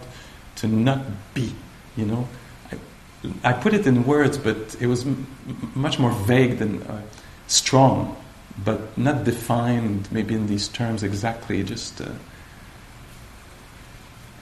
to 0.56 0.68
not 0.68 1.00
be. 1.32 1.54
You 1.96 2.06
know, 2.06 2.28
I, 2.70 3.50
I 3.50 3.52
put 3.54 3.72
it 3.72 3.86
in 3.86 4.04
words, 4.04 4.36
but 4.36 4.76
it 4.80 4.86
was 4.86 5.06
m- 5.06 5.26
much 5.74 5.98
more 5.98 6.10
vague 6.10 6.58
than 6.58 6.82
uh, 6.82 7.02
strong 7.46 8.16
but 8.62 8.96
not 8.96 9.24
defined 9.24 10.10
maybe 10.12 10.34
in 10.34 10.46
these 10.46 10.68
terms 10.68 11.02
exactly, 11.02 11.62
just. 11.62 12.00
Uh, 12.00 12.10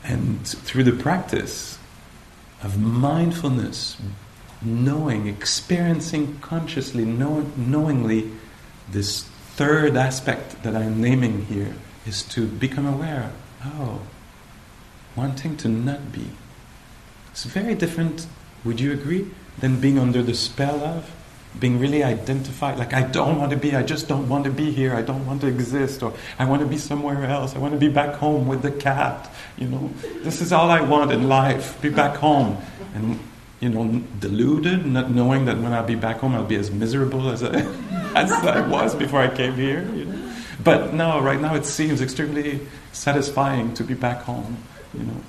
and 0.05 0.47
through 0.47 0.83
the 0.83 0.93
practice 0.93 1.79
of 2.63 2.79
mindfulness, 2.79 3.97
knowing, 4.61 5.27
experiencing 5.27 6.39
consciously, 6.41 7.05
know, 7.05 7.41
knowingly, 7.57 8.31
this 8.91 9.23
third 9.57 9.97
aspect 9.97 10.63
that 10.63 10.75
I'm 10.77 11.01
naming 11.01 11.47
here 11.47 11.75
is 12.07 12.23
to 12.25 12.47
become 12.47 12.87
aware. 12.87 13.33
Oh, 13.65 14.03
wanting 15.17 15.57
to 15.59 15.69
not 15.69 16.13
be. 16.13 16.31
It's 17.31 17.45
very 17.45 17.75
different, 17.75 18.27
would 18.65 18.81
you 18.81 18.93
agree, 18.93 19.31
than 19.59 19.81
being 19.81 19.99
under 19.99 20.23
the 20.23 20.35
spell 20.35 20.83
of? 20.83 21.11
Being 21.59 21.79
really 21.79 22.03
identified. 22.03 22.79
Like 22.79 22.95
i 22.95 23.03
don't 23.03 23.39
want 23.39 23.51
to 23.51 23.57
be 23.57 23.75
i 23.75 23.83
just 23.83 24.09
don't 24.09 24.29
want 24.29 24.45
to 24.45 24.51
be 24.51 24.71
here. 24.71 24.95
I 24.95 25.03
don't 25.03 25.27
want 25.27 25.41
to 25.43 25.47
exist 25.47 26.03
or 26.03 26.13
i 26.39 26.45
want 26.45 26.63
to 26.63 26.69
be 26.69 26.79
somewhere 26.79 27.25
else. 27.25 27.55
I 27.55 27.59
want 27.59 27.75
to 27.75 27.81
be 27.81 27.89
back 27.89 28.15
home 28.15 28.47
with 28.47 28.63
the 28.63 28.71
cat 28.71 29.31
you 29.59 29.69
know? 29.69 29.91
This 30.23 30.41
is 30.41 30.53
all 30.53 30.71
i 30.71 30.81
want 30.81 31.13
in 31.13 31.29
life 31.29 31.81
be 31.81 31.91
back 31.91 32.17
home. 32.17 32.57
And 32.95 33.19
you 33.61 33.69
know 33.69 34.03
deluded 34.19 34.85
not 34.85 35.11
knowing 35.13 35.45
that 35.45 35.57
when 35.57 35.73
i'll 35.73 35.87
be 35.87 35.95
back 35.95 36.19
home 36.19 36.35
i'll 36.35 36.45
be 36.45 36.57
as 36.57 36.73
miserable 36.73 37.31
as 37.31 37.45
i, 37.45 37.49
as 38.17 38.33
I 38.33 38.67
was 38.67 38.95
before 38.97 39.21
i 39.21 39.33
came 39.33 39.55
here 39.55 39.89
you 39.95 40.05
know? 40.07 40.35
but 40.63 40.93
no 40.93 41.21
right 41.21 41.41
now 41.41 41.55
it 41.55 41.65
seems 41.65 42.01
extremely 42.03 42.61
satisfying 42.91 43.73
to 43.75 43.85
be 43.85 43.95
back 43.95 44.23
home 44.23 44.57
you 44.93 45.05
know? 45.05 45.21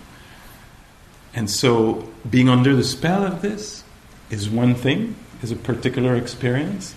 And 1.36 1.50
so 1.50 2.10
being 2.30 2.50
under 2.50 2.76
the 2.76 2.84
spell 2.84 3.24
of 3.24 3.42
this 3.42 3.84
is 4.30 4.50
one 4.50 4.76
thing 4.76 5.16
is 5.44 5.52
a 5.52 5.56
particular 5.56 6.16
experience. 6.16 6.96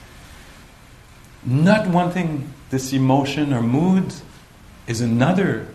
Not 1.45 1.89
wanting 1.89 2.53
this 2.71 2.93
emotion 2.93 3.53
or 3.53 3.63
mood 3.63 4.15
is 4.87 5.01
another 5.01 5.67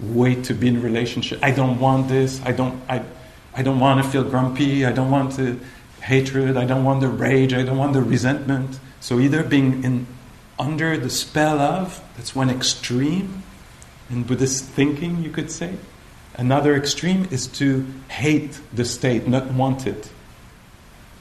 way 0.00 0.34
to 0.42 0.54
be 0.54 0.68
in 0.68 0.82
relationship. 0.82 1.38
I 1.42 1.52
don't 1.52 1.78
want 1.78 2.08
this. 2.08 2.40
I 2.44 2.52
don't. 2.52 2.80
I. 2.88 3.02
I 3.54 3.62
don't 3.62 3.80
want 3.80 4.04
to 4.04 4.10
feel 4.10 4.22
grumpy. 4.22 4.84
I 4.84 4.92
don't 4.92 5.10
want 5.10 5.36
the 5.36 5.56
hatred. 6.02 6.58
I 6.58 6.66
don't 6.66 6.84
want 6.84 7.00
the 7.00 7.08
rage. 7.08 7.54
I 7.54 7.62
don't 7.62 7.78
want 7.78 7.94
the 7.94 8.02
resentment. 8.02 8.78
So 9.00 9.18
either 9.18 9.42
being 9.42 9.82
in 9.82 10.06
under 10.58 10.96
the 10.96 11.10
spell 11.10 11.58
of 11.58 12.02
that's 12.16 12.34
one 12.34 12.50
extreme 12.50 13.42
in 14.10 14.22
Buddhist 14.22 14.64
thinking, 14.64 15.22
you 15.22 15.30
could 15.30 15.50
say. 15.50 15.76
Another 16.34 16.74
extreme 16.74 17.26
is 17.30 17.46
to 17.46 17.86
hate 18.08 18.60
the 18.72 18.84
state, 18.84 19.26
not 19.26 19.52
want 19.52 19.86
it. 19.86 20.10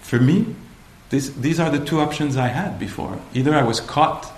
For 0.02 0.20
me, 0.20 0.56
this, 1.16 1.30
these 1.30 1.62
are 1.62 1.70
the 1.70 1.84
two 1.84 2.02
options 2.02 2.36
I 2.36 2.48
had 2.48 2.78
before. 2.78 3.18
Either 3.34 3.56
I 3.56 3.64
was 3.64 3.80
caught 3.80 4.30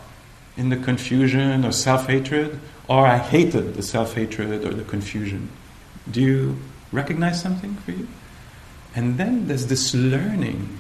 in 0.56 0.70
the 0.70 0.78
confusion 0.78 1.66
or 1.66 1.72
self 1.72 2.06
hatred, 2.06 2.60
or 2.88 3.08
I 3.08 3.18
hated 3.18 3.74
the 3.74 3.82
self 3.82 4.14
hatred 4.14 4.64
or 4.64 4.74
the 4.74 4.84
confusion. 4.84 5.50
Do 6.10 6.22
you 6.22 6.58
recognize 6.92 7.42
something 7.42 7.74
for 7.78 7.92
you? 7.92 8.08
And 8.96 9.18
then 9.18 9.48
there's 9.48 9.66
this 9.66 9.96
learning. 9.96 10.78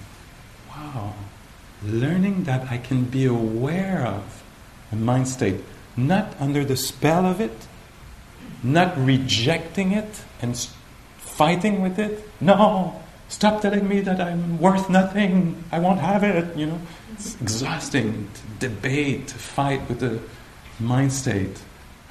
Wow. 0.69 1.15
Learning 1.83 2.43
that 2.43 2.71
I 2.71 2.77
can 2.77 3.05
be 3.05 3.25
aware 3.25 4.05
of 4.05 4.43
a 4.91 4.95
mind 4.95 5.27
state, 5.27 5.61
not 5.95 6.35
under 6.39 6.63
the 6.63 6.77
spell 6.77 7.25
of 7.25 7.41
it, 7.41 7.67
not 8.61 8.95
rejecting 9.03 9.93
it 9.93 10.23
and 10.43 10.55
fighting 11.17 11.81
with 11.81 11.97
it. 11.97 12.29
No, 12.39 13.01
Stop 13.29 13.61
telling 13.61 13.87
me 13.87 13.99
that 14.01 14.21
I'm 14.21 14.59
worth 14.59 14.89
nothing. 14.89 15.63
I 15.71 15.79
won't 15.79 15.99
have 15.99 16.23
it. 16.23 16.55
You 16.55 16.67
know, 16.67 16.81
it's 17.13 17.39
exhausting 17.41 18.29
to 18.33 18.69
debate, 18.69 19.27
to 19.27 19.35
fight 19.35 19.87
with 19.89 19.99
the 19.99 20.19
mind 20.79 21.11
state. 21.11 21.61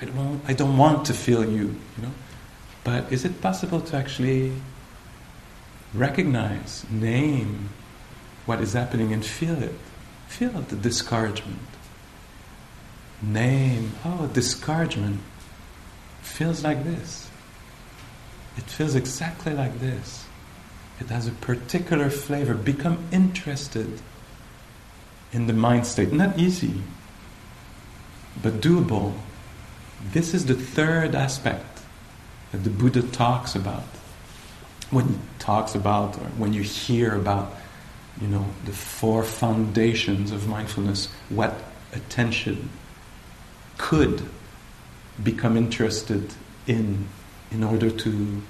I 0.00 0.04
don't, 0.04 0.40
I 0.46 0.52
don't 0.52 0.76
want 0.76 1.06
to 1.06 1.14
feel 1.14 1.44
you. 1.44 1.74
You 1.96 2.02
know, 2.02 2.12
but 2.84 3.10
is 3.10 3.24
it 3.24 3.40
possible 3.40 3.80
to 3.80 3.96
actually 3.96 4.52
recognize, 5.94 6.84
name 6.90 7.70
what 8.44 8.60
is 8.60 8.74
happening, 8.74 9.12
and 9.12 9.24
feel 9.24 9.60
it? 9.62 9.74
Feel 10.28 10.50
the 10.50 10.76
discouragement. 10.76 11.58
Name. 13.22 13.92
Oh, 14.04 14.26
discouragement 14.32 15.20
feels 16.20 16.62
like 16.62 16.84
this. 16.84 17.30
It 18.58 18.64
feels 18.64 18.94
exactly 18.94 19.54
like 19.54 19.80
this. 19.80 20.25
It 21.00 21.08
has 21.08 21.26
a 21.26 21.32
particular 21.32 22.10
flavor. 22.10 22.54
Become 22.54 22.98
interested 23.12 24.00
in 25.32 25.46
the 25.46 25.52
mind 25.52 25.86
state. 25.86 26.12
Not 26.12 26.38
easy, 26.38 26.82
but 28.42 28.60
doable. 28.60 29.14
This 30.12 30.34
is 30.34 30.46
the 30.46 30.54
third 30.54 31.14
aspect 31.14 31.80
that 32.52 32.58
the 32.58 32.70
Buddha 32.70 33.02
talks 33.02 33.54
about. 33.54 33.84
When 34.90 35.08
he 35.08 35.18
talks 35.38 35.74
about, 35.74 36.16
or 36.16 36.28
when 36.38 36.52
you 36.52 36.62
hear 36.62 37.14
about, 37.14 37.52
you 38.20 38.28
know, 38.28 38.46
the 38.64 38.72
four 38.72 39.22
foundations 39.24 40.30
of 40.30 40.48
mindfulness, 40.48 41.08
what 41.28 41.54
attention 41.92 42.70
could 43.78 44.22
become 45.22 45.56
interested 45.56 46.32
in 46.66 47.08
in 47.50 47.62
order 47.62 47.90
to 47.90 48.42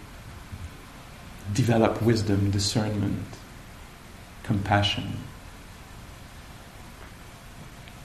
develop 1.53 2.03
wisdom, 2.03 2.51
discernment, 2.51 3.25
compassion, 4.43 5.19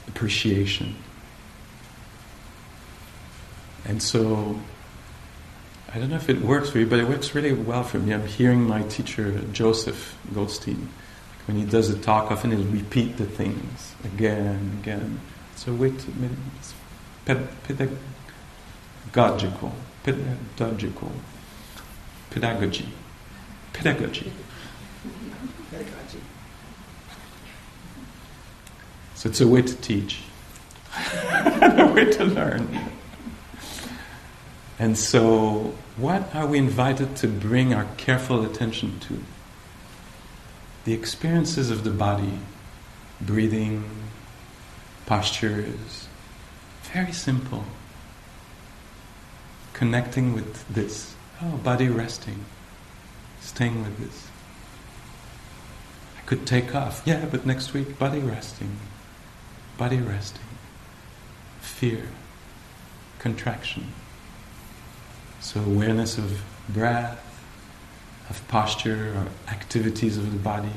appreciation. 0.08 0.96
And 3.86 4.02
so, 4.02 4.60
I 5.94 6.00
don't 6.00 6.10
know 6.10 6.16
if 6.16 6.30
it 6.30 6.42
works 6.42 6.70
for 6.70 6.80
you, 6.80 6.86
but 6.86 7.00
it 7.00 7.08
works 7.08 7.34
really 7.34 7.54
well 7.54 7.84
for 7.84 8.00
me. 8.00 8.14
I'm 8.14 8.28
hearing 8.28 8.62
my 8.62 8.84
teacher, 8.84 9.40
Joseph 9.52 10.18
Goldstein, 10.34 10.90
when 11.48 11.58
he 11.58 11.66
does 11.66 11.90
a 11.90 11.98
talk, 11.98 12.32
often 12.32 12.52
he'll 12.52 12.64
repeat 12.66 13.18
the 13.18 13.26
things 13.26 13.96
again 14.04 14.46
and 14.46 14.80
again. 14.80 15.20
So, 15.56 15.74
wait, 15.74 16.06
it's 16.58 16.74
pedagogical, 17.26 19.74
pedagogical, 20.04 21.12
pedagogy 22.30 22.88
pedagogy. 23.74 24.32
Pedagogy. 25.70 26.22
So 29.16 29.30
it's 29.30 29.42
a 29.42 29.48
way 29.48 29.62
to 29.62 29.76
teach, 29.76 30.24
a 30.96 31.92
way 31.94 32.06
to 32.12 32.26
learn. 32.26 32.92
And 34.80 34.98
so, 34.98 35.76
what 35.96 36.34
are 36.34 36.48
we 36.48 36.58
invited 36.58 37.16
to 37.18 37.28
bring 37.28 37.72
our 37.72 37.86
careful 37.98 38.44
attention 38.44 39.00
to? 39.02 39.24
The 40.86 40.94
experiences 40.94 41.70
of 41.70 41.84
the 41.84 41.92
body, 41.92 42.40
breathing, 43.22 43.84
postures, 45.06 46.08
very 46.92 47.12
simple. 47.12 47.66
Connecting 49.74 50.34
with 50.34 50.68
this. 50.68 51.14
Oh, 51.42 51.58
body 51.58 51.88
resting, 51.88 52.46
staying 53.42 53.84
with 53.84 53.98
this. 53.98 54.28
I 56.18 56.22
could 56.26 56.48
take 56.48 56.74
off. 56.74 57.04
Yeah, 57.06 57.26
but 57.30 57.46
next 57.46 57.74
week, 57.74 58.00
body 58.00 58.20
resting, 58.20 58.78
body 59.78 60.00
resting. 60.00 60.42
Fear, 61.60 62.08
contraction 63.20 63.88
so, 65.42 65.60
awareness 65.60 66.20
of 66.20 66.44
breath, 66.70 67.20
of 68.30 68.48
posture, 68.48 69.12
or 69.18 69.52
activities 69.52 70.16
of 70.16 70.32
the 70.32 70.38
body, 70.38 70.70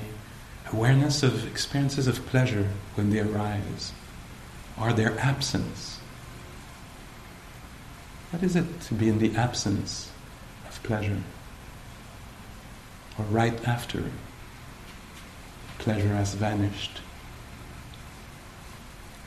awareness 0.72 1.22
of 1.22 1.46
experiences 1.46 2.06
of 2.06 2.24
pleasure 2.26 2.70
when 2.94 3.10
they 3.10 3.20
arise, 3.20 3.92
or 4.80 4.94
their 4.94 5.18
absence. 5.20 6.00
What 8.30 8.42
is 8.42 8.56
it 8.56 8.80
to 8.80 8.94
be 8.94 9.10
in 9.10 9.18
the 9.18 9.36
absence 9.36 10.10
of 10.66 10.82
pleasure? 10.82 11.18
Or 13.18 13.24
right 13.26 13.66
after 13.66 14.04
pleasure 15.78 16.14
has 16.14 16.34
vanished? 16.34 17.00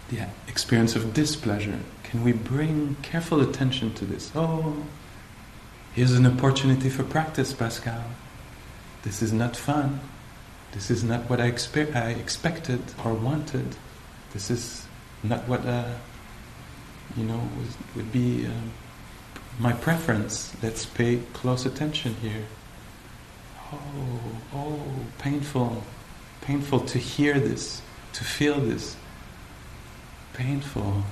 The 0.10 0.28
experience 0.48 0.96
of 0.96 1.14
displeasure. 1.14 1.80
Can 2.04 2.24
we 2.24 2.32
bring 2.32 2.96
careful 3.02 3.42
attention 3.42 3.94
to 3.96 4.06
this? 4.06 4.32
Oh, 4.34 4.84
Here's 5.98 6.14
an 6.14 6.28
opportunity 6.28 6.90
for 6.90 7.04
practice, 7.04 7.54
Pascal. 7.54 8.04
This 9.02 9.24
is 9.24 9.34
not 9.34 9.56
fun. 9.56 10.00
This 10.74 10.92
is 10.92 11.04
not 11.04 11.28
what 11.28 11.42
I, 11.42 11.50
expe- 11.50 11.96
I 11.96 12.12
expected 12.12 12.84
or 13.04 13.16
wanted. 13.16 13.76
This 14.32 14.52
is 14.52 14.86
not 15.24 15.48
what, 15.48 15.66
uh, 15.66 15.96
you 17.16 17.24
know, 17.24 17.42
would 17.96 18.12
be 18.12 18.46
uh, 18.46 18.52
my 19.58 19.74
preference. 19.74 20.56
Let's 20.62 20.86
pay 20.86 21.22
close 21.34 21.66
attention 21.66 22.14
here. 22.22 22.46
Oh, 23.74 24.20
oh, 24.54 24.80
painful. 25.18 25.84
Painful 26.42 26.82
to 26.82 26.98
hear 26.98 27.40
this, 27.40 27.82
to 28.14 28.24
feel 28.24 28.60
this. 28.60 28.96
Painful. 30.34 31.04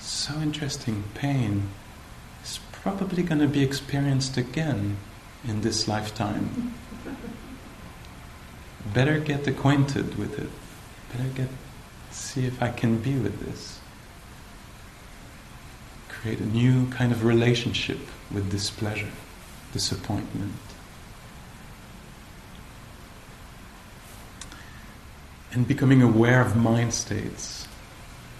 So 0.00 0.34
interesting. 0.40 1.04
Pain 1.14 1.68
is 2.42 2.58
probably 2.72 3.22
going 3.22 3.40
to 3.40 3.48
be 3.48 3.62
experienced 3.62 4.36
again 4.36 4.96
in 5.46 5.60
this 5.60 5.86
lifetime. 5.86 6.74
Better 8.94 9.20
get 9.20 9.46
acquainted 9.46 10.18
with 10.18 10.38
it. 10.38 10.50
Better 11.12 11.28
get 11.30 11.48
see 12.10 12.46
if 12.46 12.62
I 12.62 12.70
can 12.70 12.98
be 12.98 13.14
with 13.14 13.44
this. 13.44 13.78
Create 16.08 16.40
a 16.40 16.46
new 16.46 16.88
kind 16.90 17.12
of 17.12 17.24
relationship 17.24 17.98
with 18.30 18.50
displeasure, 18.50 19.12
disappointment. 19.72 20.52
And 25.52 25.66
becoming 25.66 26.00
aware 26.00 26.40
of 26.40 26.54
mind 26.54 26.94
states, 26.94 27.66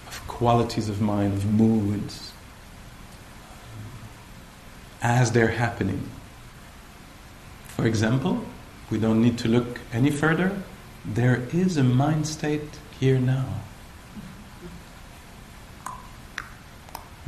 of 0.07 0.25
qualities 0.29 0.89
of 0.89 1.01
mind, 1.01 1.33
of 1.33 1.45
moods, 1.45 2.33
as 5.03 5.33
they're 5.33 5.49
happening. 5.49 6.09
For 7.67 7.87
example, 7.87 8.45
we 8.91 8.99
don't 8.99 9.23
need 9.23 9.39
to 9.39 9.49
look 9.49 9.81
any 9.93 10.11
further. 10.11 10.63
There 11.05 11.49
is 11.53 11.77
a 11.77 11.83
mind 11.83 12.27
state 12.27 12.79
here 12.99 13.19
now. 13.19 13.47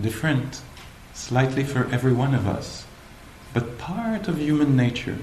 Different, 0.01 0.61
slightly 1.15 1.65
for 1.65 1.87
every 1.91 2.13
one 2.13 2.35
of 2.35 2.47
us, 2.47 2.87
but 3.55 3.79
part 3.79 4.29
of 4.29 4.39
human 4.39 4.77
nature. 4.77 5.19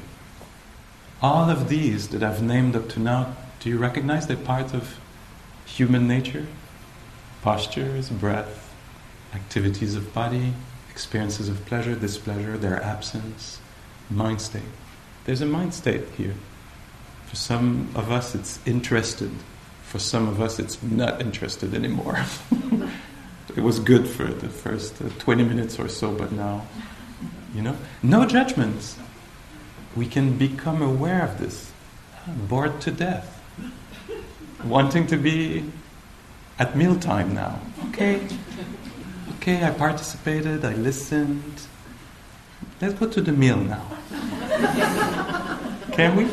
All 1.21 1.49
of 1.49 1.69
these 1.69 2.09
that 2.09 2.23
I've 2.23 2.41
named 2.41 2.75
up 2.75 2.89
to 2.89 2.99
now, 2.99 3.35
do 3.59 3.69
you 3.69 3.77
recognize 3.77 4.27
they're 4.27 4.37
part 4.37 4.73
of 4.73 4.97
human 5.65 6.07
nature? 6.07 6.47
Postures, 7.41 8.09
breath, 8.09 8.73
activities 9.33 9.95
of 9.95 10.13
body, 10.13 10.53
experiences 10.89 11.49
of 11.49 11.65
pleasure, 11.65 11.95
displeasure, 11.95 12.57
their 12.57 12.81
absence, 12.81 13.59
mind 14.09 14.41
state. 14.41 14.61
There's 15.25 15.41
a 15.41 15.45
mind 15.45 15.73
state 15.73 16.05
here. 16.17 16.35
For 17.27 17.35
some 17.35 17.89
of 17.95 18.11
us, 18.11 18.33
it's 18.33 18.59
interested. 18.65 19.31
For 19.83 19.99
some 19.99 20.27
of 20.27 20.41
us, 20.41 20.59
it's 20.59 20.81
not 20.81 21.21
interested 21.21 21.73
anymore. 21.73 22.23
it 23.55 23.61
was 23.61 23.79
good 23.79 24.07
for 24.07 24.25
the 24.25 24.49
first 24.49 25.01
uh, 25.01 25.09
20 25.19 25.43
minutes 25.43 25.79
or 25.79 25.87
so, 25.87 26.11
but 26.13 26.31
now, 26.31 26.65
you 27.53 27.61
know, 27.61 27.75
no 28.01 28.25
judgments. 28.25 28.97
We 29.95 30.05
can 30.05 30.37
become 30.37 30.81
aware 30.81 31.23
of 31.23 31.39
this. 31.39 31.71
Bored 32.27 32.81
to 32.81 32.91
death. 32.91 33.38
Wanting 34.63 35.07
to 35.07 35.17
be 35.17 35.63
at 36.59 36.75
mealtime 36.75 37.33
now. 37.33 37.59
Okay, 37.89 38.27
okay, 39.35 39.63
I 39.63 39.71
participated, 39.71 40.65
I 40.65 40.73
listened. 40.73 41.61
Let's 42.81 42.93
go 42.93 43.07
to 43.07 43.21
the 43.21 43.31
meal 43.31 43.57
now. 43.57 43.85
Can 45.93 46.15
we? 46.15 46.29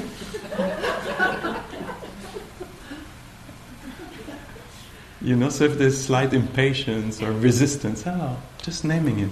You 5.27 5.35
know, 5.35 5.49
so 5.49 5.65
if 5.65 5.77
there's 5.77 6.01
slight 6.01 6.33
impatience 6.33 7.21
or 7.21 7.33
resistance, 7.33 8.05
oh, 8.07 8.37
just 8.63 8.85
naming 8.85 9.19
it. 9.19 9.31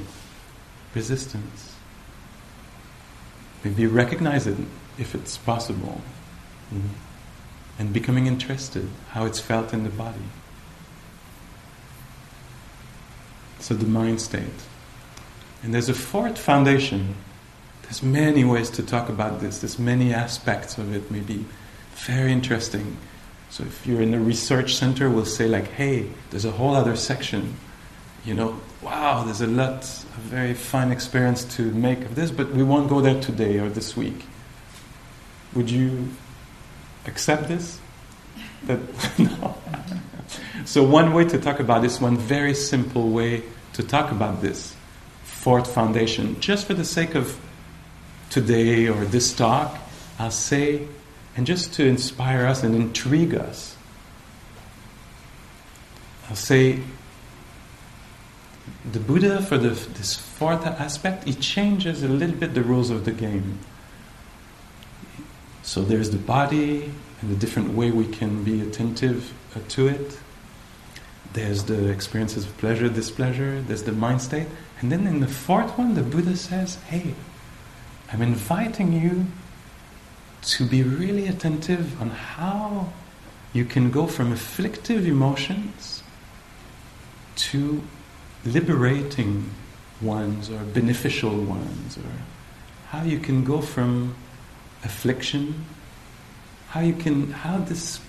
Resistance. 0.93 1.77
Maybe 3.63 3.87
recognize 3.87 4.49
it 4.49 4.57
if 4.99 5.15
it's 5.15 5.39
possible. 5.39 6.01
Mm-hmm. 6.75 6.89
And 7.79 7.93
becoming 7.93 8.27
interested, 8.27 8.89
how 9.11 9.27
it's 9.27 9.41
felt 9.41 9.73
in 9.73 9.83
the 9.83 9.91
body. 9.91 10.29
So 13.59 13.75
the 13.75 13.87
mind 13.87 14.21
state. 14.21 14.63
And 15.63 15.75
there's 15.75 15.89
a 15.89 15.95
fourth 15.95 16.39
foundation. 16.39 17.17
There's 17.83 18.03
many 18.03 18.45
ways 18.45 18.71
to 18.71 18.83
talk 18.83 19.09
about 19.09 19.41
this. 19.41 19.61
There's 19.61 19.79
many 19.79 20.13
aspects 20.13 20.79
of 20.79 20.95
it. 20.95 21.11
Maybe 21.11 21.47
very 21.95 22.33
interesting. 22.33 22.97
So 23.51 23.65
if 23.65 23.87
you're 23.87 24.03
in 24.03 24.15
a 24.15 24.21
research 24.21 24.75
center, 24.75 25.09
we'll 25.09 25.25
say 25.25 25.49
like, 25.49 25.71
"Hey, 25.73 26.11
there's 26.31 26.45
a 26.45 26.51
whole 26.51 26.75
other 26.75 26.97
section." 26.97 27.57
You 28.25 28.35
know, 28.35 28.61
wow, 28.83 29.25
there's 29.25 29.41
a 29.41 29.47
lot, 29.47 29.85
a 29.85 30.21
very 30.21 30.55
fine 30.55 30.91
experience 30.91 31.45
to 31.57 31.63
make 31.63 32.01
of 32.05 32.15
this, 32.15 32.31
but 32.31 32.53
we 32.53 32.63
won't 32.63 32.89
go 32.89 33.01
there 33.01 33.21
today 33.21 33.59
or 33.59 33.69
this 33.69 33.97
week. 33.97 34.27
Would 35.55 35.71
you 35.71 36.09
accept 37.07 37.49
this? 37.49 37.79
That 38.65 38.81
no. 39.19 39.57
So 40.65 40.83
one 40.83 41.13
way 41.13 41.25
to 41.27 41.39
talk 41.39 41.61
about 41.61 41.83
this, 41.83 42.01
one 42.01 42.17
very 42.17 42.55
simple 42.55 43.11
way 43.11 43.43
to 43.75 43.83
talk 43.83 44.11
about 44.11 44.41
this 44.41 44.75
fourth 45.23 45.73
foundation, 45.73 46.41
just 46.41 46.67
for 46.67 46.75
the 46.75 46.85
sake 46.85 47.15
of 47.15 47.39
today 48.31 48.89
or 48.89 49.05
this 49.05 49.35
talk, 49.35 49.77
I'll 50.19 50.31
say, 50.31 50.89
and 51.37 51.47
just 51.47 51.75
to 51.75 51.87
inspire 51.87 52.47
us 52.47 52.63
and 52.63 52.75
intrigue 52.75 53.35
us, 53.35 53.77
I'll 56.31 56.37
say, 56.37 56.81
the 58.91 59.01
Buddha, 59.01 59.43
for 59.43 59.59
the, 59.59 59.71
this 59.71 60.15
fourth 60.15 60.65
aspect, 60.67 61.25
he 61.25 61.35
changes 61.35 62.03
a 62.03 62.09
little 62.09 62.37
bit 62.37 62.55
the 62.55 62.63
rules 62.63 62.89
of 62.89 63.05
the 63.05 63.13
game. 63.13 63.59
So 65.65 65.83
there's 65.83 66.11
the 66.11 66.19
body 66.19 66.93
and 67.21 67.31
the 67.31 67.37
different 67.37 67.73
way 67.73 67.91
we 67.91 68.07
can 68.07 68.45
be 68.45 68.61
attentive 68.61 69.33
uh, 69.57 69.61
to 69.71 69.89
it. 69.89 70.19
There's 71.33 71.65
the 71.65 71.89
experiences 71.89 72.45
of 72.45 72.57
pleasure, 72.59 72.89
displeasure, 72.89 73.61
there's 73.63 73.83
the 73.83 73.93
mind 73.93 74.21
state. 74.21 74.47
And 74.81 74.93
then 74.93 75.07
in 75.07 75.21
the 75.21 75.27
fourth 75.27 75.77
one, 75.79 75.95
the 75.95 76.03
Buddha 76.03 76.37
says, 76.37 76.77
hey, 76.85 77.15
I'm 78.13 78.21
inviting 78.21 78.93
you 78.93 79.27
to 80.43 80.67
be 80.67 80.83
really 80.83 81.27
attentive 81.27 82.01
on 82.01 82.11
how 82.11 82.93
you 83.55 83.65
can 83.65 83.91
go 83.91 84.07
from 84.07 84.33
afflictive 84.33 85.07
emotions 85.07 86.03
to 87.37 87.83
liberating 88.45 89.51
ones 90.03 90.51
or 90.51 90.59
beneficial 90.59 91.35
ones, 91.35 91.97
or 91.97 92.13
how 92.89 93.03
you 93.03 93.19
can 93.19 93.43
go 93.45 93.63
from 93.63 94.15
affliction, 94.85 95.65
how 96.69 96.81
you 96.81 96.95
can, 96.95 97.33
how 97.33 97.59
this, 97.59 98.01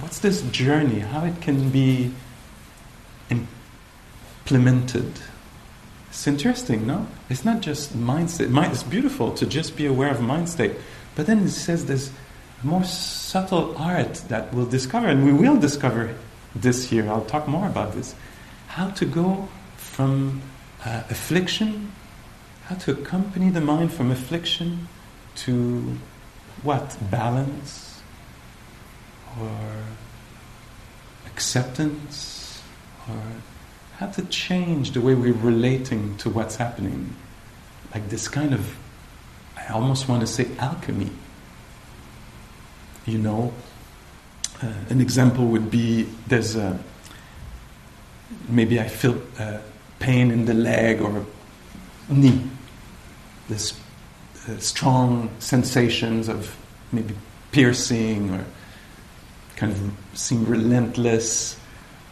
what's 0.00 0.18
this 0.18 0.42
journey, 0.50 1.00
how 1.00 1.24
it 1.24 1.40
can 1.40 1.70
be 1.70 2.12
implemented, 3.30 5.12
It's 6.12 6.26
interesting, 6.26 6.86
no? 6.86 7.06
It's 7.30 7.42
not 7.42 7.62
just 7.62 7.94
mind 7.96 8.30
state. 8.30 8.50
Mind, 8.50 8.72
it's 8.72 8.82
beautiful 8.82 9.32
to 9.32 9.46
just 9.46 9.76
be 9.76 9.86
aware 9.86 10.10
of 10.10 10.20
mind 10.20 10.50
state. 10.50 10.72
But 11.14 11.24
then 11.24 11.38
it 11.44 11.50
says 11.50 11.86
there's 11.86 12.10
more 12.62 12.84
subtle 12.84 13.74
art 13.78 14.14
that 14.28 14.52
we'll 14.52 14.66
discover, 14.66 15.06
and 15.08 15.24
we 15.24 15.32
will 15.32 15.56
discover 15.56 16.14
this 16.54 16.92
year. 16.92 17.08
I'll 17.08 17.24
talk 17.24 17.48
more 17.48 17.66
about 17.66 17.94
this. 17.94 18.14
How 18.66 18.90
to 18.90 19.06
go 19.06 19.48
from 19.76 20.42
uh, 20.84 21.04
affliction, 21.08 21.92
how 22.66 22.74
to 22.76 22.92
accompany 22.92 23.48
the 23.48 23.62
mind 23.62 23.94
from 23.94 24.10
affliction 24.10 24.88
to 25.36 25.98
what? 26.62 26.96
Balance 27.10 28.02
or 29.40 29.58
acceptance 31.26 32.62
or 33.08 33.20
how 33.98 34.06
to 34.06 34.22
change 34.26 34.92
the 34.92 35.00
way 35.00 35.14
we're 35.14 35.32
relating 35.32 36.16
to 36.18 36.30
what's 36.30 36.56
happening. 36.56 37.14
Like 37.94 38.08
this 38.08 38.28
kind 38.28 38.54
of, 38.54 38.76
I 39.56 39.68
almost 39.72 40.08
want 40.08 40.20
to 40.20 40.26
say 40.26 40.48
alchemy. 40.58 41.10
You 43.06 43.18
know, 43.18 43.52
uh, 44.62 44.72
an 44.90 45.00
example 45.00 45.46
would 45.46 45.70
be 45.70 46.08
there's 46.28 46.56
a, 46.56 46.78
maybe 48.48 48.80
I 48.80 48.88
feel 48.88 49.20
uh, 49.38 49.58
pain 49.98 50.30
in 50.30 50.44
the 50.44 50.54
leg 50.54 51.00
or 51.00 51.26
knee. 52.08 52.48
This 53.48 53.78
Uh, 54.48 54.58
strong 54.58 55.30
sensations 55.38 56.28
of 56.28 56.56
maybe 56.90 57.14
piercing 57.52 58.30
or 58.30 58.44
kind 59.54 59.70
of 59.70 59.92
seem 60.14 60.44
relentless. 60.46 61.56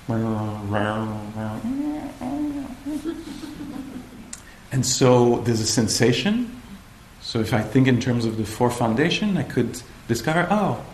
And 0.08 1.26
so 4.82 5.40
there's 5.40 5.60
a 5.60 5.66
sensation. 5.66 6.62
So 7.20 7.40
if 7.40 7.52
I 7.52 7.62
think 7.62 7.88
in 7.88 8.00
terms 8.00 8.24
of 8.24 8.36
the 8.36 8.44
four 8.44 8.70
foundation, 8.70 9.36
I 9.36 9.42
could 9.42 9.82
discover, 10.06 10.46
oh, 10.50 10.84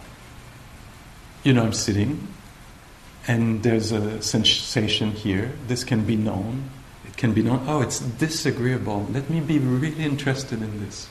you 1.45 1.53
know, 1.53 1.64
I'm 1.64 1.74
sitting 1.74 2.28
and 3.28 3.62
there's 3.62 3.93
a 3.93 4.22
sensation 4.22 5.11
here. 5.11 5.53
This 5.66 5.84
can 5.84 6.05
be 6.05 6.16
known. 6.16 6.70
It 7.07 7.16
can 7.16 7.32
be 7.32 7.43
known, 7.43 7.64
oh, 7.66 7.82
it's 7.82 8.01
disagreeable. 8.01 9.07
Let 9.12 9.28
me 9.28 9.41
be 9.41 9.59
really 9.59 10.03
interested 10.03 10.62
in 10.62 10.80
this. 10.80 11.09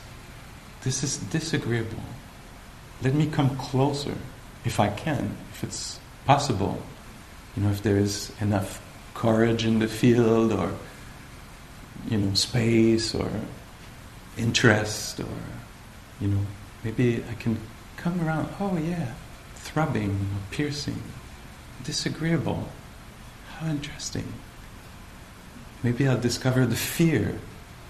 This 0.86 1.02
is 1.02 1.16
disagreeable. 1.16 1.98
Let 3.02 3.12
me 3.12 3.26
come 3.26 3.56
closer 3.56 4.14
if 4.64 4.78
I 4.78 4.88
can, 4.88 5.36
if 5.50 5.64
it's 5.64 5.98
possible. 6.26 6.80
You 7.56 7.64
know, 7.64 7.70
if 7.70 7.82
there 7.82 7.96
is 7.96 8.30
enough 8.40 8.80
courage 9.12 9.64
in 9.64 9.80
the 9.80 9.88
field 9.88 10.52
or, 10.52 10.72
you 12.08 12.18
know, 12.18 12.34
space 12.34 13.16
or 13.16 13.28
interest 14.38 15.18
or, 15.18 15.36
you 16.20 16.28
know, 16.28 16.46
maybe 16.84 17.24
I 17.28 17.34
can 17.34 17.58
come 17.96 18.24
around, 18.24 18.48
oh 18.60 18.78
yeah, 18.78 19.14
throbbing 19.56 20.28
piercing, 20.52 21.02
disagreeable. 21.82 22.68
How 23.58 23.66
interesting. 23.70 24.32
Maybe 25.82 26.06
I'll 26.06 26.20
discover 26.20 26.64
the 26.64 26.76
fear 26.76 27.40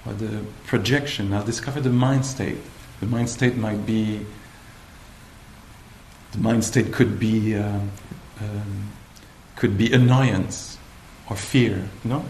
or 0.07 0.15
the 0.15 0.47
projection. 0.65 1.35
I'll 1.35 1.45
discover 1.45 1.83
the 1.83 1.91
mind 1.91 2.25
state. 2.25 2.57
The 3.01 3.07
mind 3.07 3.29
state 3.29 3.57
might 3.57 3.85
be 3.85 4.25
the 6.33 6.39
mind 6.39 6.65
state 6.65 6.93
could 6.93 7.19
be 7.19 7.55
uh, 7.55 7.81
um, 8.41 8.93
could 9.57 9.79
be 9.79 9.93
annoyance 9.93 10.79
or 11.29 11.37
fear. 11.37 11.89
No, 12.05 12.25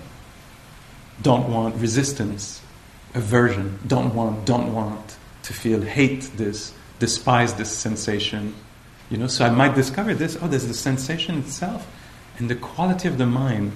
don't 1.23 1.49
want 1.49 1.77
resistance, 1.77 2.61
aversion. 3.15 3.79
Don't 3.87 4.15
want, 4.15 4.45
don't 4.45 4.75
want 4.75 5.17
to 5.45 5.53
feel 5.53 5.81
hate 5.81 6.31
this, 6.37 6.73
despise 6.99 7.55
this 7.55 7.71
sensation. 7.71 8.55
You 9.11 9.19
know, 9.19 9.27
so 9.29 9.47
I 9.47 9.51
might 9.51 9.75
discover 9.75 10.15
this. 10.15 10.37
Oh, 10.41 10.49
there's 10.49 10.67
the 10.67 10.75
sensation 10.75 11.39
itself, 11.39 11.87
and 12.39 12.51
the 12.51 12.57
quality 12.57 13.09
of 13.09 13.19
the 13.19 13.27
mind 13.27 13.73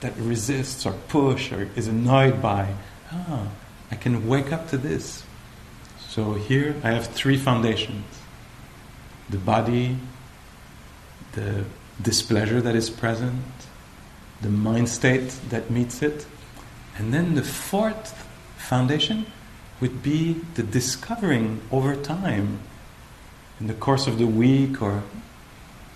that 0.00 0.16
resists 0.16 0.86
or 0.86 0.92
push 1.08 1.52
or 1.52 1.68
is 1.76 1.86
annoyed 1.86 2.40
by. 2.40 2.74
Ah, 3.12 3.48
I 3.90 3.96
can 3.96 4.26
wake 4.26 4.52
up 4.52 4.68
to 4.70 4.78
this. 4.78 5.22
So 6.10 6.32
here 6.32 6.74
I 6.82 6.90
have 6.90 7.06
three 7.06 7.36
foundations. 7.36 8.04
The 9.28 9.36
body, 9.38 9.96
the 11.34 11.64
displeasure 12.02 12.60
that 12.60 12.74
is 12.74 12.90
present, 12.90 13.44
the 14.40 14.48
mind 14.48 14.88
state 14.88 15.38
that 15.50 15.70
meets 15.70 16.02
it, 16.02 16.26
and 16.98 17.14
then 17.14 17.36
the 17.36 17.44
fourth 17.44 18.26
foundation 18.56 19.26
would 19.80 20.02
be 20.02 20.40
the 20.56 20.64
discovering 20.64 21.60
over 21.70 21.94
time, 21.94 22.58
in 23.60 23.68
the 23.68 23.74
course 23.74 24.08
of 24.08 24.18
the 24.18 24.26
week 24.26 24.82
or 24.82 25.04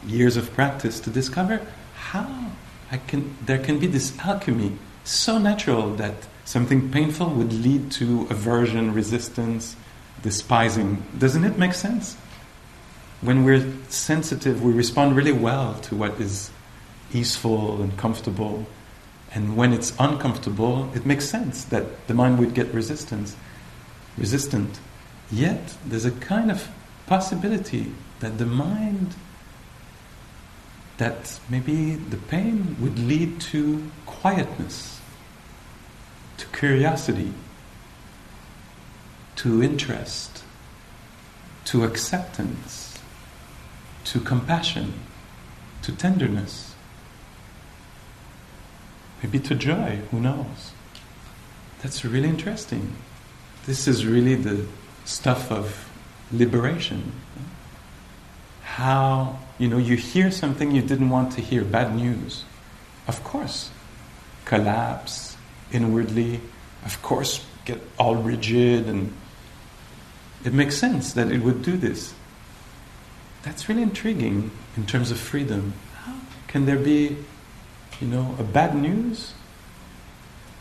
years 0.06 0.36
of 0.36 0.54
practice, 0.54 1.00
to 1.00 1.10
discover 1.10 1.60
how 1.96 2.52
I 2.92 2.98
can, 2.98 3.36
there 3.44 3.58
can 3.58 3.80
be 3.80 3.88
this 3.88 4.16
alchemy 4.20 4.78
so 5.02 5.38
natural 5.38 5.90
that 5.96 6.14
something 6.44 6.92
painful 6.92 7.30
would 7.30 7.52
lead 7.52 7.90
to 7.92 8.28
aversion, 8.30 8.94
resistance, 8.94 9.74
despising. 10.24 11.04
Doesn't 11.18 11.44
it 11.44 11.58
make 11.58 11.74
sense? 11.74 12.16
When 13.20 13.44
we're 13.44 13.72
sensitive, 13.90 14.62
we 14.64 14.72
respond 14.72 15.14
really 15.14 15.32
well 15.32 15.74
to 15.82 15.94
what 15.94 16.18
is 16.18 16.50
easeful 17.12 17.82
and 17.82 17.96
comfortable. 17.98 18.66
And 19.34 19.54
when 19.54 19.72
it's 19.74 19.92
uncomfortable, 19.98 20.90
it 20.94 21.04
makes 21.04 21.28
sense 21.28 21.64
that 21.64 22.06
the 22.08 22.14
mind 22.14 22.38
would 22.38 22.54
get 22.54 22.72
resistance, 22.72 23.36
resistant. 24.16 24.80
Yet 25.30 25.76
there's 25.84 26.06
a 26.06 26.10
kind 26.10 26.50
of 26.50 26.68
possibility 27.06 27.92
that 28.20 28.38
the 28.38 28.46
mind, 28.46 29.14
that 30.96 31.38
maybe 31.50 31.96
the 31.96 32.16
pain 32.16 32.76
would 32.80 32.98
lead 32.98 33.40
to 33.52 33.90
quietness, 34.06 35.00
to 36.38 36.46
curiosity, 36.46 37.32
to 39.36 39.62
interest, 39.62 40.42
to 41.66 41.84
acceptance, 41.84 42.98
to 44.04 44.20
compassion, 44.20 44.94
to 45.82 45.92
tenderness, 45.92 46.74
maybe 49.22 49.38
to 49.38 49.54
joy, 49.54 50.00
who 50.10 50.20
knows? 50.20 50.72
That's 51.82 52.04
really 52.04 52.28
interesting. 52.28 52.92
This 53.66 53.88
is 53.88 54.06
really 54.06 54.34
the 54.34 54.66
stuff 55.04 55.50
of 55.50 55.90
liberation. 56.32 57.12
How, 58.62 59.38
you 59.58 59.68
know, 59.68 59.78
you 59.78 59.96
hear 59.96 60.30
something 60.30 60.70
you 60.72 60.82
didn't 60.82 61.10
want 61.10 61.32
to 61.32 61.40
hear, 61.40 61.64
bad 61.64 61.94
news. 61.94 62.44
Of 63.06 63.22
course, 63.22 63.70
collapse 64.44 65.36
inwardly, 65.72 66.40
of 66.84 67.00
course, 67.02 67.44
get 67.64 67.80
all 67.98 68.16
rigid 68.16 68.86
and 68.86 69.12
it 70.44 70.52
makes 70.52 70.76
sense 70.76 71.14
that 71.14 71.32
it 71.32 71.40
would 71.40 71.62
do 71.62 71.76
this. 71.76 72.14
That's 73.42 73.68
really 73.68 73.82
intriguing 73.82 74.50
in 74.76 74.86
terms 74.86 75.10
of 75.10 75.18
freedom. 75.18 75.72
Can 76.48 76.66
there 76.66 76.78
be, 76.78 77.16
you 78.00 78.06
know, 78.06 78.36
a 78.38 78.42
bad 78.42 78.76
news? 78.76 79.34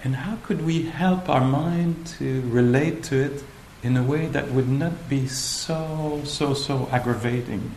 And 0.03 0.15
how 0.15 0.37
could 0.43 0.65
we 0.65 0.83
help 0.83 1.29
our 1.29 1.43
mind 1.43 2.07
to 2.17 2.41
relate 2.49 3.03
to 3.03 3.15
it 3.17 3.43
in 3.83 3.95
a 3.95 4.03
way 4.03 4.27
that 4.27 4.51
would 4.51 4.69
not 4.69 5.09
be 5.09 5.27
so, 5.27 6.21
so, 6.25 6.53
so 6.53 6.89
aggravating? 6.91 7.75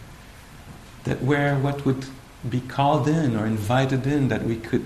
That 1.05 1.23
where 1.23 1.57
what 1.57 1.85
would 1.85 2.07
be 2.49 2.61
called 2.61 3.09
in 3.09 3.37
or 3.37 3.47
invited 3.47 4.07
in 4.07 4.29
that 4.29 4.45
we 4.45 4.57
could 4.57 4.85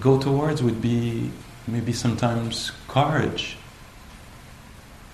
go 0.00 0.20
towards 0.20 0.62
would 0.62 0.80
be 0.80 1.30
maybe 1.66 1.92
sometimes 1.92 2.72
courage 2.88 3.56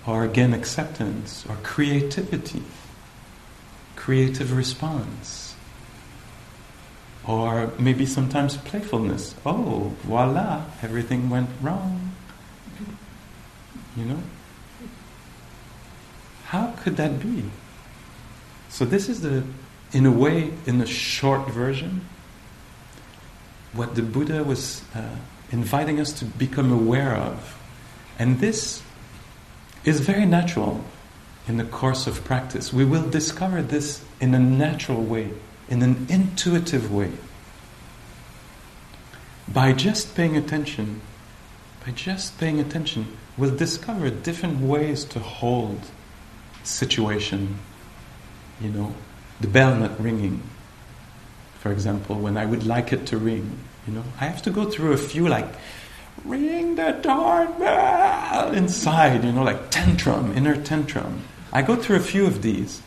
or 0.06 0.24
again 0.24 0.54
acceptance 0.54 1.44
or 1.48 1.56
creativity, 1.62 2.62
creative 3.96 4.56
response, 4.56 5.54
or 7.26 7.72
maybe 7.78 8.06
sometimes 8.06 8.56
playfulness. 8.56 9.34
Oh, 9.44 9.94
voila, 10.02 10.64
everything 10.82 11.28
went 11.28 11.50
wrong. 11.60 12.12
You 13.96 14.04
know? 14.04 14.22
How 16.46 16.74
could 16.82 16.96
that 16.96 17.20
be? 17.20 17.44
So, 18.68 18.84
this 18.84 19.08
is 19.08 19.20
the, 19.20 19.44
in 19.92 20.06
a 20.06 20.10
way, 20.10 20.52
in 20.66 20.78
the 20.78 20.86
short 20.86 21.50
version, 21.50 22.06
what 23.72 23.94
the 23.94 24.02
Buddha 24.02 24.42
was 24.42 24.82
uh, 24.94 25.16
inviting 25.52 26.00
us 26.00 26.12
to 26.14 26.24
become 26.24 26.72
aware 26.72 27.14
of. 27.14 27.56
And 28.18 28.40
this 28.40 28.82
is 29.84 30.00
very 30.00 30.26
natural 30.26 30.84
in 31.48 31.56
the 31.56 31.64
course 31.64 32.06
of 32.06 32.24
practice. 32.24 32.72
We 32.72 32.84
will 32.84 33.08
discover 33.08 33.62
this 33.62 34.04
in 34.20 34.34
a 34.34 34.38
natural 34.38 35.02
way, 35.02 35.30
in 35.68 35.82
an 35.82 36.06
intuitive 36.08 36.92
way. 36.92 37.12
By 39.48 39.72
just 39.72 40.14
paying 40.14 40.36
attention 40.36 41.00
by 41.84 41.92
just 41.92 42.38
paying 42.38 42.60
attention, 42.60 43.16
we'll 43.36 43.56
discover 43.56 44.10
different 44.10 44.60
ways 44.60 45.04
to 45.04 45.18
hold 45.18 45.80
situation. 46.62 47.58
You 48.60 48.68
know, 48.68 48.94
the 49.40 49.48
bell 49.48 49.74
not 49.74 49.98
ringing, 50.00 50.42
for 51.58 51.72
example, 51.72 52.16
when 52.16 52.36
I 52.36 52.44
would 52.44 52.66
like 52.66 52.92
it 52.92 53.06
to 53.06 53.16
ring. 53.16 53.58
You 53.86 53.94
know, 53.94 54.04
I 54.20 54.26
have 54.26 54.42
to 54.42 54.50
go 54.50 54.70
through 54.70 54.92
a 54.92 54.98
few 54.98 55.26
like 55.26 55.48
ring 56.24 56.74
the 56.74 56.92
doorbell 57.02 58.52
inside, 58.52 59.24
you 59.24 59.32
know, 59.32 59.42
like 59.42 59.70
tantrum, 59.70 60.36
inner 60.36 60.56
tantrum. 60.60 61.22
I 61.52 61.62
go 61.62 61.76
through 61.76 61.96
a 61.96 62.00
few 62.00 62.26
of 62.26 62.42
these, 62.42 62.82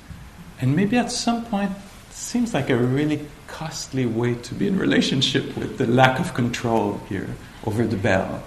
and 0.62 0.76
maybe 0.76 0.98
at 0.98 1.12
some 1.12 1.46
point, 1.46 1.72
it 1.72 2.14
seems 2.14 2.54
like 2.54 2.70
a 2.70 2.78
really 2.78 3.26
costly 3.48 4.06
way 4.06 4.36
to 4.36 4.54
be 4.54 4.68
in 4.68 4.78
relationship 4.78 5.58
with 5.58 5.78
the 5.78 5.88
lack 5.88 6.20
of 6.20 6.34
control 6.34 7.02
here 7.10 7.36
over 7.66 7.86
the 7.86 7.98
bell, 7.98 8.44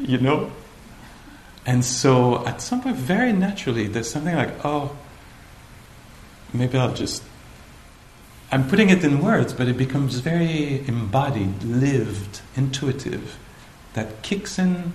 you 0.00 0.18
know. 0.18 0.50
And 1.66 1.84
so, 1.84 2.46
at 2.46 2.60
some 2.60 2.82
point, 2.82 2.96
very 2.96 3.32
naturally, 3.32 3.86
there's 3.86 4.10
something 4.10 4.34
like, 4.34 4.64
oh, 4.64 4.96
maybe 6.52 6.78
I'll 6.78 6.94
just. 6.94 7.22
I'm 8.52 8.68
putting 8.68 8.90
it 8.90 9.02
in 9.02 9.20
words, 9.20 9.52
but 9.52 9.66
it 9.66 9.76
becomes 9.76 10.18
very 10.20 10.86
embodied, 10.86 11.64
lived, 11.64 12.42
intuitive 12.54 13.36
that 13.94 14.22
kicks 14.22 14.58
in 14.58 14.92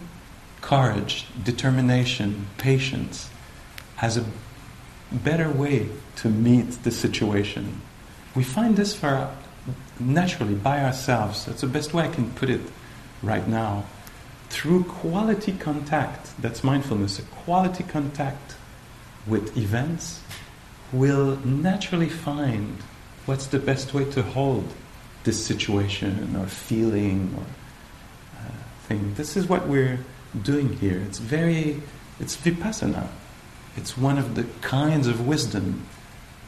courage, 0.62 1.26
determination, 1.44 2.48
patience 2.58 3.30
as 4.02 4.18
a 4.18 4.26
better 5.12 5.50
way 5.50 5.90
to 6.18 6.30
meet 6.30 6.84
the 6.84 6.92
situation. 6.92 7.82
We 8.36 8.44
find 8.44 8.76
this 8.76 8.96
for 8.96 9.36
naturally 10.00 10.56
by 10.56 10.84
ourselves. 10.84 11.46
That's 11.46 11.62
the 11.62 11.68
best 11.68 11.94
way 11.94 12.04
I 12.04 12.10
can 12.10 12.32
put 12.32 12.50
it 12.50 12.62
right 13.22 13.48
now. 13.48 13.86
Through 14.50 14.86
quality 14.86 15.54
contact, 15.54 16.30
that's 16.42 16.64
mindfulness, 16.64 17.20
a 17.20 17.24
quality 17.24 17.84
contact 17.84 18.56
with 19.28 19.56
events, 19.58 20.22
we'll 20.92 21.38
naturally 21.38 22.10
find 22.10 22.78
what's 23.26 23.48
the 23.48 23.60
best 23.60 23.94
way 23.94 24.06
to 24.12 24.24
hold 24.24 24.74
this 25.24 25.46
situation 25.46 26.36
or 26.36 26.48
feeling 26.48 27.36
or 27.38 27.46
thing. 28.90 29.14
This 29.14 29.38
is 29.38 29.48
what 29.48 29.68
we're 29.68 30.00
doing 30.42 30.74
here. 30.78 31.00
It's 31.00 31.20
very, 31.20 31.82
it's 32.20 32.36
vipassana. 32.36 33.08
It's 33.78 33.98
one 33.98 34.18
of 34.18 34.36
the 34.36 34.44
kinds 34.62 35.08
of 35.08 35.26
wisdom, 35.26 35.86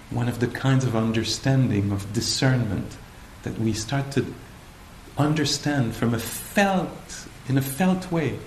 one 0.10 0.28
of 0.28 0.40
the 0.40 0.48
kinds 0.48 0.84
of 0.84 0.96
understanding, 0.96 1.92
of 1.92 2.12
discernment 2.12 2.98
that 3.44 3.58
we 3.60 3.74
start 3.74 4.12
to 4.14 4.26
understand 5.18 5.96
from 5.96 6.14
a 6.14 6.20
felt, 6.20 7.28
in 7.48 7.58
a 7.58 7.62
felt 7.62 8.12
way. 8.12 8.40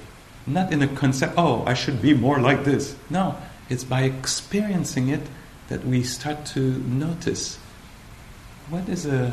Not 0.46 0.72
in 0.72 0.82
a 0.82 0.88
concept, 0.88 1.34
oh, 1.38 1.64
I 1.64 1.72
should 1.74 2.02
be 2.02 2.12
more 2.12 2.38
like 2.38 2.64
this. 2.64 2.96
No, 3.08 3.36
it's 3.70 3.84
by 3.84 4.02
experiencing 4.02 5.08
it 5.08 5.22
that 5.68 5.86
we 5.86 6.02
start 6.02 6.44
to 6.46 6.60
notice 6.60 7.56
what 8.68 8.88
is 8.88 9.06
a 9.06 9.32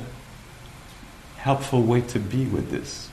helpful 1.36 1.82
way 1.82 2.02
to 2.02 2.20
be 2.20 2.46
with 2.46 2.70
this. 2.70 3.11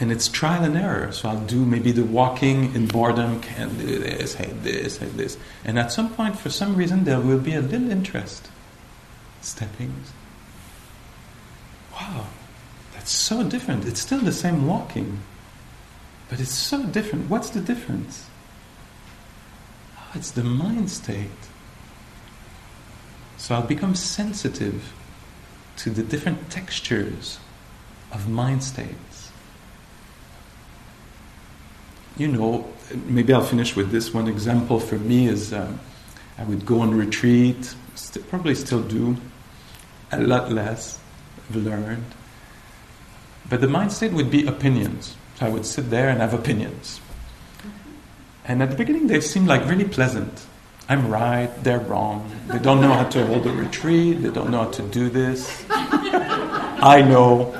And 0.00 0.10
it's 0.10 0.28
trial 0.28 0.64
and 0.64 0.76
error. 0.76 1.12
So 1.12 1.28
I'll 1.28 1.40
do 1.40 1.64
maybe 1.64 1.92
the 1.92 2.04
walking 2.04 2.74
in 2.74 2.86
boredom, 2.86 3.40
can't 3.40 3.78
do 3.78 3.98
this, 3.98 4.34
hate 4.34 4.62
this, 4.62 4.98
hate 4.98 5.16
this. 5.16 5.38
And 5.64 5.78
at 5.78 5.92
some 5.92 6.12
point, 6.12 6.38
for 6.38 6.50
some 6.50 6.74
reason, 6.74 7.04
there 7.04 7.20
will 7.20 7.38
be 7.38 7.54
a 7.54 7.60
little 7.60 7.90
interest. 7.90 8.48
Stepping. 9.40 9.94
Wow, 11.92 12.26
that's 12.92 13.12
so 13.12 13.44
different. 13.44 13.86
It's 13.86 14.00
still 14.00 14.18
the 14.18 14.32
same 14.32 14.66
walking, 14.66 15.20
but 16.28 16.40
it's 16.40 16.54
so 16.54 16.84
different. 16.84 17.30
What's 17.30 17.50
the 17.50 17.60
difference? 17.60 18.26
Oh, 19.96 20.10
it's 20.14 20.32
the 20.32 20.42
mind 20.42 20.90
state. 20.90 21.28
So 23.36 23.54
I'll 23.54 23.62
become 23.62 23.94
sensitive 23.94 24.92
to 25.76 25.90
the 25.90 26.02
different 26.02 26.50
textures 26.50 27.38
of 28.10 28.28
mind 28.28 28.64
states 28.64 29.13
you 32.16 32.28
know, 32.28 32.66
maybe 33.06 33.32
I'll 33.32 33.42
finish 33.42 33.74
with 33.76 33.90
this 33.90 34.14
one 34.14 34.28
example. 34.28 34.78
For 34.80 34.98
me, 34.98 35.26
is 35.28 35.52
um, 35.52 35.80
I 36.38 36.44
would 36.44 36.64
go 36.64 36.80
on 36.80 36.96
retreat, 36.96 37.74
st- 37.94 38.28
probably 38.28 38.54
still 38.54 38.82
do, 38.82 39.16
a 40.12 40.20
lot 40.20 40.52
less. 40.52 40.98
I've 41.48 41.56
learned, 41.56 42.04
but 43.48 43.60
the 43.60 43.68
mind 43.68 43.92
state 43.92 44.12
would 44.12 44.30
be 44.30 44.46
opinions. 44.46 45.16
So 45.38 45.46
I 45.46 45.48
would 45.48 45.66
sit 45.66 45.90
there 45.90 46.08
and 46.08 46.20
have 46.20 46.32
opinions, 46.32 47.00
and 48.44 48.62
at 48.62 48.70
the 48.70 48.76
beginning 48.76 49.08
they 49.08 49.20
seemed 49.20 49.48
like 49.48 49.64
really 49.68 49.84
pleasant. 49.88 50.46
I'm 50.88 51.10
right, 51.10 51.48
they're 51.64 51.80
wrong. 51.80 52.30
They 52.48 52.58
don't 52.58 52.82
know 52.82 52.92
how 52.92 53.04
to 53.04 53.26
hold 53.26 53.46
a 53.46 53.52
retreat. 53.52 54.22
They 54.22 54.28
don't 54.28 54.50
know 54.50 54.64
how 54.64 54.70
to 54.70 54.82
do 54.82 55.08
this. 55.08 55.64
I 55.70 57.00
know. 57.00 57.58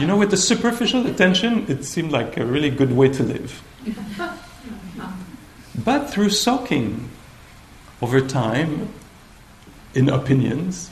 You 0.00 0.06
know, 0.06 0.16
with 0.16 0.30
the 0.30 0.38
superficial 0.38 1.06
attention, 1.06 1.66
it 1.68 1.84
seemed 1.84 2.10
like 2.10 2.38
a 2.38 2.46
really 2.46 2.70
good 2.70 2.92
way 2.96 3.10
to 3.10 3.22
live. 3.22 3.62
But 5.84 6.08
through 6.08 6.30
soaking 6.30 7.10
over 8.00 8.22
time 8.22 8.88
in 9.94 10.08
opinions, 10.08 10.90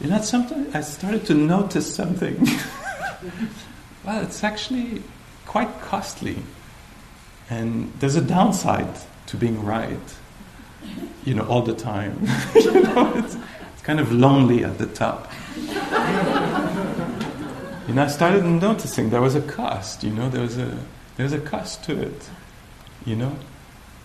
you 0.00 0.10
know, 0.10 0.20
sometimes 0.22 0.74
I 0.74 0.80
started 0.80 1.24
to 1.26 1.34
notice 1.34 1.94
something. 1.94 2.36
well, 4.04 4.24
it's 4.24 4.42
actually 4.42 5.04
quite 5.46 5.80
costly. 5.80 6.38
And 7.48 7.92
there's 8.00 8.16
a 8.16 8.20
downside 8.20 8.92
to 9.26 9.36
being 9.36 9.64
right, 9.64 10.16
you 11.24 11.34
know, 11.34 11.46
all 11.46 11.62
the 11.62 11.74
time. 11.74 12.26
you 12.56 12.82
know, 12.82 13.12
it's, 13.14 13.36
it's 13.72 13.82
kind 13.84 14.00
of 14.00 14.10
lonely 14.10 14.64
at 14.64 14.78
the 14.78 14.86
top 14.86 15.30
know, 17.94 18.04
I 18.04 18.08
started 18.08 18.44
noticing 18.44 19.10
there 19.10 19.22
was 19.22 19.34
a 19.34 19.40
cost. 19.40 20.04
You 20.04 20.10
know, 20.10 20.28
there 20.28 20.42
was 20.42 20.58
a 20.58 20.78
there 21.16 21.24
was 21.24 21.32
a 21.32 21.40
cost 21.40 21.84
to 21.84 22.00
it. 22.00 22.28
You 23.04 23.16
know, 23.16 23.36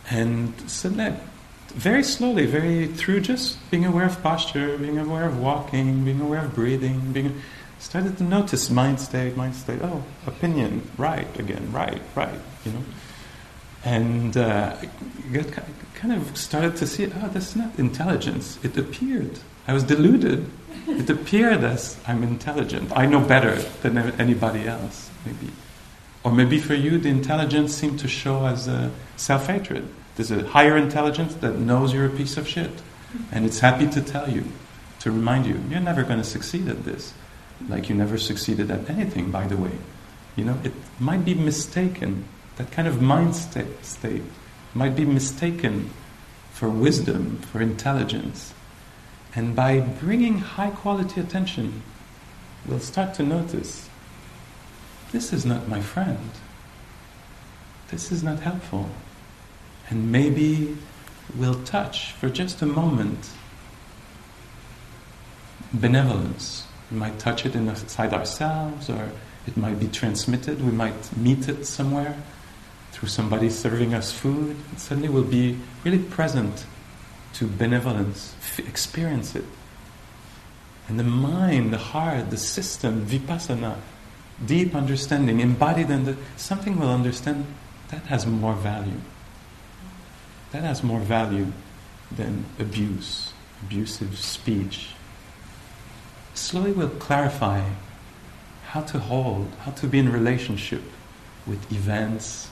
and 0.10 0.54
so 0.70 0.90
that 0.90 1.20
very 1.68 2.04
slowly, 2.04 2.46
very 2.46 2.88
through 2.88 3.22
just 3.22 3.58
being 3.72 3.86
aware 3.86 4.06
of 4.06 4.22
posture, 4.22 4.78
being 4.78 5.00
aware 5.00 5.26
of 5.26 5.40
walking, 5.40 6.06
being 6.06 6.22
aware 6.22 6.46
of 6.46 6.54
breathing, 6.54 7.12
being 7.12 7.42
started 7.80 8.18
to 8.18 8.24
notice 8.24 8.70
mind 8.70 9.00
state, 9.00 9.36
mind 9.36 9.56
state. 9.56 9.80
Oh, 9.82 10.04
opinion, 10.28 10.90
right 10.98 11.28
again, 11.40 11.72
right, 11.72 12.02
right. 12.16 12.40
You 12.64 12.72
know, 12.74 12.84
and 13.84 14.38
uh, 14.38 14.78
kind 15.96 16.14
of 16.14 16.38
started 16.38 16.76
to 16.78 16.88
see, 16.88 17.06
oh, 17.06 17.30
that's 17.30 17.56
not 17.56 17.78
intelligence. 17.78 18.60
It 18.64 18.78
appeared. 18.78 19.40
I 19.68 19.74
was 19.74 19.84
deluded 19.84 20.50
it 20.88 21.09
appeared 21.09 21.63
as 21.63 21.97
I'm 22.07 22.24
intelligent. 22.24 22.91
I 22.95 23.05
know 23.05 23.19
better 23.19 23.55
than 23.82 23.97
anybody 24.19 24.67
else, 24.67 25.09
maybe. 25.26 25.51
Or 26.24 26.32
maybe 26.32 26.57
for 26.57 26.74
you, 26.74 26.97
the 26.97 27.09
intelligence 27.09 27.76
seemed 27.76 27.99
to 27.99 28.07
show 28.07 28.45
as 28.45 28.67
a 28.67 28.91
self 29.15 29.47
hatred. 29.47 29.88
There's 30.15 30.32
a 30.32 30.47
higher 30.47 30.78
intelligence 30.78 31.36
that 31.36 31.57
knows 31.57 31.93
you're 31.93 32.05
a 32.05 32.09
piece 32.09 32.38
of 32.38 32.47
shit. 32.47 32.71
And 33.32 33.45
it's 33.45 33.59
happy 33.59 33.88
to 33.88 34.01
tell 34.01 34.30
you, 34.30 34.45
to 34.99 35.11
remind 35.11 35.45
you, 35.45 35.61
you're 35.69 35.80
never 35.80 36.03
going 36.03 36.19
to 36.19 36.24
succeed 36.24 36.67
at 36.67 36.86
this. 36.86 37.13
Like 37.67 37.89
you 37.89 37.95
never 37.95 38.17
succeeded 38.17 38.71
at 38.71 38.89
anything, 38.89 39.32
by 39.32 39.47
the 39.47 39.57
way. 39.57 39.78
You 40.36 40.45
know, 40.45 40.59
it 40.63 40.74
might 40.99 41.24
be 41.26 41.34
mistaken. 41.36 42.26
That 42.55 42.71
kind 42.71 42.88
of 42.88 43.01
mind 43.01 43.36
state, 43.36 43.86
state 43.86 44.24
might 44.74 44.95
be 44.95 45.05
mistaken 45.05 45.91
for 46.51 46.69
wisdom, 46.69 47.38
for 47.51 47.61
intelligence. 47.61 48.53
And 49.36 49.56
by 49.56 49.80
bringing 49.80 50.40
high 50.40 50.70
quality 50.70 51.20
attention, 51.20 51.82
we'll 52.66 52.80
start 52.80 53.14
to 53.16 53.24
notice 53.24 53.90
this 55.12 55.34
is 55.34 55.46
not 55.46 55.68
my 55.68 55.82
friend. 55.82 56.30
This 57.90 58.12
is 58.12 58.24
not 58.24 58.40
helpful. 58.40 58.90
And 59.90 60.12
maybe 60.12 60.78
we'll 61.36 61.64
touch 61.64 62.12
for 62.14 62.30
just 62.30 62.62
a 62.62 62.66
moment 62.66 63.30
benevolence. 65.74 66.66
We 66.92 66.98
might 66.98 67.18
touch 67.18 67.46
it 67.46 67.56
inside 67.56 68.14
ourselves, 68.14 68.90
or 68.90 69.12
it 69.48 69.58
might 69.58 69.80
be 69.80 69.88
transmitted. 69.88 70.64
We 70.64 70.72
might 70.72 71.16
meet 71.18 71.50
it 71.50 71.66
somewhere 71.66 72.16
through 72.92 73.10
somebody 73.10 73.50
serving 73.50 73.94
us 73.94 74.12
food. 74.12 74.56
And 74.70 74.80
suddenly 74.80 75.10
we'll 75.10 75.24
be 75.24 75.58
really 75.84 76.00
present 76.00 76.66
to 77.34 77.48
benevolence, 77.48 78.36
f- 78.40 78.60
experience 78.60 79.36
it. 79.36 79.46
And 80.88 81.00
the 81.00 81.04
mind, 81.04 81.74
the 81.74 81.78
heart, 81.78 82.30
the 82.30 82.38
system, 82.38 83.06
vipassana, 83.06 83.78
deep 84.46 84.76
understanding, 84.76 85.40
embodied 85.40 85.90
in 85.90 86.06
the 86.06 86.18
something 86.38 86.80
will 86.80 86.90
understand 86.90 87.46
that 87.90 88.04
has 88.04 88.26
more 88.26 88.54
value. 88.54 89.00
That 90.52 90.64
has 90.64 90.84
more 90.84 91.00
value 91.00 91.48
than 92.12 92.46
abuse, 92.60 93.34
abusive 93.62 94.18
speech. 94.18 94.90
slowly 96.34 96.72
we'll 96.72 96.90
clarify 96.90 97.62
how 98.68 98.82
to 98.82 99.00
hold, 99.00 99.52
how 99.62 99.72
to 99.72 99.88
be 99.88 100.00
in 100.00 100.12
relationship 100.12 100.82
with 101.46 101.72
events, 101.72 102.50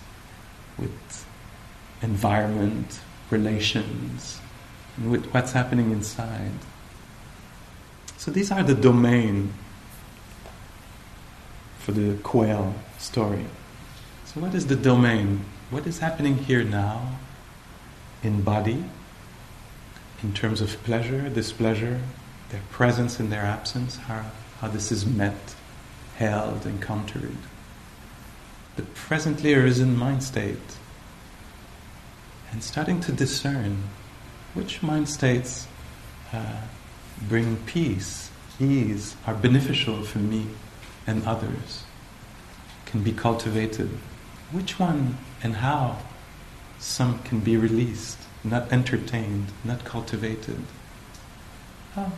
with 0.78 1.26
environment, 2.02 3.00
relations, 3.32 4.40
with 4.98 5.26
what's 5.34 5.52
happening 5.52 5.92
inside. 5.92 6.52
So 8.18 8.32
these 8.32 8.52
are 8.52 8.64
the 8.64 8.76
domain 8.76 9.54
for 11.80 11.92
the 11.92 12.18
quail 12.22 12.76
story. 13.00 13.46
So 14.26 14.40
what 14.40 14.54
is 14.54 14.68
the 14.68 14.76
domain? 14.76 15.46
What 15.72 15.88
is 15.88 16.00
happening 16.00 16.38
here 16.38 16.64
now 16.64 17.18
in 18.22 18.44
body, 18.44 18.84
in 20.22 20.34
terms 20.34 20.62
of 20.62 20.82
pleasure, 20.84 21.30
displeasure, 21.30 22.00
their 22.50 22.62
presence 22.70 23.20
and 23.20 23.32
their 23.32 23.42
absence, 23.42 23.96
how, 23.96 24.26
how 24.60 24.68
this 24.68 24.92
is 24.92 25.06
met, 25.06 25.56
held, 26.18 26.66
encountered. 26.66 27.38
The 28.76 28.84
presently 28.84 29.54
arisen 29.56 29.98
mind 29.98 30.24
state. 30.24 30.78
And 32.52 32.64
starting 32.64 33.00
to 33.02 33.12
discern 33.12 33.84
which 34.54 34.84
mind 34.84 35.08
states 35.10 35.68
uh, 36.34 36.62
bring 37.28 37.58
peace, 37.66 38.30
ease, 38.60 39.16
are 39.26 39.36
beneficial 39.36 40.04
for 40.04 40.20
me 40.20 40.48
and 41.08 41.24
others, 41.26 41.84
can 42.86 43.04
be 43.04 43.12
cultivated. 43.12 43.90
Which 44.52 44.80
one 44.80 45.18
and 45.44 45.58
how 45.58 46.00
some 46.80 47.20
can 47.20 47.40
be 47.40 47.56
released, 47.58 48.20
not 48.44 48.72
entertained, 48.72 49.48
not 49.64 49.86
cultivated. 49.86 50.62
Oh, 51.96 52.12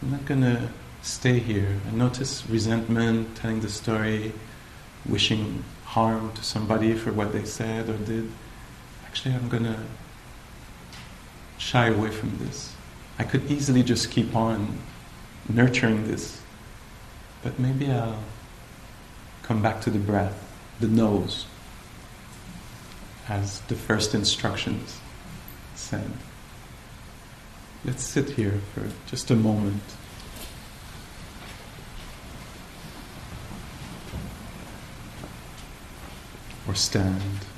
I'm 0.00 0.10
not 0.10 0.24
going 0.24 0.42
to 0.42 0.70
stay 1.02 1.38
here 1.38 1.80
I 1.88 1.94
notice 1.94 2.46
resentment, 2.48 3.36
telling 3.36 3.60
the 3.60 3.68
story, 3.68 4.32
wishing 5.06 5.64
harm 5.84 6.32
to 6.34 6.42
somebody 6.44 6.94
for 6.94 7.12
what 7.12 7.32
they 7.32 7.44
said 7.44 7.88
or 7.88 7.96
did. 7.96 8.30
Actually, 9.06 9.34
I'm 9.34 9.48
going 9.48 9.64
to 9.64 9.78
shy 11.60 11.88
away 11.88 12.10
from 12.10 12.36
this. 12.38 12.74
I 13.18 13.24
could 13.24 13.50
easily 13.50 13.82
just 13.82 14.10
keep 14.10 14.34
on 14.34 14.78
nurturing 15.48 16.08
this, 16.08 16.40
but 17.42 17.58
maybe 17.58 17.92
I'll 17.92 18.22
come 19.42 19.60
back 19.60 19.82
to 19.82 19.90
the 19.90 19.98
breath, 19.98 20.42
the 20.80 20.88
nose, 20.88 21.46
as 23.28 23.60
the 23.62 23.74
first 23.74 24.14
instructions 24.14 24.98
said. 25.74 26.10
Let's 27.84 28.02
sit 28.02 28.30
here 28.30 28.60
for 28.74 28.88
just 29.06 29.30
a 29.30 29.36
moment. 29.36 29.82
Or 36.66 36.74
stand. 36.74 37.49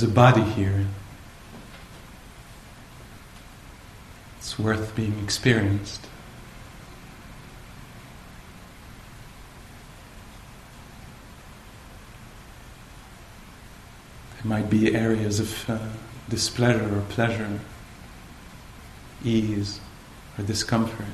There's 0.00 0.10
a 0.10 0.14
body 0.14 0.40
here. 0.40 0.86
It's 4.38 4.58
worth 4.58 4.96
being 4.96 5.18
experienced. 5.22 6.06
There 14.36 14.46
might 14.46 14.70
be 14.70 14.94
areas 14.94 15.38
of 15.38 15.68
uh, 15.68 15.78
displeasure 16.30 16.96
or 16.96 17.02
pleasure, 17.02 17.60
ease 19.22 19.80
or 20.38 20.44
discomfort. 20.44 21.04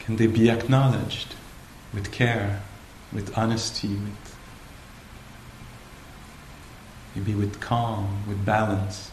Can 0.00 0.16
they 0.16 0.26
be 0.26 0.50
acknowledged 0.50 1.36
with 1.94 2.10
care, 2.10 2.62
with 3.12 3.38
honesty, 3.38 3.90
with 3.90 4.29
maybe 7.14 7.34
with 7.34 7.60
calm, 7.60 8.24
with 8.28 8.44
balance. 8.44 9.10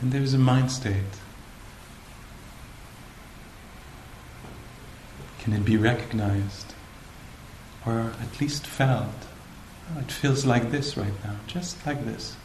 And 0.00 0.12
there's 0.12 0.32
a 0.32 0.38
mind 0.38 0.70
state. 0.70 0.94
Can 5.40 5.52
it 5.52 5.64
be 5.64 5.76
recognized? 5.76 6.74
Or 7.84 8.12
at 8.20 8.40
least 8.40 8.66
felt? 8.66 9.08
Oh, 9.94 10.00
it 10.00 10.10
feels 10.10 10.46
like 10.46 10.70
this 10.70 10.96
right 10.96 11.12
now, 11.24 11.36
just 11.46 11.84
like 11.86 12.04
this. 12.04 12.36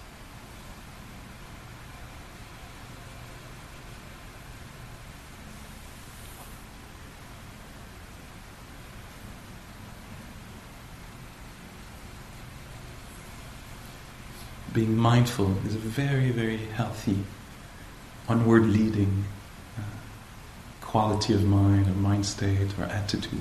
Being 14.76 14.98
mindful 14.98 15.56
is 15.66 15.74
a 15.74 15.80
very, 15.80 16.32
very 16.32 16.58
healthy, 16.58 17.18
onward 18.28 18.66
leading 18.66 19.24
uh, 19.78 19.82
quality 20.82 21.34
of 21.34 21.46
mind 21.46 21.88
or 21.88 21.92
mind 21.92 22.26
state 22.26 22.78
or 22.78 22.84
attitude. 22.84 23.40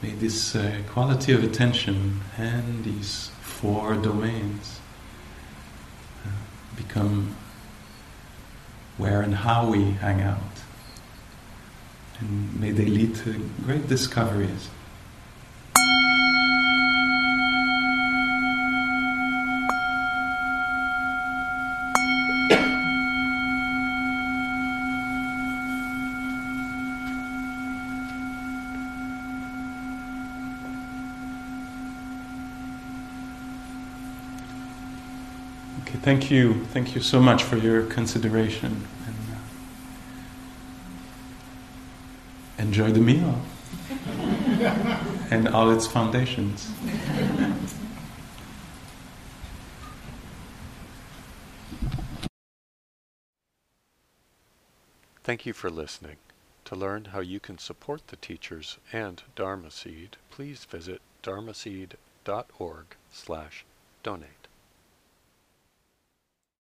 May 0.00 0.12
this 0.12 0.54
uh, 0.54 0.82
quality 0.88 1.32
of 1.32 1.42
attention 1.42 2.20
and 2.36 2.84
these 2.84 3.32
four 3.40 3.96
domains 3.96 4.78
uh, 6.24 6.28
become 6.76 7.34
where 8.96 9.20
and 9.20 9.34
how 9.34 9.68
we 9.68 9.90
hang 9.90 10.20
out. 10.20 10.47
And 12.20 12.60
may 12.60 12.72
they 12.72 12.86
lead 12.86 13.14
to 13.16 13.50
great 13.64 13.88
discoveries. 13.88 14.68
Okay, 35.82 35.98
thank 36.02 36.30
you. 36.30 36.64
Thank 36.66 36.96
you 36.96 37.00
so 37.00 37.20
much 37.20 37.44
for 37.44 37.56
your 37.56 37.82
consideration. 37.84 38.86
Enjoy 42.78 42.92
the 42.92 43.00
meal 43.00 43.34
and 45.32 45.48
all 45.48 45.70
its 45.70 45.84
foundations. 45.84 46.70
Thank 55.24 55.44
you 55.44 55.52
for 55.52 55.70
listening. 55.70 56.16
To 56.66 56.76
learn 56.76 57.06
how 57.06 57.18
you 57.18 57.40
can 57.40 57.58
support 57.58 58.06
the 58.06 58.16
teachers 58.16 58.78
and 58.92 59.22
Dharma 59.34 59.72
Seed, 59.72 60.16
please 60.30 60.64
visit 60.64 61.00
dharmaseed.org 61.24 62.86
slash 63.10 63.64
donate. 64.04 64.47